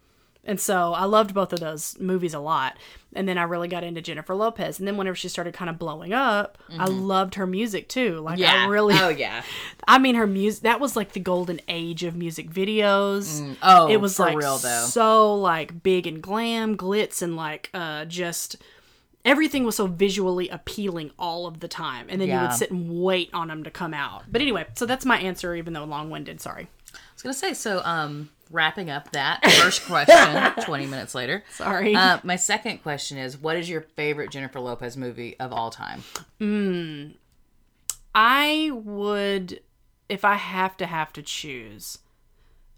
And 0.46 0.60
so 0.60 0.92
I 0.92 1.04
loved 1.04 1.32
both 1.34 1.52
of 1.52 1.60
those 1.60 1.98
movies 1.98 2.34
a 2.34 2.38
lot. 2.38 2.76
And 3.16 3.28
then 3.28 3.38
I 3.38 3.44
really 3.44 3.68
got 3.68 3.84
into 3.84 4.02
Jennifer 4.02 4.34
Lopez. 4.34 4.78
And 4.78 4.86
then 4.86 4.96
whenever 4.96 5.14
she 5.14 5.28
started 5.28 5.54
kind 5.54 5.70
of 5.70 5.78
blowing 5.78 6.12
up, 6.12 6.58
I 6.78 6.84
loved 6.86 7.36
her 7.36 7.46
music 7.46 7.88
too. 7.88 8.20
Like 8.20 8.38
I 8.64 8.66
really 8.66 8.94
Oh 8.98 9.08
yeah. 9.08 9.42
I 9.88 9.98
mean, 9.98 10.16
her 10.16 10.26
music, 10.26 10.64
that 10.64 10.80
was 10.80 10.96
like 10.96 11.12
the 11.12 11.20
golden 11.20 11.60
age 11.68 12.02
of 12.02 12.16
music 12.16 12.50
videos. 12.50 13.56
Oh, 13.62 13.88
it 13.88 13.98
was 14.00 14.18
like 14.18 14.36
real 14.36 14.58
though. 14.58 14.84
so 14.84 15.34
like 15.34 15.82
big 15.82 16.06
and 16.06 16.20
glam, 16.22 16.76
glitz, 16.76 17.22
and 17.22 17.36
like 17.36 17.70
uh 17.72 18.04
just 18.04 18.56
everything 19.24 19.64
was 19.64 19.76
so 19.76 19.86
visually 19.86 20.48
appealing 20.50 21.10
all 21.18 21.46
of 21.46 21.60
the 21.60 21.68
time. 21.68 22.06
And 22.10 22.20
then 22.20 22.28
you 22.28 22.34
would 22.42 22.52
sit 22.52 22.70
and 22.70 23.02
wait 23.02 23.30
on 23.32 23.48
them 23.48 23.64
to 23.64 23.70
come 23.70 23.94
out. 23.94 24.24
But 24.30 24.42
anyway, 24.42 24.66
so 24.74 24.84
that's 24.86 25.06
my 25.06 25.18
answer, 25.18 25.54
even 25.54 25.72
though 25.72 25.84
long 25.84 26.10
winded. 26.10 26.40
Sorry. 26.40 26.68
I 26.92 26.98
was 27.14 27.22
gonna 27.22 27.32
say 27.34 27.54
so. 27.54 27.80
Um, 27.84 28.28
wrapping 28.50 28.90
up 28.90 29.12
that 29.12 29.44
first 29.60 29.84
question, 29.86 30.52
twenty 30.64 30.86
minutes 30.86 31.14
later. 31.14 31.44
Sorry. 31.50 31.94
Uh, 31.94 32.18
my 32.22 32.36
second 32.36 32.78
question 32.82 33.18
is, 33.18 33.36
what 33.36 33.56
is 33.56 33.68
your 33.68 33.80
favorite 33.80 34.30
Jennifer 34.30 34.60
Lopez 34.60 34.96
movie 34.96 35.38
of 35.40 35.52
all 35.52 35.70
time? 35.70 36.02
I 38.14 38.70
would, 38.72 39.60
if 40.08 40.24
I 40.24 40.34
have 40.34 40.76
to 40.78 40.86
have 40.86 41.12
to 41.14 41.22
choose, 41.22 41.98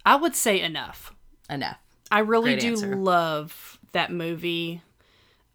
I 0.04 0.16
would 0.16 0.34
say 0.34 0.60
enough. 0.60 1.14
Enough. 1.50 1.78
I 2.10 2.20
really 2.20 2.52
Great 2.52 2.60
do 2.60 2.70
answer. 2.72 2.96
love 2.96 3.78
that 3.92 4.12
movie. 4.12 4.80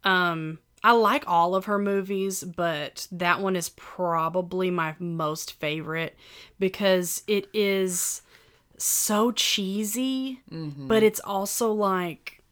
Um, 0.04 0.58
I 0.84 0.92
like 0.92 1.24
all 1.28 1.54
of 1.54 1.64
her 1.66 1.78
movies, 1.78 2.42
but 2.44 3.06
that 3.12 3.40
one 3.40 3.56
is 3.56 3.70
probably 3.70 4.70
my 4.70 4.94
most 4.98 5.52
favorite 5.54 6.16
because 6.58 7.22
it 7.26 7.48
is 7.54 8.22
so 8.82 9.32
cheesy, 9.32 10.40
Mm-hmm. 10.50 10.88
but 10.88 11.02
it's 11.02 11.20
also 11.20 11.72
like 11.72 12.42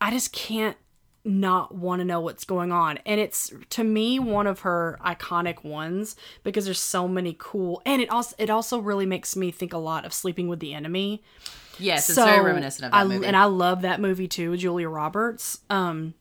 I 0.00 0.10
just 0.10 0.32
can't 0.32 0.76
not 1.22 1.74
want 1.74 2.00
to 2.00 2.04
know 2.04 2.18
what's 2.20 2.44
going 2.44 2.72
on. 2.72 2.98
And 3.04 3.20
it's 3.20 3.52
to 3.70 3.84
me 3.84 4.18
one 4.18 4.46
of 4.46 4.60
her 4.60 4.98
iconic 5.04 5.62
ones 5.62 6.16
because 6.44 6.64
there's 6.64 6.80
so 6.80 7.06
many 7.06 7.36
cool 7.38 7.82
and 7.84 8.00
it 8.00 8.08
also 8.10 8.34
it 8.38 8.48
also 8.50 8.78
really 8.78 9.04
makes 9.06 9.36
me 9.36 9.50
think 9.50 9.72
a 9.72 9.78
lot 9.78 10.04
of 10.06 10.12
Sleeping 10.14 10.48
with 10.48 10.60
the 10.60 10.72
Enemy. 10.72 11.22
Yes, 11.78 12.08
it's 12.10 12.18
very 12.18 12.44
reminiscent 12.44 12.86
of 12.86 12.92
that 12.92 12.96
I, 12.96 13.04
movie. 13.04 13.26
And 13.26 13.36
I 13.36 13.44
love 13.44 13.82
that 13.82 14.00
movie 14.00 14.28
too, 14.28 14.56
Julia 14.56 14.88
Roberts. 14.88 15.60
Um 15.68 16.14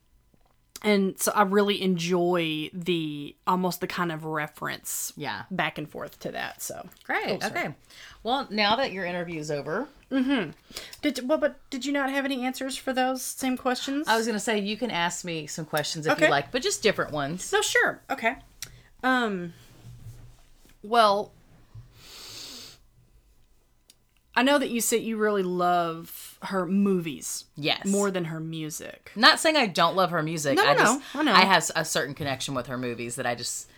and 0.81 1.19
so 1.19 1.31
I 1.33 1.43
really 1.43 1.81
enjoy 1.81 2.69
the 2.73 3.35
almost 3.45 3.81
the 3.81 3.87
kind 3.87 4.11
of 4.11 4.25
reference 4.25 5.11
yeah. 5.17 5.43
back 5.51 5.77
and 5.77 5.89
forth 5.89 6.19
to 6.21 6.31
that. 6.31 6.61
So 6.61 6.87
Great. 7.03 7.43
okay. 7.43 7.75
Well, 8.23 8.47
now 8.49 8.75
that 8.77 8.91
your 8.91 9.05
interview 9.05 9.39
is 9.39 9.49
over, 9.51 9.87
did 10.09 11.27
well, 11.27 11.37
but 11.37 11.57
did 11.69 11.85
you 11.85 11.91
not 11.91 12.09
have 12.11 12.25
any 12.25 12.45
answers 12.45 12.75
for 12.75 12.93
those 12.93 13.21
same 13.21 13.57
questions? 13.57 14.07
I 14.07 14.15
was 14.17 14.25
gonna 14.27 14.39
say 14.39 14.59
you 14.59 14.77
can 14.77 14.91
ask 14.91 15.23
me 15.25 15.47
some 15.47 15.65
questions 15.65 16.05
if 16.05 16.13
Okay. 16.13 16.25
you 16.25 16.31
like, 16.31 16.51
but 16.51 16.61
just 16.61 16.81
different 16.83 17.11
ones. 17.11 17.51
No, 17.51 17.61
sure. 17.61 18.01
Okay. 18.09 18.35
Um 19.03 19.53
well 20.83 21.31
I 24.35 24.43
know 24.43 24.57
that 24.57 24.69
you 24.69 24.79
said 24.79 25.01
you 25.01 25.17
really 25.17 25.43
love 25.43 26.28
her 26.43 26.65
movies 26.65 27.45
Yes. 27.56 27.86
more 27.86 28.12
than 28.12 28.25
her 28.25 28.39
music. 28.39 29.12
Not 29.15 29.39
saying 29.39 29.58
I 29.58 29.67
don't 29.67 29.95
love 29.95 30.12
her 30.12 30.23
music. 30.23 30.56
No, 30.58 30.63
I 30.65 30.73
no, 30.73 30.80
just 30.80 31.02
I 31.15 31.23
know. 31.23 31.34
I 31.34 31.41
have 31.41 31.69
a 31.75 31.84
certain 31.84 32.15
connection 32.15 32.54
with 32.56 32.67
her 32.67 32.78
movies 32.78 33.15
that 33.15 33.25
I 33.25 33.36
just 33.36 33.69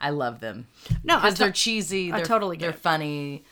I 0.00 0.10
love 0.10 0.40
them 0.40 0.66
No, 1.04 1.16
I 1.16 1.20
because 1.20 1.38
they're 1.38 1.50
cheesy. 1.52 2.10
They're, 2.10 2.24
totally 2.24 2.56
get 2.56 2.66
they're 2.66 2.70
it. 2.74 2.78
funny. 2.80 3.44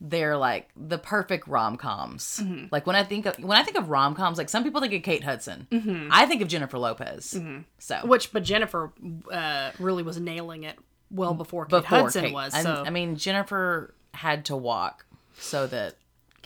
They're 0.00 0.36
like 0.36 0.68
the 0.76 0.98
perfect 0.98 1.48
rom 1.48 1.76
coms. 1.76 2.40
Mm-hmm. 2.42 2.66
Like 2.70 2.86
when 2.86 2.96
I 2.96 3.02
think 3.02 3.26
of 3.26 3.36
when 3.38 3.56
I 3.56 3.62
think 3.62 3.78
of 3.78 3.88
rom 3.88 4.14
coms, 4.14 4.36
like 4.38 4.48
some 4.48 4.62
people 4.62 4.80
think 4.80 4.92
of 4.92 5.02
Kate 5.02 5.24
Hudson. 5.24 5.66
Mm-hmm. 5.70 6.08
I 6.10 6.26
think 6.26 6.42
of 6.42 6.48
Jennifer 6.48 6.78
Lopez. 6.78 7.38
So 7.78 8.00
which 8.04 8.32
but 8.32 8.42
Jennifer 8.42 8.92
uh 9.32 9.70
really 9.78 10.02
was 10.02 10.20
nailing 10.20 10.64
it 10.64 10.78
well 11.10 11.32
before 11.32 11.64
Kate 11.64 11.82
before 11.82 11.98
Hudson 12.00 12.24
Kate- 12.26 12.34
was. 12.34 12.52
I- 12.54 12.62
So 12.62 12.82
I 12.86 12.90
mean, 12.90 13.16
Jennifer 13.16 13.94
had 14.12 14.44
to 14.46 14.56
walk 14.56 15.06
so 15.38 15.66
that 15.68 15.94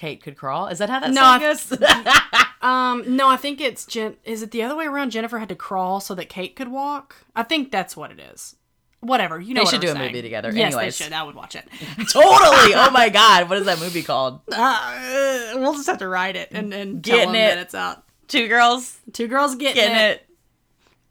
Kate 0.01 0.23
could 0.23 0.35
crawl. 0.35 0.69
Is 0.69 0.79
that 0.79 0.89
how 0.89 0.99
that 1.01 1.11
No, 1.11 1.21
song 1.21 1.41
goes? 1.41 2.15
Um, 2.63 3.17
no, 3.17 3.27
I 3.29 3.37
think 3.39 3.59
it's 3.61 3.87
Jen. 3.87 4.17
Is 4.25 4.43
it 4.43 4.51
the 4.51 4.63
other 4.63 4.77
way 4.77 4.85
around? 4.87 5.11
Jennifer 5.13 5.39
had 5.39 5.49
to 5.49 5.55
crawl 5.55 5.99
so 6.01 6.15
that 6.15 6.29
Kate 6.29 6.55
could 6.57 6.69
walk. 6.69 7.17
I 7.35 7.43
think 7.43 7.71
that's 7.71 7.97
what 7.97 8.11
it 8.11 8.21
is. 8.21 8.55
Whatever 9.01 9.41
you 9.41 9.55
know. 9.55 9.61
They 9.61 9.65
what 9.65 9.71
should 9.71 9.85
I'm 9.89 9.95
do 9.97 10.03
a 10.03 10.07
movie 10.07 10.21
together. 10.21 10.51
Yes, 10.53 10.75
Anyways. 10.75 10.99
they 10.99 11.05
should. 11.05 11.13
I 11.15 11.23
would 11.23 11.35
watch 11.35 11.55
it. 11.55 11.65
totally. 12.13 12.75
Oh 12.75 12.91
my 12.93 13.09
god, 13.09 13.49
what 13.49 13.57
is 13.59 13.65
that 13.65 13.79
movie 13.81 14.03
called? 14.03 14.41
Uh, 14.53 15.53
we'll 15.55 15.73
just 15.73 15.87
have 15.87 15.99
to 15.99 16.09
write 16.09 16.37
it 16.37 16.49
and 16.53 16.75
and 16.75 17.03
Getting 17.03 17.35
it. 17.35 17.57
it's 17.59 17.75
out. 17.75 18.03
Two 18.29 18.47
girls 18.49 18.99
Two 19.15 19.27
girls 19.27 19.55
getting, 19.55 19.77
getting 19.83 19.97
it, 19.97 20.11
it. 20.21 20.29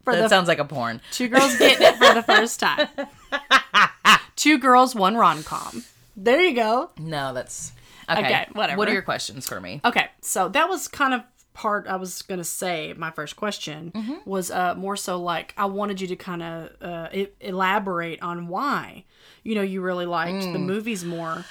for 0.04 0.14
That 0.14 0.22
the 0.22 0.28
sounds 0.28 0.46
like 0.46 0.60
a 0.60 0.64
porn. 0.64 1.00
two 1.10 1.26
girls 1.28 1.56
getting 1.58 1.84
it 1.84 1.96
for 1.96 2.14
the 2.14 2.22
first 2.22 2.60
time. 2.60 2.86
two 4.36 4.58
girls, 4.58 4.94
one 4.94 5.16
rom 5.16 5.42
com. 5.42 5.82
There 6.16 6.40
you 6.40 6.54
go. 6.54 6.90
No, 6.98 7.34
that's 7.34 7.72
okay. 8.18 8.26
Okay, 8.26 8.46
whatever. 8.52 8.78
What 8.78 8.88
are 8.88 8.92
your 8.92 9.02
questions 9.02 9.48
for 9.48 9.60
me? 9.60 9.80
Okay, 9.84 10.06
so 10.20 10.48
that 10.48 10.68
was 10.68 10.88
kind 10.88 11.14
of 11.14 11.22
part 11.52 11.86
I 11.88 11.96
was 11.96 12.22
gonna 12.22 12.44
say. 12.44 12.94
My 12.96 13.10
first 13.10 13.36
question 13.36 13.92
Mm-hmm. 13.94 14.14
was 14.24 14.50
uh, 14.50 14.74
more 14.76 14.96
so 14.96 15.20
like 15.20 15.52
I 15.56 15.66
wanted 15.66 16.00
you 16.00 16.06
to 16.08 16.16
kind 16.16 16.42
of 16.42 16.70
uh, 16.80 17.08
e- 17.12 17.28
elaborate 17.40 18.22
on 18.22 18.48
why 18.48 19.04
you 19.42 19.54
know 19.54 19.62
you 19.62 19.80
really 19.82 20.06
liked 20.06 20.42
the 20.52 20.58
movies 20.58 21.04
more. 21.04 21.44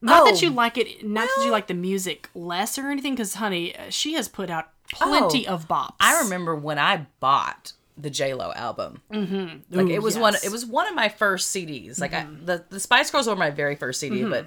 Not 0.00 0.24
that 0.26 0.34
Mm. 0.34 0.38
Oh. 0.38 0.40
you 0.42 0.50
like 0.50 0.78
it, 0.78 1.04
not 1.04 1.28
that 1.36 1.44
you 1.44 1.50
like 1.50 1.66
the 1.66 1.74
music 1.74 2.30
less 2.34 2.78
or 2.78 2.88
anything, 2.88 3.14
because 3.14 3.34
honey, 3.34 3.74
uh, 3.76 3.90
she 3.90 4.12
has 4.14 4.28
put 4.28 4.48
out 4.48 4.68
plenty 4.92 5.48
Oh, 5.48 5.54
of 5.54 5.66
bops. 5.66 5.94
I 5.98 6.20
remember 6.22 6.54
when 6.54 6.78
I 6.78 7.06
bought 7.18 7.72
the 7.96 8.08
J 8.10 8.32
Lo 8.34 8.52
album. 8.54 9.02
Mm-hmm. 9.12 9.76
Like 9.76 9.88
it 9.88 10.00
was 10.00 10.16
one. 10.16 10.36
It 10.44 10.52
was 10.52 10.64
one 10.64 10.86
of 10.86 10.94
my 10.94 11.08
first 11.08 11.52
CDs. 11.52 11.98
Like 12.00 12.14
I, 12.14 12.26
the 12.44 12.64
the 12.68 12.78
Spice 12.78 13.10
Girls 13.10 13.26
were 13.26 13.34
my 13.34 13.50
very 13.50 13.74
first 13.74 13.98
CD, 13.98 14.22
but 14.22 14.46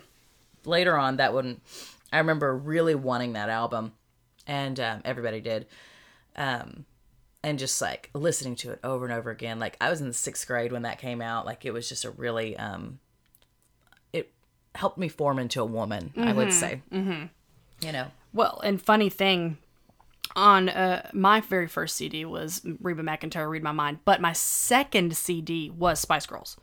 later 0.66 0.98
on 0.98 1.18
that 1.18 1.34
one, 1.34 1.62
I 2.12 2.18
remember 2.18 2.56
really 2.56 2.96
wanting 2.96 3.34
that 3.34 3.50
album, 3.50 3.94
and 4.48 4.80
um, 4.80 5.02
everybody 5.06 5.42
did, 5.42 5.68
um, 6.36 6.86
and 7.44 7.58
just 7.58 7.82
like 7.82 8.10
listening 8.14 8.56
to 8.58 8.72
it 8.72 8.80
over 8.84 9.06
and 9.06 9.14
over 9.14 9.30
again. 9.30 9.60
Like 9.60 9.78
I 9.80 9.90
was 9.90 10.02
in 10.02 10.08
the 10.08 10.14
sixth 10.14 10.48
grade 10.48 10.72
when 10.72 10.84
that 10.84 11.00
came 11.00 11.22
out. 11.22 11.46
Like 11.46 11.66
it 11.66 11.72
was 11.72 11.88
just 11.88 12.06
a 12.06 12.12
really 12.12 12.58
um, 12.58 13.00
it 14.14 14.32
helped 14.76 14.98
me 14.98 15.08
form 15.08 15.40
into 15.40 15.62
a 15.62 15.66
woman. 15.66 16.14
I 16.18 16.34
would 16.34 16.54
say, 16.54 16.82
mm-hmm. 16.92 17.26
you 17.86 17.92
know. 17.92 18.08
Well, 18.34 18.62
and 18.64 18.82
funny 18.82 19.10
thing, 19.10 19.58
on 20.36 20.70
uh, 20.70 21.10
my 21.14 21.42
very 21.42 21.68
first 21.68 21.96
CD 21.96 22.26
was 22.26 22.62
Reba 22.82 23.04
McEntire, 23.04 23.50
"Read 23.50 23.64
My 23.64 23.72
Mind," 23.72 24.00
but 24.06 24.22
my 24.22 24.34
second 24.34 25.16
CD 25.16 25.70
was 25.70 26.00
Spice 26.00 26.26
Girls. 26.26 26.58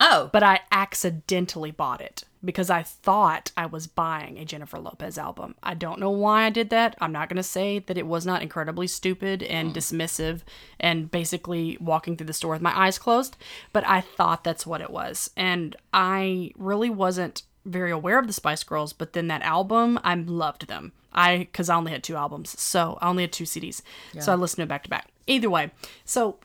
Oh, 0.00 0.30
but 0.32 0.42
I 0.42 0.60
accidentally 0.72 1.70
bought 1.70 2.00
it 2.00 2.24
because 2.44 2.70
I 2.70 2.82
thought 2.82 3.52
I 3.56 3.66
was 3.66 3.86
buying 3.86 4.38
a 4.38 4.44
Jennifer 4.44 4.78
Lopez 4.78 5.16
album. 5.16 5.54
I 5.62 5.74
don't 5.74 5.98
know 5.98 6.10
why 6.10 6.44
I 6.44 6.50
did 6.50 6.70
that. 6.70 6.96
I'm 7.00 7.12
not 7.12 7.28
going 7.28 7.36
to 7.36 7.42
say 7.42 7.78
that 7.78 7.98
it 7.98 8.06
was 8.06 8.26
not 8.26 8.42
incredibly 8.42 8.86
stupid 8.86 9.42
and 9.42 9.70
mm. 9.70 9.74
dismissive 9.74 10.42
and 10.78 11.10
basically 11.10 11.78
walking 11.80 12.16
through 12.16 12.26
the 12.26 12.32
store 12.32 12.52
with 12.52 12.62
my 12.62 12.76
eyes 12.78 12.98
closed, 12.98 13.36
but 13.72 13.86
I 13.86 14.00
thought 14.00 14.44
that's 14.44 14.66
what 14.66 14.80
it 14.80 14.90
was. 14.90 15.30
And 15.36 15.76
I 15.92 16.52
really 16.56 16.90
wasn't 16.90 17.42
very 17.64 17.90
aware 17.90 18.18
of 18.18 18.26
the 18.26 18.32
Spice 18.32 18.62
Girls, 18.62 18.92
but 18.92 19.14
then 19.14 19.28
that 19.28 19.42
album, 19.42 19.98
I 20.04 20.14
loved 20.14 20.66
them. 20.66 20.92
I 21.12 21.48
cuz 21.52 21.70
I 21.70 21.76
only 21.76 21.92
had 21.92 22.02
two 22.02 22.16
albums. 22.16 22.60
So, 22.60 22.98
I 23.00 23.08
only 23.08 23.22
had 23.22 23.32
two 23.32 23.44
CDs. 23.44 23.82
So 24.20 24.32
I 24.32 24.34
listened 24.34 24.56
to 24.58 24.62
it 24.64 24.68
back 24.68 24.82
to 24.82 24.90
back. 24.90 25.08
Either 25.26 25.48
way. 25.48 25.70
So, 26.04 26.38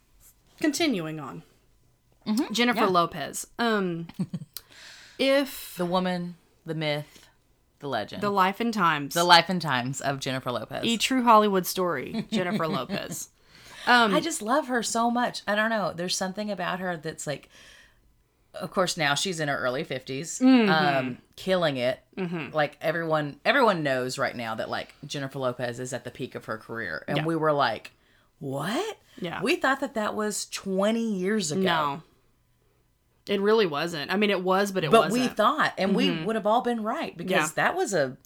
continuing 0.62 1.20
on. 1.20 1.44
Jennifer 2.52 2.88
Lopez. 2.88 3.46
Um 3.58 4.08
if 5.20 5.76
the 5.78 5.86
woman, 5.86 6.36
the 6.66 6.76
myth, 6.76 7.28
the 7.80 7.88
legend, 7.88 8.22
the 8.24 8.30
life 8.30 8.60
and 8.60 8.74
times 8.74 9.14
the 9.14 9.24
life 9.24 9.50
and 9.50 9.62
times 9.62 10.02
of 10.02 10.20
Jennifer 10.20 10.52
Lopez. 10.52 10.84
a 10.84 10.98
true 10.98 11.24
Hollywood 11.24 11.66
story, 11.66 12.26
Jennifer 12.32 12.68
Lopez. 12.78 13.30
I 13.88 14.20
just 14.20 14.42
love 14.44 14.68
her 14.68 14.84
so 14.84 15.10
much. 15.10 15.42
I 15.48 15.56
don't 15.56 15.72
know. 15.72 15.94
There's 15.96 16.16
something 16.16 16.52
about 16.52 16.80
her 16.80 16.96
that's 16.98 17.26
like, 17.26 17.50
of 18.54 18.70
course, 18.70 18.98
now 18.98 19.16
she's 19.16 19.40
in 19.40 19.48
her 19.48 19.58
early 19.58 19.84
50s, 19.84 20.40
Mm-hmm. 20.42 20.70
um, 20.70 21.18
killing 21.36 21.78
it. 21.78 22.00
Like 22.54 22.78
everyone, 22.82 23.40
everyone 23.46 23.82
knows 23.82 24.20
right 24.20 24.36
now 24.36 24.54
that 24.56 24.70
like 24.70 24.94
Jennifer 25.08 25.40
Lopez 25.40 25.80
is 25.80 25.92
at 25.94 26.04
the 26.04 26.12
peak 26.12 26.36
of 26.36 26.46
her 26.46 26.58
career, 26.60 27.04
and 27.08 27.18
Yeah. 27.20 27.26
we 27.26 27.36
were 27.36 27.54
like, 27.54 27.92
what? 28.38 28.98
Yeah. 29.20 29.42
we 29.42 29.56
thought 29.56 29.80
that 29.80 29.96
that 29.96 30.14
was 30.14 30.46
20 30.50 31.02
years 31.16 31.52
ago. 31.52 31.62
No. 31.62 32.02
It 33.30 33.42
really 33.42 33.66
wasn't. 33.66 34.12
I 34.12 34.18
mean 34.18 34.30
it 34.30 34.44
was, 34.44 34.72
but 34.72 34.84
it 34.84 34.92
but 34.92 35.02
wasn't. 35.10 35.22
Mm-hmm. 35.24 35.30
we 35.32 35.36
thought, 35.36 35.74
and 35.78 35.96
we 35.96 36.12
would 36.24 36.36
have 36.36 36.46
all 36.48 36.62
been 36.62 36.84
right 36.84 37.16
because 37.16 37.32
Yeah. 37.32 37.48
that 37.56 37.76
was 37.76 37.94
a 37.94 38.18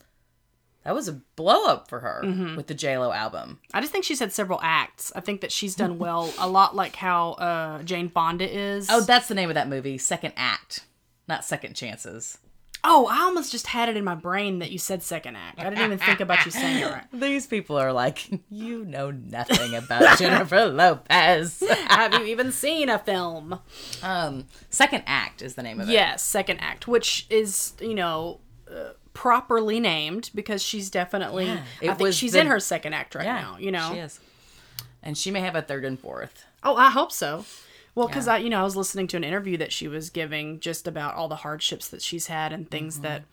That 0.84 0.96
was 0.96 1.08
a 1.08 1.14
blow 1.36 1.66
up 1.66 1.88
for 1.90 2.00
her 2.02 2.22
Mm-hmm. 2.26 2.56
with 2.58 2.68
the 2.68 2.74
J 2.74 2.98
Lo 2.98 3.12
album. 3.12 3.60
I 3.74 3.80
just 3.82 3.92
think 3.94 4.04
she's 4.04 4.20
had 4.20 4.34
several 4.34 4.60
acts. 4.62 5.12
I 5.16 5.22
think 5.22 5.42
that 5.42 5.52
she's 5.52 5.76
done 5.76 5.98
well, 6.06 6.34
a 6.38 6.48
lot 6.48 6.76
like 6.76 6.96
how 6.98 7.32
uh, 7.34 7.84
Jane 7.84 8.10
Fonda 8.10 8.50
is. 8.50 8.88
Oh, 8.90 9.02
that's 9.02 9.28
the 9.28 9.36
name 9.36 9.50
of 9.50 9.56
that 9.56 9.70
movie, 9.70 9.98
Second 9.98 10.34
Act, 10.36 10.86
not 11.28 11.46
Second 11.46 11.76
Chances. 11.76 12.38
Oh, 12.86 13.08
I 13.10 13.22
almost 13.22 13.52
just 13.52 13.68
had 13.68 13.88
it 13.88 13.96
in 13.96 14.04
my 14.04 14.16
brain 14.16 14.60
that 14.60 14.70
you 14.72 14.78
said 14.78 15.02
second 15.02 15.38
act. 15.38 15.58
I 15.60 15.70
didn't 15.70 15.86
even 15.86 15.98
think 16.00 16.20
about 16.20 16.44
you 16.46 16.52
saying 16.52 16.84
it 16.84 16.86
right. 16.92 17.06
These 17.14 17.48
people 17.48 17.78
are 17.78 17.94
like, 17.94 18.28
you 18.50 18.84
know 18.84 19.10
nothing 19.12 19.74
about 19.74 20.18
Jennifer 20.20 20.66
Lopez. 20.66 21.64
Have 21.88 22.14
you 22.16 22.26
even 22.26 22.52
seen 22.52 22.90
a 22.90 23.00
film? 23.00 23.60
Um, 24.02 24.48
Second 24.70 25.04
Act 25.08 25.42
is 25.42 25.56
the 25.56 25.64
name 25.64 25.80
of 25.80 25.88
it. 25.88 25.94
Yes, 25.94 26.22
second 26.24 26.60
act, 26.60 26.86
which 26.88 27.26
is 27.30 27.74
you 27.80 27.96
know 27.96 28.42
uh, 28.70 28.90
properly 29.14 29.80
named 29.80 30.30
because 30.36 30.62
she's 30.62 30.90
definitely. 30.90 31.46
Yeah, 31.46 31.62
I 31.84 31.88
think 31.88 32.00
was 32.02 32.18
she's 32.18 32.34
the- 32.34 32.42
in 32.42 32.48
her 32.48 32.60
second 32.60 32.94
act 32.94 33.16
right 33.16 33.26
now. 33.26 33.56
You 33.60 33.72
know. 33.72 33.92
she 33.94 34.00
is, 34.00 34.20
and 35.02 35.18
she 35.18 35.32
may 35.32 35.40
have 35.40 35.56
a 35.56 35.62
third 35.62 35.86
and 35.86 35.98
fourth. 35.98 36.46
Oh, 36.64 36.76
I 36.76 36.90
hope 36.90 37.12
so. 37.14 37.46
Well, 37.96 38.08
because 38.08 38.28
Yeah. 38.28 38.34
I, 38.34 38.38
you 38.38 38.50
know, 38.50 38.60
I 38.60 38.64
was 38.64 38.76
listening 38.76 39.08
to 39.08 39.18
an 39.18 39.24
interview 39.24 39.58
that 39.58 39.72
she 39.72 39.88
was 39.88 40.10
giving 40.10 40.60
just 40.60 40.88
about 40.88 41.16
all 41.16 41.28
the 41.28 41.38
hardships 41.38 41.88
that 41.90 42.02
she's 42.02 42.28
had 42.28 42.52
and 42.54 42.70
things 42.70 42.96
Mm-hmm. 42.96 43.04
that 43.04 43.24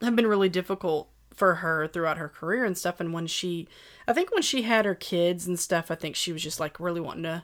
have 0.00 0.16
been 0.16 0.26
really 0.26 0.48
difficult 0.48 1.08
for 1.34 1.56
her 1.56 1.86
throughout 1.86 2.18
her 2.18 2.28
career 2.28 2.64
and 2.64 2.76
stuff. 2.76 3.00
And 3.00 3.12
when 3.12 3.26
she, 3.26 3.68
I 4.06 4.12
think 4.12 4.32
when 4.32 4.42
she 4.42 4.62
had 4.62 4.84
her 4.84 4.94
kids 4.94 5.46
and 5.46 5.58
stuff, 5.58 5.90
I 5.90 5.94
think 5.94 6.16
she 6.16 6.32
was 6.32 6.42
just 6.42 6.60
like 6.60 6.78
really 6.80 7.00
wanting 7.00 7.22
to 7.24 7.42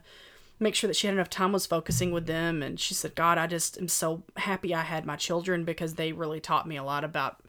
make 0.59 0.75
sure 0.75 0.89
that 0.89 0.97
she 0.97 1.07
had 1.07 1.15
enough 1.15 1.31
time 1.31 1.53
was 1.53 1.67
focusing 1.67 2.11
with 2.13 2.27
them. 2.27 2.63
And 2.63 2.81
she 2.81 2.95
said, 2.95 3.15
God, 3.15 3.39
I 3.39 3.47
just 3.47 3.79
am 3.79 3.89
so 3.89 4.23
happy 4.37 4.75
I 4.75 4.83
had 4.83 5.05
my 5.07 5.17
children 5.17 5.65
because 5.65 5.95
they 5.95 6.13
really 6.13 6.41
taught 6.41 6.67
me 6.69 6.77
a 6.77 6.85
lot 6.85 7.05
about 7.05 7.41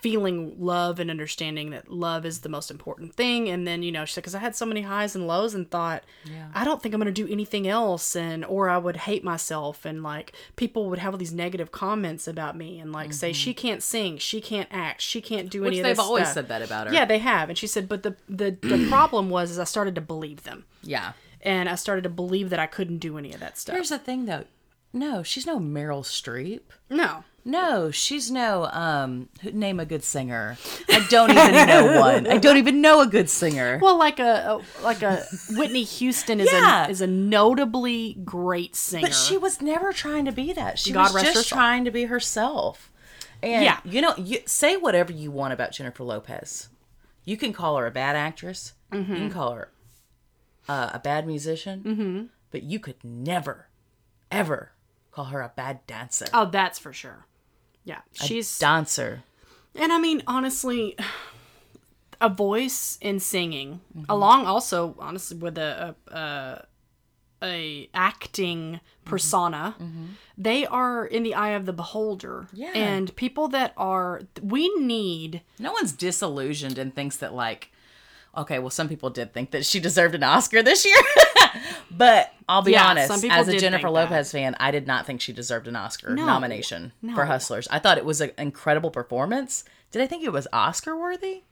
feeling 0.00 0.56
love 0.58 0.98
and 0.98 1.10
understanding 1.10 1.70
that 1.70 1.90
love 1.90 2.26
is 2.26 2.40
the 2.40 2.48
most 2.48 2.70
important 2.70 3.14
thing. 3.14 3.48
And 3.48 3.66
then, 3.66 3.82
you 3.82 3.92
know, 3.92 4.04
she 4.04 4.14
said, 4.14 4.22
because 4.22 4.34
I 4.34 4.38
had 4.38 4.56
so 4.56 4.66
many 4.66 4.82
highs 4.82 5.14
and 5.14 5.26
lows 5.26 5.54
and 5.54 5.70
thought, 5.70 6.04
I 6.54 6.64
don't 6.64 6.82
think 6.82 6.94
I'm 6.94 7.00
going 7.00 7.12
to 7.12 7.24
do 7.26 7.30
anything 7.32 7.66
else. 7.66 8.14
And, 8.16 8.44
or 8.44 8.68
I 8.68 8.78
would 8.78 8.98
hate 8.98 9.24
myself. 9.24 9.84
And 9.84 10.02
like 10.02 10.32
people 10.56 10.90
would 10.90 10.98
have 10.98 11.14
all 11.14 11.18
these 11.18 11.32
negative 11.32 11.72
comments 11.72 12.26
about 12.28 12.56
me 12.56 12.78
and 12.78 12.92
like 12.92 13.12
say, 13.12 13.30
mm-hmm. 13.30 13.34
she 13.34 13.54
can't 13.54 13.82
sing, 13.82 14.18
she 14.18 14.40
can't 14.40 14.68
act, 14.70 15.00
she 15.00 15.20
can't 15.20 15.50
do 15.50 15.62
Which 15.62 15.68
any 15.68 15.80
of 15.80 15.84
they've 15.84 15.98
always 15.98 16.24
stuff." 16.24 16.34
said 16.34 16.48
that 16.48 16.62
about 16.62 16.88
her. 16.88 16.92
Yeah, 16.92 17.04
they 17.04 17.18
have. 17.18 17.48
And 17.48 17.56
she 17.56 17.66
said, 17.66 17.88
but 17.88 18.02
the, 18.02 18.16
the, 18.28 18.56
the 18.60 18.86
problem 18.90 19.30
was, 19.30 19.50
is 19.50 19.58
I 19.58 19.64
started 19.64 19.94
to 19.94 20.00
believe 20.00 20.42
them. 20.44 20.64
Yeah. 20.82 21.12
And 21.40 21.68
I 21.68 21.74
started 21.74 22.02
to 22.04 22.10
believe 22.10 22.50
that 22.50 22.58
I 22.58 22.66
couldn't 22.66 22.98
do 22.98 23.18
any 23.18 23.32
of 23.32 23.40
that 23.40 23.58
stuff. 23.58 23.74
Here's 23.74 23.90
the 23.90 23.98
thing, 23.98 24.24
though. 24.24 24.44
No, 24.92 25.22
she's 25.22 25.46
no 25.46 25.58
Meryl 25.58 26.02
Streep. 26.02 26.60
no. 26.88 27.24
No, 27.46 27.90
she's 27.90 28.30
no 28.30 28.64
um. 28.72 29.28
Name 29.42 29.78
a 29.78 29.84
good 29.84 30.02
singer. 30.02 30.56
I 30.88 31.06
don't 31.10 31.30
even 31.30 31.66
know 31.66 32.00
one. 32.00 32.26
I 32.26 32.38
don't 32.38 32.56
even 32.56 32.80
know 32.80 33.00
a 33.02 33.06
good 33.06 33.28
singer. 33.28 33.78
Well, 33.82 33.98
like 33.98 34.18
a, 34.18 34.60
a 34.80 34.82
like 34.82 35.02
a 35.02 35.24
Whitney 35.50 35.82
Houston 35.82 36.40
is 36.40 36.50
Yeah. 36.50 36.86
a 36.86 36.88
is 36.90 37.00
a 37.02 37.06
notably 37.06 38.14
great 38.24 38.74
singer. 38.74 39.08
But 39.08 39.14
she 39.14 39.36
was 39.36 39.60
never 39.60 39.92
trying 39.92 40.24
to 40.24 40.32
be 40.32 40.52
that. 40.54 40.78
She 40.78 40.92
God 40.92 41.12
was 41.12 41.22
just 41.22 41.48
trying 41.48 41.84
to 41.84 41.90
be 41.90 42.04
herself. 42.04 42.90
And 43.42 43.62
Yeah. 43.62 43.80
you 43.84 44.00
know, 44.00 44.14
you 44.16 44.38
say 44.46 44.78
whatever 44.78 45.12
you 45.12 45.30
want 45.30 45.52
about 45.52 45.72
Jennifer 45.72 46.02
Lopez. 46.02 46.68
You 47.26 47.36
can 47.36 47.52
call 47.52 47.76
her 47.76 47.86
a 47.86 47.90
bad 47.90 48.16
actress. 48.16 48.72
Mm-hmm. 48.90 49.12
You 49.12 49.18
can 49.18 49.30
call 49.30 49.52
her 49.52 49.68
uh, 50.66 50.90
a 50.94 50.98
bad 50.98 51.26
musician. 51.26 51.82
Mm-hmm. 51.84 52.22
But 52.50 52.62
you 52.62 52.78
could 52.78 53.02
never, 53.04 53.66
ever 54.30 54.72
call 55.10 55.26
her 55.26 55.42
a 55.42 55.52
bad 55.54 55.86
dancer. 55.86 56.26
oh, 56.32 56.46
that's 56.46 56.78
for 56.78 56.92
sure. 56.94 57.26
Yeah, 57.84 58.00
she's 58.12 58.58
dancer. 58.58 59.22
and 59.74 59.92
I 59.92 59.98
mean 59.98 60.22
honestly, 60.26 60.96
a 62.20 62.28
voice 62.28 62.98
in 63.00 63.20
singing, 63.20 63.80
along 64.08 64.46
also 64.46 64.94
honestly 64.98 65.36
with 65.36 65.58
a 65.58 65.94
a, 66.08 66.14
a, 66.14 66.66
a 67.42 67.90
acting 67.92 68.80
persona, 69.04 69.74
they 70.38 70.64
are 70.66 71.04
in 71.04 71.22
the 71.24 71.34
eye 71.34 71.50
of 71.50 71.66
the 71.66 71.72
beholder. 71.74 72.46
Yeah. 72.54 72.70
and 72.74 73.14
people 73.16 73.48
that 73.48 73.74
are 73.76 74.22
we 74.42 74.74
need. 74.76 75.42
No 75.58 75.72
one's 75.72 75.92
disillusioned 75.92 76.78
and 76.78 76.94
thinks 76.94 77.18
that 77.18 77.34
like, 77.34 77.70
okay, 78.36 78.58
well, 78.58 78.70
some 78.70 78.88
people 78.88 79.10
did 79.10 79.34
think 79.34 79.50
that 79.50 79.66
she 79.66 79.78
deserved 79.78 80.14
an 80.14 80.22
Oscar 80.22 80.62
this 80.62 80.86
year, 80.86 80.96
but 81.90 82.32
I'll 82.48 82.62
be 82.62 82.72
Yeah, 82.72 82.86
honest, 82.88 83.10
as 83.24 83.48
a 83.48 83.58
Jennifer 83.58 83.82
think 83.82 83.82
that. 83.82 83.90
Lopez 83.90 84.32
fan, 84.32 84.56
I 84.60 84.70
did 84.70 84.86
not 84.86 85.06
think 85.06 85.20
she 85.20 85.32
deserved 85.32 85.68
an 85.68 85.76
Oscar 85.76 86.14
No, 86.14 86.26
nomination 86.26 86.92
no. 87.02 87.14
for 87.14 87.24
Hustlers. 87.26 87.66
I 87.70 87.78
thought 87.78 87.98
it 87.98 88.04
was 88.04 88.20
an 88.20 88.32
incredible 88.38 88.90
performance. 88.90 89.64
Did 89.90 90.02
I 90.02 90.06
think 90.06 90.24
it 90.24 90.32
was 90.32 90.46
Oscar 90.52 90.96
worthy? 90.98 91.42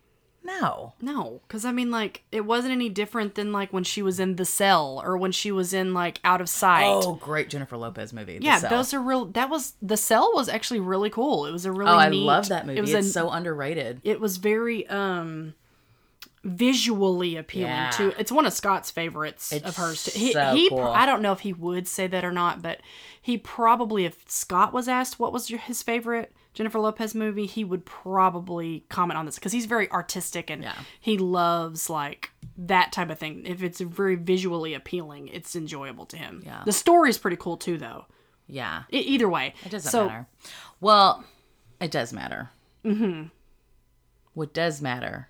No. 0.44 0.94
No, 1.00 1.40
because 1.46 1.64
I 1.64 1.70
mean, 1.70 1.92
like, 1.92 2.24
it 2.32 2.40
wasn't 2.40 2.72
any 2.72 2.88
different 2.88 3.36
than 3.36 3.52
like 3.52 3.72
when 3.72 3.84
she 3.84 4.02
was 4.02 4.18
in 4.18 4.34
The 4.34 4.44
Cell 4.44 5.00
or 5.04 5.16
when 5.16 5.30
she 5.30 5.52
was 5.52 5.72
in 5.72 5.94
like 5.94 6.18
Out 6.24 6.40
of 6.40 6.48
Sight. 6.48 6.82
Oh, 6.84 7.14
great 7.14 7.48
Jennifer 7.48 7.76
Lopez 7.76 8.12
movie. 8.12 8.38
The 8.38 8.44
yeah, 8.44 8.58
Cell. 8.58 8.70
those 8.70 8.92
are 8.92 9.00
real. 9.00 9.26
That 9.26 9.48
was 9.50 9.74
The 9.80 9.96
Cell 9.96 10.32
was 10.34 10.48
actually 10.48 10.80
really 10.80 11.10
cool. 11.10 11.46
It 11.46 11.52
was 11.52 11.64
a 11.64 11.70
really 11.70 11.92
Oh, 11.92 11.96
I 11.96 12.08
love 12.08 12.48
that 12.48 12.66
movie. 12.66 12.78
It 12.78 12.82
was 12.82 12.92
it's 12.92 13.06
a, 13.06 13.12
so 13.12 13.30
underrated. 13.30 14.00
it 14.02 14.20
was 14.20 14.38
very 14.38 14.84
um 14.88 15.54
visually 16.44 17.36
appealing 17.36 17.68
Yeah. 17.70 17.90
too. 17.90 18.12
It's 18.18 18.32
one 18.32 18.46
of 18.46 18.52
Scott's 18.52 18.90
favorites 18.90 19.52
It's 19.52 19.64
of 19.64 19.76
hers. 19.76 20.04
Too. 20.04 20.18
He, 20.18 20.32
so 20.32 20.54
he 20.54 20.68
cool. 20.68 20.80
I 20.80 21.06
don't 21.06 21.22
know 21.22 21.32
if 21.32 21.40
he 21.40 21.52
would 21.52 21.86
say 21.86 22.06
that 22.08 22.24
or 22.24 22.32
not, 22.32 22.62
but 22.62 22.80
he 23.20 23.38
probably 23.38 24.04
if 24.04 24.24
Scott 24.28 24.72
was 24.72 24.88
asked 24.88 25.18
what 25.20 25.32
was 25.32 25.50
your, 25.50 25.60
his 25.60 25.82
favorite 25.82 26.32
Jennifer 26.54 26.80
Lopez 26.80 27.14
movie, 27.14 27.46
he 27.46 27.64
would 27.64 27.86
probably 27.86 28.84
comment 28.88 29.16
on 29.16 29.24
this 29.24 29.36
because 29.36 29.52
he's 29.52 29.66
very 29.66 29.90
artistic 29.90 30.50
and 30.50 30.62
Yeah. 30.64 30.74
he 31.00 31.16
loves 31.16 31.88
like 31.88 32.30
that 32.58 32.92
type 32.92 33.08
of 33.10 33.18
thing. 33.18 33.46
If 33.46 33.62
it's 33.62 33.80
very 33.80 34.16
visually 34.16 34.74
appealing, 34.74 35.28
it's 35.28 35.54
enjoyable 35.56 36.06
to 36.06 36.16
him. 36.16 36.42
Yeah. 36.44 36.62
The 36.66 36.72
story's 36.72 37.16
pretty 37.18 37.36
cool 37.38 37.56
too, 37.56 37.78
though. 37.78 38.04
Yeah. 38.48 38.82
E- 38.92 38.98
either 38.98 39.28
way, 39.28 39.54
It 39.64 39.70
doesn't 39.70 39.90
so, 39.90 40.06
matter. 40.08 40.26
Well, 40.80 41.24
it 41.80 41.90
does 41.90 42.12
matter. 42.12 42.50
Mm-hmm. 42.84 43.28
What 44.34 44.52
does 44.52 44.82
matter 44.82 45.28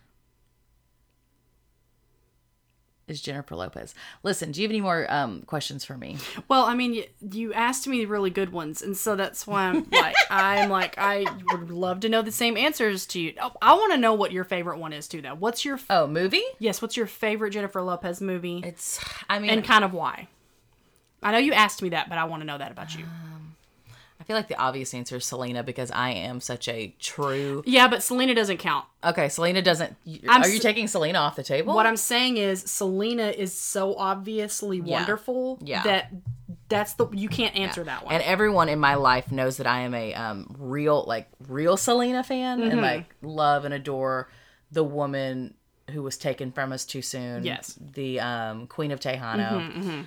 is 3.13 3.21
Jennifer 3.21 3.55
Lopez. 3.55 3.95
Listen, 4.25 4.51
do 4.51 4.61
you 4.61 4.67
have 4.67 4.73
any 4.73 4.81
more 4.81 5.07
um, 5.13 5.43
questions 5.43 5.85
for 5.85 5.97
me? 5.97 6.17
Well, 6.49 6.65
I 6.65 6.75
mean, 6.75 6.93
y- 6.95 7.09
you 7.31 7.53
asked 7.53 7.87
me 7.87 8.05
really 8.05 8.31
good 8.31 8.53
ones, 8.53 8.83
and 8.83 8.97
so 8.97 9.15
that's 9.15 9.47
why 9.47 9.67
I'm 9.69 9.87
like, 9.93 10.17
I'm 10.31 10.69
like, 10.71 10.97
I 10.99 11.25
would 11.53 11.71
love 11.71 12.01
to 12.01 12.09
know 12.09 12.23
the 12.23 12.33
same 12.33 12.57
answers 12.57 13.07
to 13.09 13.21
you. 13.21 13.35
Oh, 13.41 13.53
I 13.63 13.75
want 13.75 13.93
to 13.93 13.99
know 13.99 14.15
what 14.15 14.33
your 14.33 14.45
favorite 14.45 14.79
one 14.79 14.93
is 14.93 15.07
too, 15.07 15.23
though. 15.23 15.35
What's 15.35 15.65
your 15.65 15.75
f- 15.77 15.87
Oh, 15.91 16.07
movie? 16.09 16.43
yes? 16.59 16.83
What's 16.83 16.97
your 16.97 17.07
favorite 17.07 17.51
Jennifer 17.51 17.81
Lopez 17.83 18.21
movie, 18.21 18.63
It's. 18.65 18.99
I 19.31 19.39
mean, 19.39 19.51
and 19.51 19.65
kind 19.65 19.85
of 19.85 19.93
why? 19.93 20.29
I 21.23 21.31
know 21.33 21.39
you 21.39 21.53
asked 21.53 21.83
me 21.83 21.91
that, 21.91 22.09
but 22.09 22.19
I 22.19 22.25
want 22.25 22.41
to 22.41 22.47
know 22.47 22.59
that 22.59 22.73
about 22.73 22.97
you. 22.97 23.05
I 24.23 24.25
feel 24.25 24.37
like 24.37 24.47
the 24.47 24.55
obvious 24.57 24.95
answer 24.95 25.17
is 25.17 25.27
Selena 25.27 25.65
because 25.65 25.91
I 25.91 26.11
am 26.11 26.39
such 26.41 26.69
a 26.69 26.95
true. 27.01 27.65
Yeah, 27.67 27.89
but 27.89 28.05
Selena 28.05 28.37
doesn't 28.37 28.59
count. 28.59 28.85
Okay, 29.03 29.29
Selena 29.29 29.61
doesn't. 29.63 29.97
I'm 30.29 30.43
are 30.43 30.49
you 30.49 30.59
s- 30.59 30.63
taking 30.63 30.87
Selena 30.87 31.19
off 31.19 31.35
the 31.35 31.43
table? 31.43 31.75
What 31.75 31.87
I'm 31.87 31.97
saying 31.97 32.37
is, 32.37 32.63
Selena 32.63 33.25
is 33.31 33.53
so 33.53 33.97
obviously 33.97 34.81
wonderful 34.81 35.59
Yeah. 35.61 35.83
that 35.83 36.13
that's 36.69 36.95
the 36.95 37.09
you 37.11 37.29
can't 37.29 37.57
answer 37.57 37.83
that 37.83 38.05
one. 38.05 38.15
and 38.15 38.23
everyone 38.23 38.69
in 38.69 38.79
my 38.79 38.95
life 38.95 39.33
knows 39.33 39.57
that 39.57 39.67
I 39.67 39.81
am 39.81 39.93
a 39.93 40.15
um, 40.15 40.55
real, 40.57 41.03
like, 41.07 41.29
real 41.49 41.77
Selena 41.77 42.23
fan 42.23 42.61
Mm-hmm. 42.61 42.71
and 42.71 42.81
like 42.81 43.13
love 43.23 43.65
and 43.65 43.75
adore 43.75 44.31
the 44.71 44.85
woman 44.85 45.55
who 45.91 46.01
was 46.01 46.17
taken 46.17 46.53
from 46.53 46.73
us 46.73 46.85
too 46.85 47.03
soon. 47.03 47.43
Yes. 47.45 47.73
Mm-hmm, 47.73 47.93
the 47.95 48.21
um, 48.21 48.67
Queen 48.69 48.93
of 48.93 49.01
Tejano. 49.01 50.07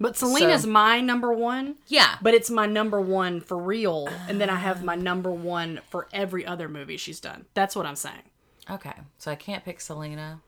But 0.00 0.16
Selena's 0.16 0.62
so- 0.62 0.68
my 0.70 1.00
number 1.00 1.32
one. 1.32 1.76
Yeah, 1.86 2.16
But 2.22 2.32
it's 2.34 2.50
my 2.50 2.66
number 2.66 3.00
one 3.00 3.40
for 3.40 3.58
real, 3.58 4.08
and 4.28 4.40
then 4.40 4.48
I 4.48 4.56
have 4.56 4.82
my 4.82 4.94
number 4.94 5.30
one 5.30 5.80
for 5.90 6.08
every 6.12 6.46
other 6.46 6.68
movie 6.68 6.96
she's 6.96 7.20
done. 7.20 7.44
That's 7.54 7.76
what 7.76 7.84
I'm 7.86 7.96
saying. 7.96 8.22
Okay, 8.70 8.94
so 9.18 9.30
I 9.30 9.34
can't 9.34 9.62
pick 9.64 9.80
Selena. 9.80 10.40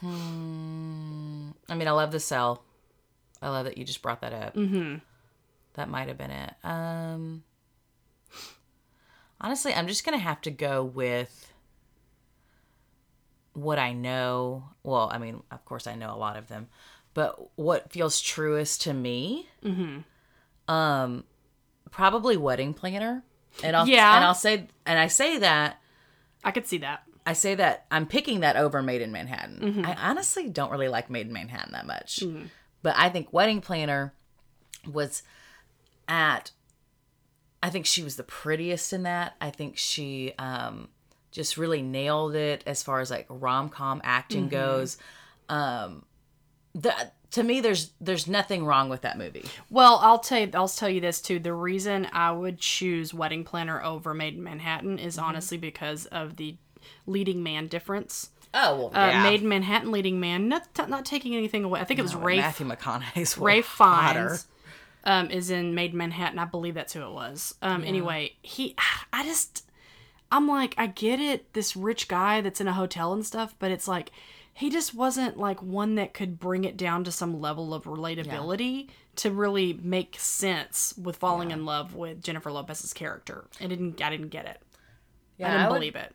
Hmm. 0.00 1.50
I 1.68 1.74
mean, 1.74 1.88
I 1.88 1.92
love 1.92 2.12
the 2.12 2.20
cell. 2.20 2.62
I 3.42 3.48
love 3.48 3.64
that 3.64 3.76
you 3.78 3.84
just 3.84 4.02
brought 4.02 4.20
that 4.20 4.32
up. 4.32 4.54
Mm-hmm. 4.54 4.96
That 5.74 5.88
might 5.88 6.08
have 6.08 6.18
been 6.18 6.30
it. 6.30 6.54
Um. 6.62 7.42
Honestly, 9.40 9.74
I'm 9.74 9.86
just 9.88 10.04
gonna 10.04 10.18
have 10.18 10.40
to 10.42 10.50
go 10.50 10.84
with 10.84 11.52
what 13.56 13.78
I 13.78 13.92
know. 13.92 14.68
Well, 14.82 15.08
I 15.12 15.18
mean, 15.18 15.42
of 15.50 15.64
course, 15.64 15.86
I 15.86 15.94
know 15.94 16.14
a 16.14 16.16
lot 16.18 16.36
of 16.36 16.48
them, 16.48 16.68
but 17.14 17.56
what 17.56 17.90
feels 17.90 18.20
truest 18.20 18.82
to 18.82 18.92
me. 18.94 19.48
Mm-hmm. 19.64 20.72
Um, 20.72 21.24
probably 21.90 22.36
wedding 22.36 22.74
planner. 22.74 23.24
And 23.62 23.74
I'll 23.74 23.88
Yeah. 23.88 24.16
and 24.16 24.24
I'll 24.24 24.34
say 24.34 24.66
and 24.84 24.98
I 24.98 25.06
say 25.06 25.38
that 25.38 25.80
I 26.44 26.50
could 26.50 26.66
see 26.66 26.78
that. 26.78 27.04
I 27.24 27.32
say 27.32 27.54
that 27.56 27.86
I'm 27.90 28.06
picking 28.06 28.40
that 28.40 28.56
over 28.56 28.82
Maid 28.82 29.00
in 29.00 29.10
Manhattan. 29.10 29.84
I 29.84 29.94
honestly 29.94 30.48
don't 30.48 30.70
really 30.70 30.88
like 30.88 31.08
Maid 31.10 31.26
in 31.26 31.32
Manhattan 31.32 31.72
that 31.72 31.86
much. 31.86 32.22
But 32.82 32.94
I 32.98 33.08
think 33.08 33.32
Wedding 33.32 33.60
Planner 33.60 34.12
was 34.92 35.22
at 36.06 36.50
I 37.62 37.70
think 37.70 37.86
she 37.86 38.02
was 38.02 38.16
the 38.16 38.22
prettiest 38.22 38.92
in 38.92 39.04
that. 39.04 39.34
I 39.40 39.50
think 39.50 39.76
she 39.78 40.34
um, 40.38 40.88
just 41.36 41.56
really 41.56 41.82
nailed 41.82 42.34
it 42.34 42.64
as 42.66 42.82
far 42.82 42.98
as 43.00 43.10
like 43.10 43.26
rom 43.28 43.68
com 43.68 44.00
acting 44.02 44.48
goes. 44.48 44.96
Um, 45.48 46.04
the, 46.74 46.92
to 47.32 47.42
me, 47.42 47.60
there's 47.60 47.90
there's 48.00 48.26
nothing 48.26 48.64
wrong 48.64 48.88
with 48.88 49.02
that 49.02 49.18
movie. 49.18 49.44
Well, 49.70 49.98
I'll 50.02 50.18
tell 50.18 50.40
you, 50.40 50.50
I'll 50.54 50.66
tell 50.68 50.88
you 50.88 51.00
this 51.00 51.20
too. 51.20 51.38
The 51.38 51.52
reason 51.52 52.08
I 52.12 52.32
would 52.32 52.58
choose 52.58 53.12
Wedding 53.14 53.44
Planner 53.44 53.82
over 53.82 54.14
Maid 54.14 54.34
in 54.34 54.42
Manhattan 54.42 54.98
is 54.98 55.18
honestly 55.18 55.58
because 55.58 56.06
of 56.06 56.36
the 56.36 56.56
leading 57.06 57.42
man 57.42 57.66
difference. 57.68 58.30
Oh 58.54 58.76
well, 58.76 58.90
Uh, 58.94 59.22
Maid 59.22 59.42
in 59.42 59.48
Manhattan 59.48 59.92
leading 59.92 60.18
man, 60.18 60.48
not 60.48 60.66
not 60.88 61.04
taking 61.04 61.36
anything 61.36 61.64
away. 61.64 61.80
I 61.80 61.84
think 61.84 62.00
it 62.00 62.02
was 62.02 62.14
Ray 62.14 62.38
Matthew 62.38 62.66
McConaughey's 62.66 63.36
Ray. 63.36 63.60
Fiennes 63.62 64.46
um, 65.04 65.30
is 65.30 65.50
in 65.50 65.74
Maid 65.74 65.92
in 65.92 65.98
Manhattan. 65.98 66.38
I 66.38 66.46
believe 66.46 66.74
that's 66.74 66.92
who 66.94 67.02
it 67.02 67.12
was. 67.12 67.54
Um, 67.62 67.84
Anyway, 67.84 68.34
he, 68.42 68.74
I 69.12 69.24
just, 69.24 69.64
I'm 70.30 70.48
like, 70.48 70.74
I 70.76 70.86
get 70.88 71.20
it, 71.20 71.52
this 71.52 71.76
rich 71.76 72.08
guy 72.08 72.40
that's 72.40 72.60
in 72.60 72.66
a 72.68 72.72
hotel 72.72 73.12
and 73.12 73.24
stuff, 73.24 73.54
but 73.58 73.70
it's 73.70 73.86
like, 73.86 74.10
he 74.52 74.70
just 74.70 74.94
wasn't 74.94 75.36
like 75.38 75.62
one 75.62 75.96
that 75.96 76.14
could 76.14 76.38
bring 76.40 76.64
it 76.64 76.76
down 76.76 77.04
to 77.04 77.12
some 77.12 77.40
level 77.40 77.74
of 77.74 77.84
relatability 77.84 78.88
to 79.16 79.30
really 79.30 79.78
make 79.82 80.16
sense 80.18 80.94
with 81.00 81.16
falling 81.16 81.50
in 81.50 81.64
love 81.64 81.94
with 81.94 82.22
Jennifer 82.22 82.50
Lopez's 82.50 82.92
character. 82.92 83.44
I 83.60 83.66
didn't, 83.66 84.00
I 84.02 84.10
didn't 84.10 84.28
get 84.30 84.46
it. 84.46 84.60
Yeah, 85.38 85.48
I 85.48 85.50
didn't 85.58 85.68
would- 85.72 85.74
believe 85.78 85.96
it. 85.96 86.14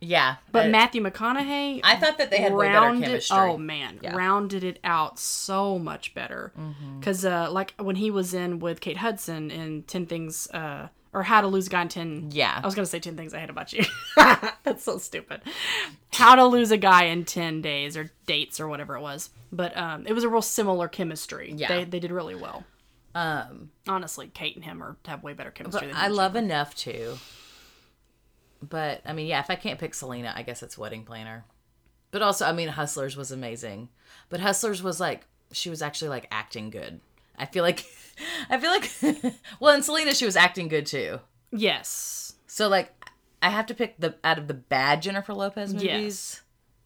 Yeah, 0.00 0.36
But 0.52 0.66
I- 0.66 0.68
Matthew 0.68 1.02
McConaughey, 1.02 1.80
I 1.82 1.96
thought 1.96 2.18
that 2.18 2.30
they 2.30 2.38
had 2.38 2.52
way 2.52 2.68
better 2.68 2.98
chemistry. 3.00 3.36
Oh 3.38 3.56
man, 3.56 4.00
Yeah. 4.02 4.14
rounded 4.14 4.62
it 4.62 4.78
out 4.84 5.18
so 5.18 5.78
much 5.78 6.12
better. 6.12 6.52
Mm-hmm. 6.58 6.98
Because 7.00 7.24
uh, 7.24 7.48
like 7.50 7.72
when 7.78 7.96
he 7.96 8.10
was 8.10 8.34
in 8.34 8.58
with 8.58 8.82
Kate 8.82 8.98
Hudson 8.98 9.50
in 9.50 9.84
Ten 9.84 10.04
Things, 10.04 10.46
uh, 10.50 10.88
or 11.14 11.22
How 11.22 11.40
to 11.40 11.46
Lose 11.46 11.68
a 11.68 11.70
Guy 11.70 11.82
in 11.82 11.88
Ten. 11.88 12.28
Yeah. 12.32 12.60
I 12.62 12.66
was 12.66 12.74
gonna 12.74 12.84
say 12.86 12.98
Ten 12.98 13.16
Things 13.16 13.32
I 13.32 13.38
Hate 13.38 13.48
About 13.50 13.72
You. 13.72 13.84
That's 14.64 14.84
so 14.84 14.98
stupid. 14.98 15.40
How 16.12 16.34
to 16.34 16.44
Lose 16.44 16.70
a 16.70 16.76
Guy 16.76 17.04
in 17.04 17.24
Ten 17.24 17.62
Days 17.62 17.96
or 17.96 18.10
Dates 18.26 18.60
or 18.60 18.68
whatever 18.68 18.96
it 18.96 19.00
was. 19.00 19.30
But 19.52 19.74
um, 19.76 20.06
it 20.06 20.12
was 20.12 20.24
a 20.24 20.28
real 20.28 20.42
similar 20.42 20.88
chemistry. 20.88 21.54
Yeah. 21.56 21.68
they 21.68 21.84
they 21.84 22.00
did 22.00 22.10
really 22.10 22.34
well. 22.34 22.64
um, 23.14 23.70
Honestly, 23.88 24.28
Kate 24.34 24.56
and 24.56 24.64
him 24.64 24.82
are 24.82 24.96
have 25.06 25.22
way 25.22 25.32
better 25.32 25.50
chemistry. 25.52 25.86
than 25.86 25.96
I 25.96 26.08
love 26.08 26.36
enough 26.36 26.74
to. 26.76 27.16
But 28.62 29.02
I 29.06 29.12
mean, 29.12 29.26
yeah, 29.26 29.40
if 29.40 29.50
I 29.50 29.56
can't 29.56 29.78
pick 29.78 29.94
Selena, 29.94 30.32
I 30.34 30.42
guess 30.42 30.62
it's 30.62 30.76
Wedding 30.76 31.04
Planner. 31.04 31.44
But 32.10 32.22
also, 32.22 32.46
I 32.46 32.52
mean, 32.52 32.68
Hustlers 32.68 33.16
was 33.16 33.30
amazing. 33.30 33.88
But 34.30 34.40
Hustlers 34.40 34.82
was 34.82 35.00
like 35.00 35.26
she 35.52 35.70
was 35.70 35.82
actually 35.82 36.08
like 36.08 36.26
acting 36.30 36.70
good. 36.70 37.00
I 37.38 37.46
feel 37.46 37.62
like, 37.64 37.84
I 38.50 38.58
feel 38.58 38.70
like, 38.70 39.34
well, 39.60 39.74
in 39.74 39.82
Selena 39.82 40.14
she 40.14 40.24
was 40.26 40.36
acting 40.36 40.68
good 40.68 40.86
too. 40.86 41.20
Yes. 41.50 42.34
So 42.46 42.68
like, 42.68 42.92
I 43.42 43.50
have 43.50 43.66
to 43.66 43.74
pick 43.74 43.98
the 43.98 44.14
out 44.24 44.38
of 44.38 44.48
the 44.48 44.54
bad 44.54 45.02
Jennifer 45.02 45.34
Lopez 45.34 45.72
movies, 45.74 45.86
Yes. 45.86 46.42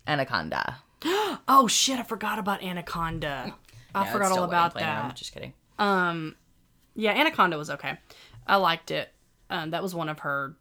Anaconda. 0.06 0.78
Oh 1.50 1.66
shit! 1.68 1.98
I 1.98 2.02
forgot 2.02 2.38
about 2.38 2.62
Anaconda. 2.62 3.54
I 3.94 4.02
it's 4.02 4.12
forgot 4.12 4.32
all 4.32 4.44
about 4.44 4.74
that. 4.74 5.04
I'm 5.04 5.14
just 5.14 5.32
kidding. 5.32 5.52
Um 5.78 6.34
Yeah, 6.94 7.12
Anaconda 7.12 7.56
was 7.56 7.70
okay. 7.70 7.98
I 8.46 8.56
liked 8.56 8.90
it. 8.90 9.10
Um, 9.50 9.70
that 9.70 9.82
was 9.82 9.94
one 9.94 10.08
of 10.08 10.20
her 10.20 10.56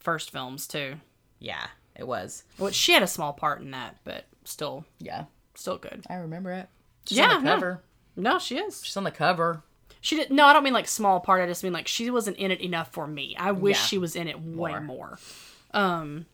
first 0.00 0.30
films 0.30 0.66
too. 0.66 0.94
Yeah, 1.38 1.66
it 1.94 2.06
was. 2.06 2.44
Which 2.58 2.74
she 2.74 2.92
had 2.92 3.02
a 3.02 3.06
small 3.06 3.32
part 3.32 3.60
in 3.60 3.70
that, 3.72 3.98
but 4.04 4.24
still, 4.44 4.84
Yeah, 4.98 5.24
still 5.54 5.76
good. 5.78 6.04
I 6.08 6.14
remember 6.14 6.50
it. 6.52 6.68
She's 7.06 7.18
Yeah, 7.18 7.34
on 7.34 7.44
the 7.44 7.50
cover. 7.50 7.70
No, 7.74 7.80
she 8.38 8.58
is. 8.58 8.84
She's 8.84 8.96
on 8.96 9.04
the 9.04 9.10
cover. 9.10 9.62
She 10.00 10.16
did. 10.16 10.30
No, 10.30 10.46
I 10.46 10.52
don't 10.52 10.64
mean 10.64 10.72
like 10.72 10.88
small 10.88 11.20
part. 11.20 11.40
I 11.42 11.46
just 11.46 11.62
mean 11.62 11.72
like 11.72 11.86
she 11.88 12.10
wasn't 12.10 12.36
in 12.36 12.50
it 12.50 12.60
enough 12.60 12.92
for 12.92 13.06
me. 13.06 13.36
I 13.38 13.52
wish 13.52 13.76
Yeah. 13.78 13.82
she 13.84 13.98
was 13.98 14.16
in 14.16 14.26
it 14.28 14.40
way 14.40 14.72
More. 14.72 14.80
more. 14.80 15.18
Um. 15.72 16.26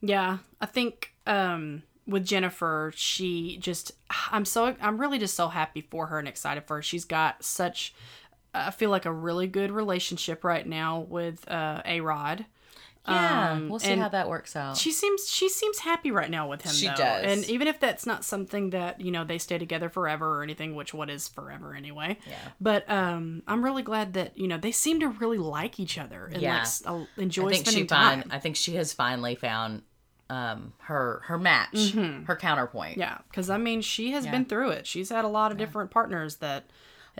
yeah, 0.00 0.38
I 0.60 0.66
think 0.66 1.14
um 1.26 1.82
with 2.06 2.24
Jennifer, 2.26 2.92
she 2.94 3.56
just 3.58 3.92
I'm 4.30 4.44
so 4.44 4.76
I'm 4.80 4.98
really 4.98 5.18
just 5.18 5.34
so 5.34 5.48
happy 5.48 5.80
for 5.80 6.06
her 6.08 6.18
and 6.18 6.28
excited 6.28 6.64
for 6.66 6.76
her. 6.76 6.82
She's 6.82 7.04
got 7.04 7.42
such 7.44 7.94
I 8.52 8.70
feel 8.70 8.90
like 8.90 9.06
a 9.06 9.12
really 9.12 9.46
good 9.46 9.72
relationship 9.72 10.44
right 10.44 10.66
now 10.66 11.00
with 11.00 11.48
uh 11.50 11.80
A 11.84 12.00
Rod. 12.00 12.44
Yeah, 13.06 13.52
Um, 13.52 13.68
we'll 13.68 13.78
see 13.80 13.96
how 13.96 14.08
that 14.08 14.28
works 14.30 14.56
out. 14.56 14.78
She 14.78 14.90
seems 14.90 15.28
she 15.28 15.48
seems 15.50 15.80
happy 15.80 16.10
right 16.10 16.30
now 16.30 16.48
with 16.48 16.62
him. 16.62 16.72
She 16.72 16.86
though. 16.86 16.94
does. 16.94 17.24
and 17.26 17.50
even 17.50 17.68
if 17.68 17.78
that's 17.78 18.06
not 18.06 18.24
something 18.24 18.70
that 18.70 19.00
you 19.00 19.10
know 19.10 19.24
they 19.24 19.36
stay 19.38 19.58
together 19.58 19.88
forever 19.90 20.38
or 20.38 20.42
anything, 20.42 20.74
which 20.74 20.94
what 20.94 21.10
is 21.10 21.28
forever 21.28 21.74
anyway. 21.74 22.16
Yeah. 22.26 22.36
But 22.60 22.88
um, 22.90 23.42
I'm 23.46 23.62
really 23.62 23.82
glad 23.82 24.14
that 24.14 24.38
you 24.38 24.48
know 24.48 24.56
they 24.56 24.72
seem 24.72 25.00
to 25.00 25.08
really 25.08 25.36
like 25.38 25.78
each 25.78 25.98
other 25.98 26.30
and 26.32 26.40
Yeah. 26.40 26.64
like 26.64 26.68
uh, 26.86 27.04
enjoy 27.18 27.48
I 27.48 27.52
think 27.52 27.66
spending 27.66 27.84
she 27.84 27.88
find, 27.88 28.22
time. 28.22 28.30
I 28.32 28.38
think 28.38 28.56
she 28.56 28.76
has 28.76 28.92
finally 28.94 29.34
found 29.34 29.82
um 30.30 30.72
her 30.78 31.20
her 31.26 31.36
match, 31.38 31.92
her 32.26 32.36
counterpoint. 32.36 32.92
Mm-hmm. 32.92 33.00
Yeah, 33.00 33.18
because 33.28 33.50
I 33.50 33.58
mean 33.58 33.82
she 33.82 34.12
has 34.12 34.24
Yeah. 34.24 34.30
been 34.30 34.46
through 34.46 34.70
it. 34.70 34.86
She's 34.86 35.10
had 35.10 35.26
a 35.26 35.28
lot 35.28 35.52
of 35.52 35.58
different 35.58 35.90
partners 35.90 36.36
that 36.36 36.64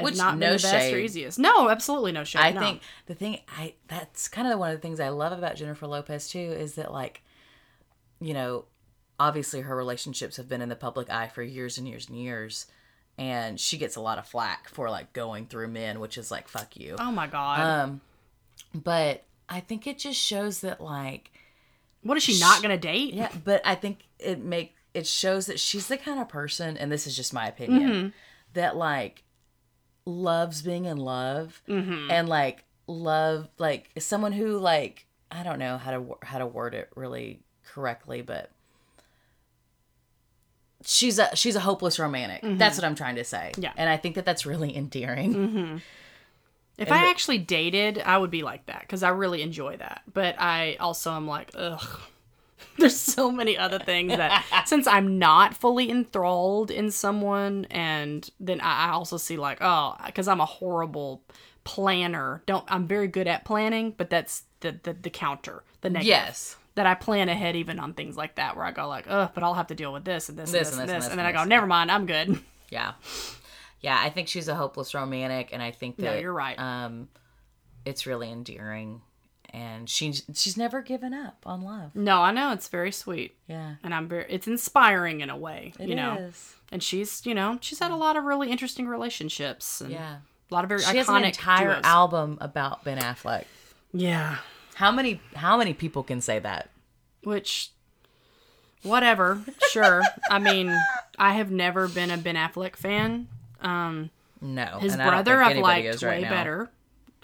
Which, 0.02 0.16
not 0.16 0.36
no 0.38 0.48
the 0.56 0.62
best 0.62 0.64
or 0.66 0.80
shade. 0.80 1.04
easiest. 1.04 1.38
No, 1.38 1.68
absolutely 1.70 2.10
no 2.12 2.24
shade. 2.24 2.40
I 2.40 2.50
no. 2.52 2.60
think 2.60 2.80
the 3.06 3.14
thing 3.14 3.40
I 3.56 3.74
that's 3.88 4.26
kind 4.28 4.48
of 4.48 4.58
one 4.58 4.70
of 4.70 4.76
the 4.76 4.82
things 4.82 4.98
I 4.98 5.10
love 5.10 5.36
about 5.36 5.56
Jennifer 5.56 5.86
Lopez 5.86 6.28
too 6.28 6.38
is 6.38 6.74
that 6.74 6.92
like 6.92 7.22
you 8.20 8.34
know 8.34 8.64
obviously 9.20 9.60
her 9.60 9.76
relationships 9.76 10.36
have 10.36 10.48
been 10.48 10.60
in 10.62 10.68
the 10.68 10.74
public 10.76 11.08
eye 11.10 11.28
for 11.28 11.42
years 11.42 11.78
and 11.78 11.86
years 11.86 12.08
and 12.08 12.18
years 12.18 12.66
and 13.16 13.60
she 13.60 13.78
gets 13.78 13.94
a 13.94 14.00
lot 14.00 14.18
of 14.18 14.26
flack 14.26 14.68
for 14.68 14.90
like 14.90 15.12
going 15.12 15.46
through 15.46 15.68
men 15.68 16.00
which 16.00 16.18
is 16.18 16.30
like 16.30 16.48
fuck 16.48 16.76
you. 16.76 16.96
Oh 16.98 17.12
my 17.12 17.26
god, 17.28 17.60
Um 17.60 18.00
but 18.74 19.22
I 19.48 19.60
think 19.60 19.86
it 19.86 19.98
just 19.98 20.18
shows 20.18 20.60
that 20.62 20.80
like 20.80 21.30
what 22.02 22.16
is 22.16 22.22
she 22.24 22.38
not 22.40 22.60
gonna 22.62 22.76
date? 22.78 23.14
Yeah, 23.14 23.30
but 23.44 23.62
I 23.64 23.74
think 23.76 24.00
it 24.18 24.40
make 24.42 24.74
it 24.92 25.06
shows 25.06 25.46
that 25.46 25.58
she's 25.60 25.86
the 25.88 25.96
kind 25.96 26.20
of 26.20 26.28
person, 26.28 26.76
and 26.76 26.90
this 26.90 27.06
is 27.06 27.16
just 27.16 27.32
my 27.32 27.46
opinion, 27.48 27.90
Mm-hmm. 27.90 28.08
that 28.54 28.76
like 28.76 29.22
loves 30.06 30.62
being 30.62 30.84
in 30.84 30.96
love 30.98 31.62
Mm-hmm. 31.68 32.10
and 32.10 32.28
like 32.28 32.64
love 32.86 33.48
like 33.58 33.90
someone 33.98 34.32
who 34.32 34.58
like 34.58 35.06
I 35.30 35.42
don't 35.42 35.58
know 35.58 35.78
how 35.78 35.90
to 35.92 36.16
how 36.22 36.38
to 36.38 36.46
word 36.46 36.74
it 36.74 36.90
really 36.94 37.40
correctly, 37.66 38.20
but 38.22 38.50
she's 40.84 41.18
a 41.18 41.34
she's 41.34 41.56
a 41.56 41.60
hopeless 41.60 41.98
romantic. 41.98 42.40
That's 42.58 42.76
what 42.76 42.84
I'm 42.84 42.94
trying 42.94 43.16
to 43.16 43.24
say. 43.24 43.50
Mm-hmm. 43.52 43.62
Yeah. 43.62 43.70
Mm-hmm. 43.70 43.80
and 43.80 43.90
I 43.90 43.96
think 43.96 44.14
that 44.16 44.24
that's 44.24 44.44
really 44.46 44.76
endearing. 44.76 45.80
If 46.76 46.88
And 46.88 46.94
I 46.94 47.02
the- 47.04 47.10
actually 47.10 47.38
dated, 47.38 47.98
I 48.04 48.18
would 48.18 48.30
be 48.30 48.42
like 48.42 48.66
that 48.66 48.80
because 48.82 49.02
I 49.02 49.10
really 49.10 49.42
enjoy 49.42 49.76
that. 49.78 50.02
But 50.12 50.36
I 50.40 50.76
also 50.80 51.12
am 51.12 51.26
like, 51.26 51.50
ugh. 51.54 52.00
There's 52.78 52.98
so 52.98 53.30
many 53.30 53.56
other 53.56 53.78
things 53.78 54.16
that 54.16 54.44
since 54.66 54.86
I'm 54.86 55.18
not 55.18 55.54
fully 55.54 55.90
enthralled 55.90 56.70
in 56.70 56.90
someone, 56.90 57.66
and 57.70 58.28
then 58.40 58.60
I 58.60 58.90
also 58.90 59.16
see 59.16 59.36
like, 59.36 59.58
oh, 59.60 59.94
because 60.06 60.28
I'm 60.28 60.40
a 60.40 60.46
horrible 60.46 61.22
planner. 61.64 62.42
Don't 62.46 62.64
I'm 62.68 62.86
very 62.86 63.08
good 63.08 63.26
at 63.26 63.44
planning, 63.44 63.94
but 63.96 64.10
that's 64.10 64.44
the 64.60 64.78
the, 64.82 64.92
the 64.92 65.10
counter, 65.10 65.62
the 65.80 65.90
negative. 65.90 66.08
Yes. 66.08 66.56
That 66.76 66.86
I 66.86 66.94
plan 66.94 67.28
ahead 67.28 67.54
even 67.54 67.78
on 67.78 67.94
things 67.94 68.16
like 68.16 68.34
that, 68.34 68.56
where 68.56 68.64
I 68.64 68.72
go 68.72 68.88
like, 68.88 69.06
oh, 69.08 69.30
but 69.32 69.44
I'll 69.44 69.54
have 69.54 69.68
to 69.68 69.76
deal 69.76 69.92
with 69.92 70.04
this 70.04 70.28
and 70.28 70.36
this, 70.36 70.50
This 70.50 70.72
and 70.72 70.72
this 70.72 70.72
and 70.72 70.80
and 70.80 70.88
this 70.88 70.94
and 70.94 71.12
and, 71.12 71.12
this 71.12 71.16
then 71.16 71.26
I 71.26 71.30
go, 71.30 71.44
never 71.48 71.66
mind, 71.66 71.90
I'm 71.90 72.06
good. 72.06 72.38
Yeah. 72.70 72.94
Yeah, 73.80 73.96
I 74.02 74.10
think 74.10 74.26
she's 74.26 74.48
a 74.48 74.54
hopeless 74.56 74.94
romantic 74.94 75.50
and 75.52 75.62
I 75.62 75.70
think 75.70 75.96
that 75.98 76.02
No, 76.02 76.14
you're 76.14 76.32
right. 76.32 76.58
Um 76.58 77.08
it's 77.84 78.04
really 78.06 78.32
endearing 78.32 79.02
and 79.54 79.88
she 79.88 80.12
she's 80.34 80.56
never 80.56 80.82
given 80.82 81.14
up 81.14 81.44
on 81.46 81.62
love. 81.62 81.94
No, 81.94 82.20
I 82.22 82.32
know 82.32 82.52
it's 82.52 82.66
very 82.68 82.90
sweet. 82.90 83.36
Yeah. 83.48 83.76
and 83.84 83.94
I'm 83.94 84.08
very 84.08 84.26
it's 84.28 84.46
inspiring 84.48 85.20
in 85.20 85.30
a 85.30 85.36
way, 85.36 85.72
It 85.78 85.88
you 85.88 85.94
know. 85.94 86.14
is. 86.14 86.56
And 86.72 86.82
she's, 86.82 87.24
you 87.24 87.34
know, 87.34 87.58
she's 87.60 87.78
had 87.78 87.92
a 87.92 87.96
lot 87.96 88.16
of 88.16 88.24
really 88.24 88.50
interesting 88.50 88.88
relationships 88.88 89.80
and 89.80 89.92
Yeah. 89.92 90.16
a 90.50 90.54
lot 90.54 90.64
of 90.64 90.68
very 90.68 90.80
She 90.82 90.88
iconic 90.88 90.96
has 90.96 91.08
an 91.08 91.24
entire 91.24 91.72
duos. 91.74 91.84
album 91.84 92.36
about 92.40 92.82
Ben 92.84 92.98
Affleck. 92.98 93.44
Yeah, 93.92 94.38
How 94.74 94.90
many 94.90 95.20
how 95.36 95.56
many 95.56 95.72
people 95.72 96.02
can 96.02 96.20
say 96.20 96.40
that? 96.40 96.68
which 97.22 97.70
whatever, 98.82 99.42
sure. 99.70 100.02
I 100.30 100.38
mean, 100.38 100.76
I 101.18 101.34
have 101.34 101.50
never 101.50 101.88
been 101.88 102.10
a 102.10 102.16
Ben 102.18 102.34
Affleck 102.36 102.76
fan. 102.76 103.28
Um 103.60 104.10
No. 104.40 104.78
his 104.80 104.92
and 104.94 105.00
I 105.02 105.04
don't 105.06 105.14
brother 105.14 105.42
I've 105.42 105.56
liked 105.58 106.02
right 106.02 106.16
way 106.16 106.20
now. 106.22 106.30
better. 106.30 106.70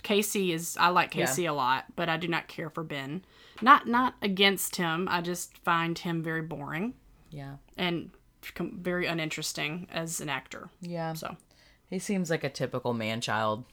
Casey 0.03 0.53
is 0.53 0.76
I 0.78 0.88
like 0.88 1.11
Casey 1.11 1.46
a 1.46 1.53
lot, 1.53 1.84
but 1.96 2.09
I 2.09 2.16
do 2.16 2.28
not 2.28 2.48
care 2.48 2.70
for 2.70 2.82
Ben. 2.82 3.24
Not 3.62 3.86
not 3.86 4.14
against 4.22 4.76
him. 4.76 5.09
I 5.11 5.20
just 5.20 5.57
find 5.59 5.98
him 5.98 6.22
very 6.22 6.42
boring 6.42 6.94
Yeah. 7.30 7.57
and 7.76 8.11
very 8.59 9.07
uninteresting 9.07 9.86
as 9.92 10.20
an 10.20 10.28
actor. 10.28 10.70
Yeah. 10.80 11.12
So 11.12 11.36
He 11.88 11.98
seems 11.98 12.30
like 12.30 12.44
a 12.44 12.48
typical 12.51 12.94
man 12.94 13.20
child. 13.20 13.64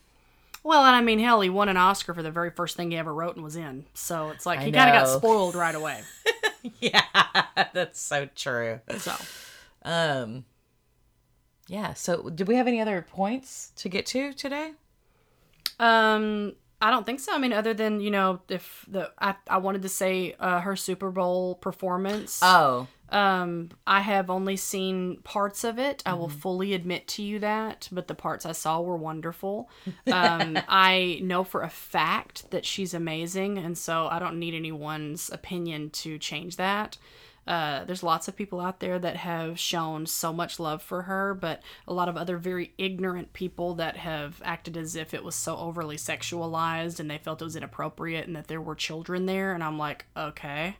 Well, 0.63 0.83
and 0.83 0.95
I 0.95 1.01
mean, 1.01 1.19
hell, 1.19 1.39
he 1.39 1.49
won 1.49 1.69
an 1.69 1.77
Oscar 1.77 2.13
for 2.13 2.21
the 2.23 2.31
very 2.31 2.49
first 2.51 2.75
thing 2.75 2.91
he 2.91 2.97
ever 2.97 3.13
wrote 3.13 3.35
and 3.35 3.43
was 3.43 3.55
in. 3.55 3.85
So 3.93 4.29
it's 4.31 4.45
like 4.45 4.59
I 4.59 4.65
he 4.65 4.71
kind 4.71 4.89
of 4.89 4.95
got 5.05 5.17
spoiled 5.17 5.55
right 5.55 5.75
away. 5.75 6.01
Yeah. 6.81 7.03
That's 7.73 8.01
so 8.01 8.27
true. 8.35 8.81
So 8.97 9.13
Um 9.83 10.43
yeah, 11.69 11.93
so 11.93 12.29
did 12.29 12.47
we 12.47 12.55
have 12.55 12.67
any 12.67 12.81
other 12.81 13.01
points 13.09 13.71
to 13.77 13.89
get 13.89 14.05
to 14.07 14.33
today? 14.33 14.73
Um, 15.79 16.53
I 16.81 16.91
don't 16.91 17.05
think 17.05 17.19
so. 17.19 17.33
I 17.33 17.39
mean, 17.39 17.53
other 17.53 17.73
than 17.73 17.99
you 17.99 18.11
know, 18.11 18.41
if 18.49 18.85
the 18.87 19.11
I, 19.19 19.35
I 19.49 19.57
wanted 19.57 19.81
to 19.83 19.89
say 19.89 20.35
uh, 20.39 20.61
her 20.61 20.75
Super 20.75 21.09
Bowl 21.11 21.55
performance. 21.55 22.39
Oh, 22.43 22.87
Um, 23.09 23.69
I 23.87 24.01
have 24.01 24.29
only 24.29 24.57
seen 24.57 25.17
parts 25.23 25.63
of 25.63 25.79
it. 25.79 26.03
I 26.05 26.13
will 26.13 26.29
fully 26.29 26.73
admit 26.73 27.07
to 27.09 27.23
you 27.23 27.39
that, 27.39 27.87
but 27.91 28.07
the 28.07 28.13
parts 28.15 28.45
I 28.45 28.51
saw 28.51 28.79
were 28.81 28.97
wonderful. 28.97 29.69
Um, 30.11 30.59
I 30.67 31.19
know 31.23 31.43
for 31.43 31.63
a 31.63 31.69
fact 31.69 32.51
that 32.51 32.65
she's 32.65 32.93
amazing, 32.93 33.57
and 33.57 33.77
so 33.77 34.07
I 34.07 34.19
don't 34.19 34.37
need 34.39 34.53
anyone's 34.53 35.29
opinion 35.31 35.89
to 35.91 36.19
change 36.19 36.57
that. 36.57 36.97
Uh, 37.47 37.85
there's 37.85 38.03
lots 38.03 38.27
of 38.27 38.35
people 38.35 38.59
out 38.59 38.79
there 38.81 38.99
that 38.99 39.15
have 39.15 39.57
shown 39.57 40.05
so 40.05 40.33
much 40.33 40.59
love 40.59 40.81
for 40.81 41.03
her, 41.03 41.33
but 41.33 41.61
a 41.87 41.93
lot 41.93 42.09
of 42.09 42.17
other 42.17 42.37
very 42.37 42.73
ignorant 42.77 43.31
people 43.33 43.73
that 43.75 43.97
have 43.97 44.41
acted 44.43 44.75
as 44.75 44.95
if 44.95 45.13
it 45.13 45.23
was 45.23 45.35
so 45.35 45.55
overly 45.57 45.95
sexualized 45.95 46.99
and 46.99 47.09
they 47.09 47.17
felt 47.17 47.41
it 47.41 47.45
was 47.45 47.55
inappropriate 47.55 48.27
and 48.27 48.35
that 48.35 48.47
there 48.47 48.61
were 48.61 48.75
children 48.75 49.25
there. 49.25 49.53
And 49.53 49.63
I'm 49.63 49.77
like, 49.77 50.05
okay 50.15 50.75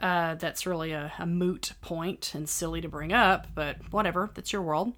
uh, 0.00 0.34
that's 0.34 0.66
really 0.66 0.92
a, 0.92 1.12
a 1.18 1.26
moot 1.26 1.72
point 1.80 2.34
and 2.34 2.48
silly 2.48 2.80
to 2.80 2.88
bring 2.88 3.12
up, 3.12 3.46
but 3.54 3.76
whatever. 3.92 4.30
That's 4.34 4.52
your 4.52 4.62
world. 4.62 4.92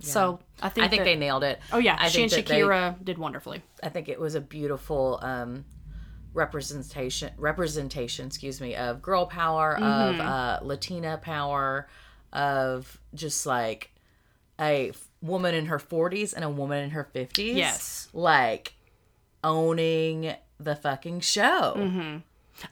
So 0.00 0.40
I 0.62 0.68
think 0.68 0.84
I 0.86 0.88
think 0.88 1.00
that- 1.00 1.04
they 1.04 1.16
nailed 1.16 1.44
it. 1.44 1.60
Oh 1.72 1.78
yeah, 1.78 1.96
I 1.98 2.08
she 2.08 2.22
and 2.22 2.32
that 2.32 2.46
they- 2.46 2.60
Shakira 2.60 3.02
did 3.04 3.18
wonderfully. 3.18 3.62
I 3.82 3.88
think 3.88 4.08
it 4.08 4.20
was 4.20 4.34
a 4.34 4.40
beautiful 4.40 5.18
um, 5.22 5.64
representation 6.34 7.32
representation, 7.36 8.26
excuse 8.26 8.60
me, 8.60 8.74
of 8.76 9.00
girl 9.02 9.26
power, 9.26 9.76
Mm-hmm. 9.80 10.20
of 10.20 10.26
uh, 10.26 10.58
Latina 10.62 11.18
power, 11.18 11.88
of 12.32 13.00
just 13.14 13.46
like 13.46 13.90
a 14.60 14.90
f- 14.90 15.08
woman 15.22 15.54
in 15.54 15.66
her 15.66 15.78
40s 15.78 16.34
and 16.34 16.44
a 16.44 16.48
woman 16.50 16.82
in 16.84 16.90
her 16.90 17.08
50s. 17.14 17.54
Yes. 17.54 18.08
Like 18.12 18.74
owning 19.44 20.34
the 20.58 20.76
fucking 20.76 21.20
show. 21.20 21.74
Mm-hmm. 21.76 22.16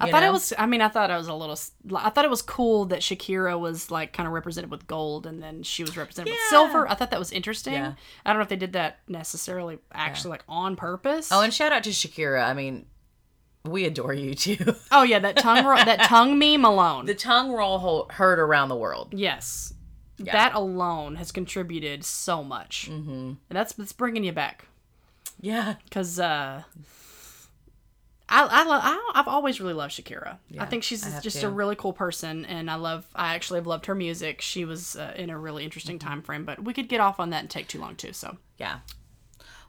I 0.01 0.07
You 0.07 0.13
thought 0.13 0.21
know? 0.23 0.29
it 0.31 0.33
was. 0.33 0.53
I 0.59 0.67
mean, 0.67 0.81
I 0.81 0.89
thought 0.89 1.13
it 1.13 1.17
was 1.17 1.29
a 1.29 1.35
little. 1.35 1.57
I 1.97 2.11
thought 2.11 2.25
it 2.25 2.31
was 2.31 2.43
cool 2.43 2.87
that 2.87 3.01
Shakira 3.03 3.57
was 3.59 3.89
like 3.89 4.13
kind 4.13 4.27
of 4.27 4.33
represented 4.33 4.69
with 4.69 4.89
gold, 4.89 5.27
and 5.29 5.41
then 5.41 5.63
she 5.63 5.85
was 5.85 5.97
represented 5.97 6.33
with 6.33 6.41
silver. 6.51 6.89
I 6.91 6.95
thought 6.95 7.13
that 7.13 7.21
was 7.21 7.31
interesting. 7.31 7.75
Yeah. 7.75 7.93
I 8.25 8.31
don't 8.33 8.39
know 8.41 8.43
if 8.43 8.49
they 8.49 8.57
did 8.57 8.73
that 8.73 8.99
necessarily, 9.07 9.79
actually, 9.93 10.31
like 10.33 10.43
on 10.49 10.75
purpose. 10.75 11.31
Oh, 11.31 11.41
and 11.41 11.55
shout 11.55 11.71
out 11.71 11.85
to 11.85 11.91
Shakira. 11.91 12.43
I 12.45 12.53
mean, 12.53 12.87
we 13.67 13.85
adore 13.85 14.13
you 14.15 14.35
too. 14.35 14.75
oh 14.93 15.03
yeah, 15.03 15.19
that 15.19 15.37
tongue 15.37 15.65
ro- 15.65 15.77
that 15.85 16.01
tongue 16.03 16.39
meme 16.39 16.65
alone. 16.65 17.07
the 17.07 17.15
tongue 17.15 17.53
roll 17.53 17.79
ho- 17.79 18.07
heard 18.11 18.39
around 18.39 18.69
the 18.69 18.77
world. 18.77 19.13
yes, 19.13 19.75
that 20.19 20.55
alone 20.55 21.17
has 21.17 21.31
contributed 21.33 22.05
so 22.05 22.43
much, 22.43 22.89
mm-hmm. 22.91 23.11
and 23.11 23.39
that's 23.51 23.73
that's 23.75 23.93
bringing 23.93 24.25
you 24.25 24.33
back. 24.33 24.67
Yeah. 25.41 25.75
because 25.85 26.19
uh, 26.19 26.63
I 28.29 28.43
I, 28.43 28.65
lo- 28.65 28.81
I 28.83 29.11
I've 29.15 29.29
always 29.29 29.61
really 29.61 29.75
loved 29.75 29.93
Shakira. 29.95 30.39
I 30.59 30.65
think 30.67 30.83
she's 30.83 31.07
I 31.07 31.21
just 31.21 31.41
too. 31.43 31.47
a 31.47 31.51
really 31.51 31.77
cool 31.77 31.93
person, 31.93 32.45
and 32.47 32.71
I 32.71 32.75
love 32.77 33.07
I 33.15 33.35
actually 33.35 33.59
have 33.59 33.67
loved 33.67 33.87
her 33.87 33.95
music. 33.95 34.41
She 34.41 34.65
was 34.65 34.97
uh, 34.97 35.13
in 35.17 35.31
a 35.31 35.39
really 35.39 35.65
interesting 35.65 35.99
time 35.99 36.23
frame, 36.23 36.45
but 36.45 36.65
we 36.65 36.73
could 36.73 36.89
get 36.89 37.01
off 37.01 37.21
on 37.21 37.31
that 37.31 37.41
and 37.41 37.51
take 37.51 37.69
too 37.69 37.79
long 37.81 37.95
too. 37.97 38.13
So 38.13 38.37
Yeah. 38.59 38.79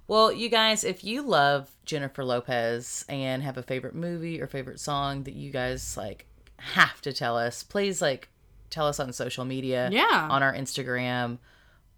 Well, 0.07 0.31
you 0.31 0.47
guys, 0.49 0.83
if 0.83 1.03
you 1.03 1.21
love 1.21 1.69
Jennifer 1.85 2.23
Lopez 2.23 3.03
and 3.09 3.43
have 3.43 3.57
a 3.57 3.63
favorite 3.63 3.93
movie 3.95 4.41
or 4.41 4.47
favorite 4.47 4.79
song 4.79 5.23
that 5.23 5.33
you 5.33 5.51
guys 5.51 5.97
like 5.97 6.25
have 6.57 7.01
to 7.01 7.11
tell 7.13 7.37
us, 7.37 7.61
please 7.63 8.01
like 8.01 8.29
tell 8.69 8.87
us 8.87 8.99
on 8.99 9.11
social 9.13 9.43
media. 9.45 9.89
Yeah. 9.91 10.27
On 10.31 10.41
our 10.41 10.53
Instagram. 10.53 11.39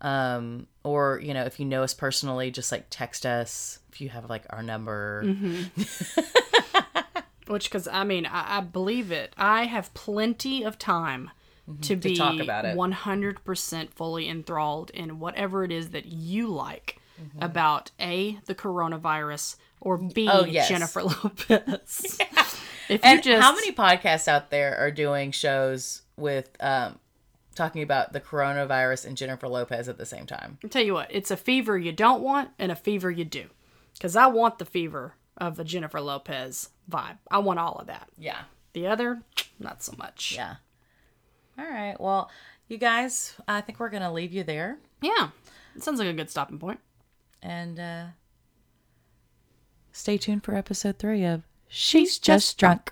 Um, 0.02 0.66
or, 0.84 1.20
you 1.22 1.34
know, 1.34 1.44
if 1.44 1.60
you 1.60 1.66
know 1.66 1.84
us 1.84 1.94
personally, 1.94 2.52
just 2.52 2.72
like 2.72 2.86
text 2.90 3.26
us 3.26 3.80
if 3.92 4.00
you 4.02 4.10
have 4.10 4.30
like 4.30 4.46
our 4.50 4.64
number. 4.64 5.24
which 7.48 7.66
because 7.70 7.88
I 7.88 8.04
mean 8.04 8.26
I, 8.26 8.58
I 8.58 8.62
believe 8.62 9.12
it. 9.12 9.34
I 9.38 9.66
have 9.66 9.94
plenty 9.94 10.64
of 10.64 10.78
time. 10.80 11.32
To 11.82 11.96
be 11.96 12.16
Mm-hmm. 12.16 12.38
talk 12.38 12.40
about 12.44 12.66
it. 12.66 12.76
100% 12.76 13.90
fully 13.92 14.28
enthralled 14.28 14.90
in 14.90 15.20
whatever 15.20 15.64
it 15.64 15.72
is 15.72 15.90
that 15.90 16.08
you 16.08 16.48
like 16.48 16.98
Mm-hmm. 17.22 17.42
about 17.44 17.92
A, 18.00 18.40
the 18.46 18.56
coronavirus, 18.56 19.58
or 19.82 19.98
B, 19.98 20.30
Oh, 20.32 20.46
yes. 20.46 20.70
Jennifer 20.70 21.04
Lopez. 21.24 22.18
If 22.90 23.04
you 23.04 23.10
And 23.10 23.22
just 23.22 23.44
how 23.44 23.54
many 23.54 23.72
podcasts 23.72 24.28
out 24.28 24.50
there 24.50 24.76
are 24.78 24.90
doing 24.90 25.30
shows 25.32 26.02
with 26.18 26.50
um 26.60 26.98
talking 27.54 27.84
about 27.84 28.14
the 28.14 28.20
coronavirus 28.22 29.06
and 29.06 29.16
Jennifer 29.16 29.48
Lopez 29.48 29.88
at 29.88 29.98
the 30.00 30.08
same 30.08 30.26
time? 30.26 30.58
I'll 30.64 30.70
tell 30.72 30.82
you 30.84 30.94
what, 30.96 31.08
it's 31.12 31.30
a 31.30 31.38
fever 31.38 31.78
you 31.78 31.92
don't 31.92 32.22
want 32.24 32.50
and 32.58 32.72
a 32.72 32.76
fever 32.76 33.12
you 33.12 33.26
do. 33.26 33.46
Because 33.94 34.16
I 34.16 34.26
want 34.28 34.58
the 34.58 34.66
fever 34.66 35.14
of 35.38 35.56
the 35.56 35.64
Jennifer 35.64 36.02
Lopez 36.02 36.70
vibe. 36.90 37.18
I 37.30 37.38
want 37.40 37.60
all 37.60 37.74
of 37.76 37.86
that. 37.88 38.10
Yeah. 38.18 38.44
The 38.74 38.88
other, 38.88 39.22
not 39.60 39.84
so 39.84 39.94
much. 39.98 40.34
Yeah. 40.36 40.56
All 41.60 41.70
right. 41.70 41.96
Well, 42.00 42.32
you 42.70 42.78
guys, 42.78 43.36
I 43.48 43.62
think 43.62 43.80
we're 43.80 43.90
going 43.90 44.04
to 44.04 44.12
leave 44.12 44.32
you 44.34 44.44
there. 44.44 44.78
Yeah. 45.02 45.30
It 45.76 45.84
sounds 45.84 46.00
like 46.00 46.08
a 46.08 46.14
good 46.14 46.30
stopping 46.32 46.58
point. 46.60 46.80
And 47.42 47.80
uh, 47.80 48.06
stay 49.92 50.18
tuned 50.18 50.44
for 50.44 50.56
episode 50.56 50.98
three 51.00 51.24
of 51.26 51.44
She's 51.68 52.20
Just 52.20 52.58
Drunk. 52.58 52.92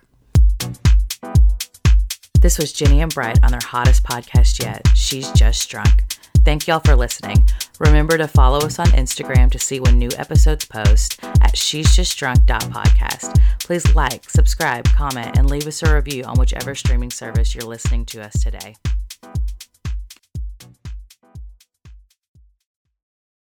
This 2.39 2.60
was 2.60 2.72
Ginny 2.72 3.02
and 3.02 3.14
Bright 3.14 3.43
on 3.43 3.52
their 3.52 3.60
hottest 3.64 4.04
podcast 4.04 4.64
yet, 4.64 4.88
She's 4.95 5.32
Just 5.32 5.70
Drunk. 5.70 6.04
Thank 6.45 6.66
y'all 6.66 6.80
for 6.80 6.95
listening. 6.95 7.45
Remember 7.80 8.18
to 8.18 8.28
follow 8.28 8.60
us 8.60 8.80
on 8.80 8.88
Instagram 8.88 9.52
to 9.52 9.60
see 9.60 9.82
when 9.82 10.00
new 10.00 10.10
episodes 10.18 10.64
post 10.64 11.20
at 11.41 11.58
she's 11.58 11.93
just 11.93 12.18
drunk 12.18 12.45
podcast. 12.45 13.38
Please 13.60 13.93
like, 13.95 14.30
subscribe, 14.30 14.86
comment, 14.86 15.38
and 15.38 15.50
leave 15.50 15.68
us 15.68 15.84
a 15.84 15.93
review 15.93 16.24
on 16.24 16.39
whichever 16.39 16.74
streaming 16.74 17.12
service 17.12 17.54
you're 17.54 17.66
listening 17.66 18.06
to 18.06 18.24
us 18.24 18.41
today. 18.41 18.76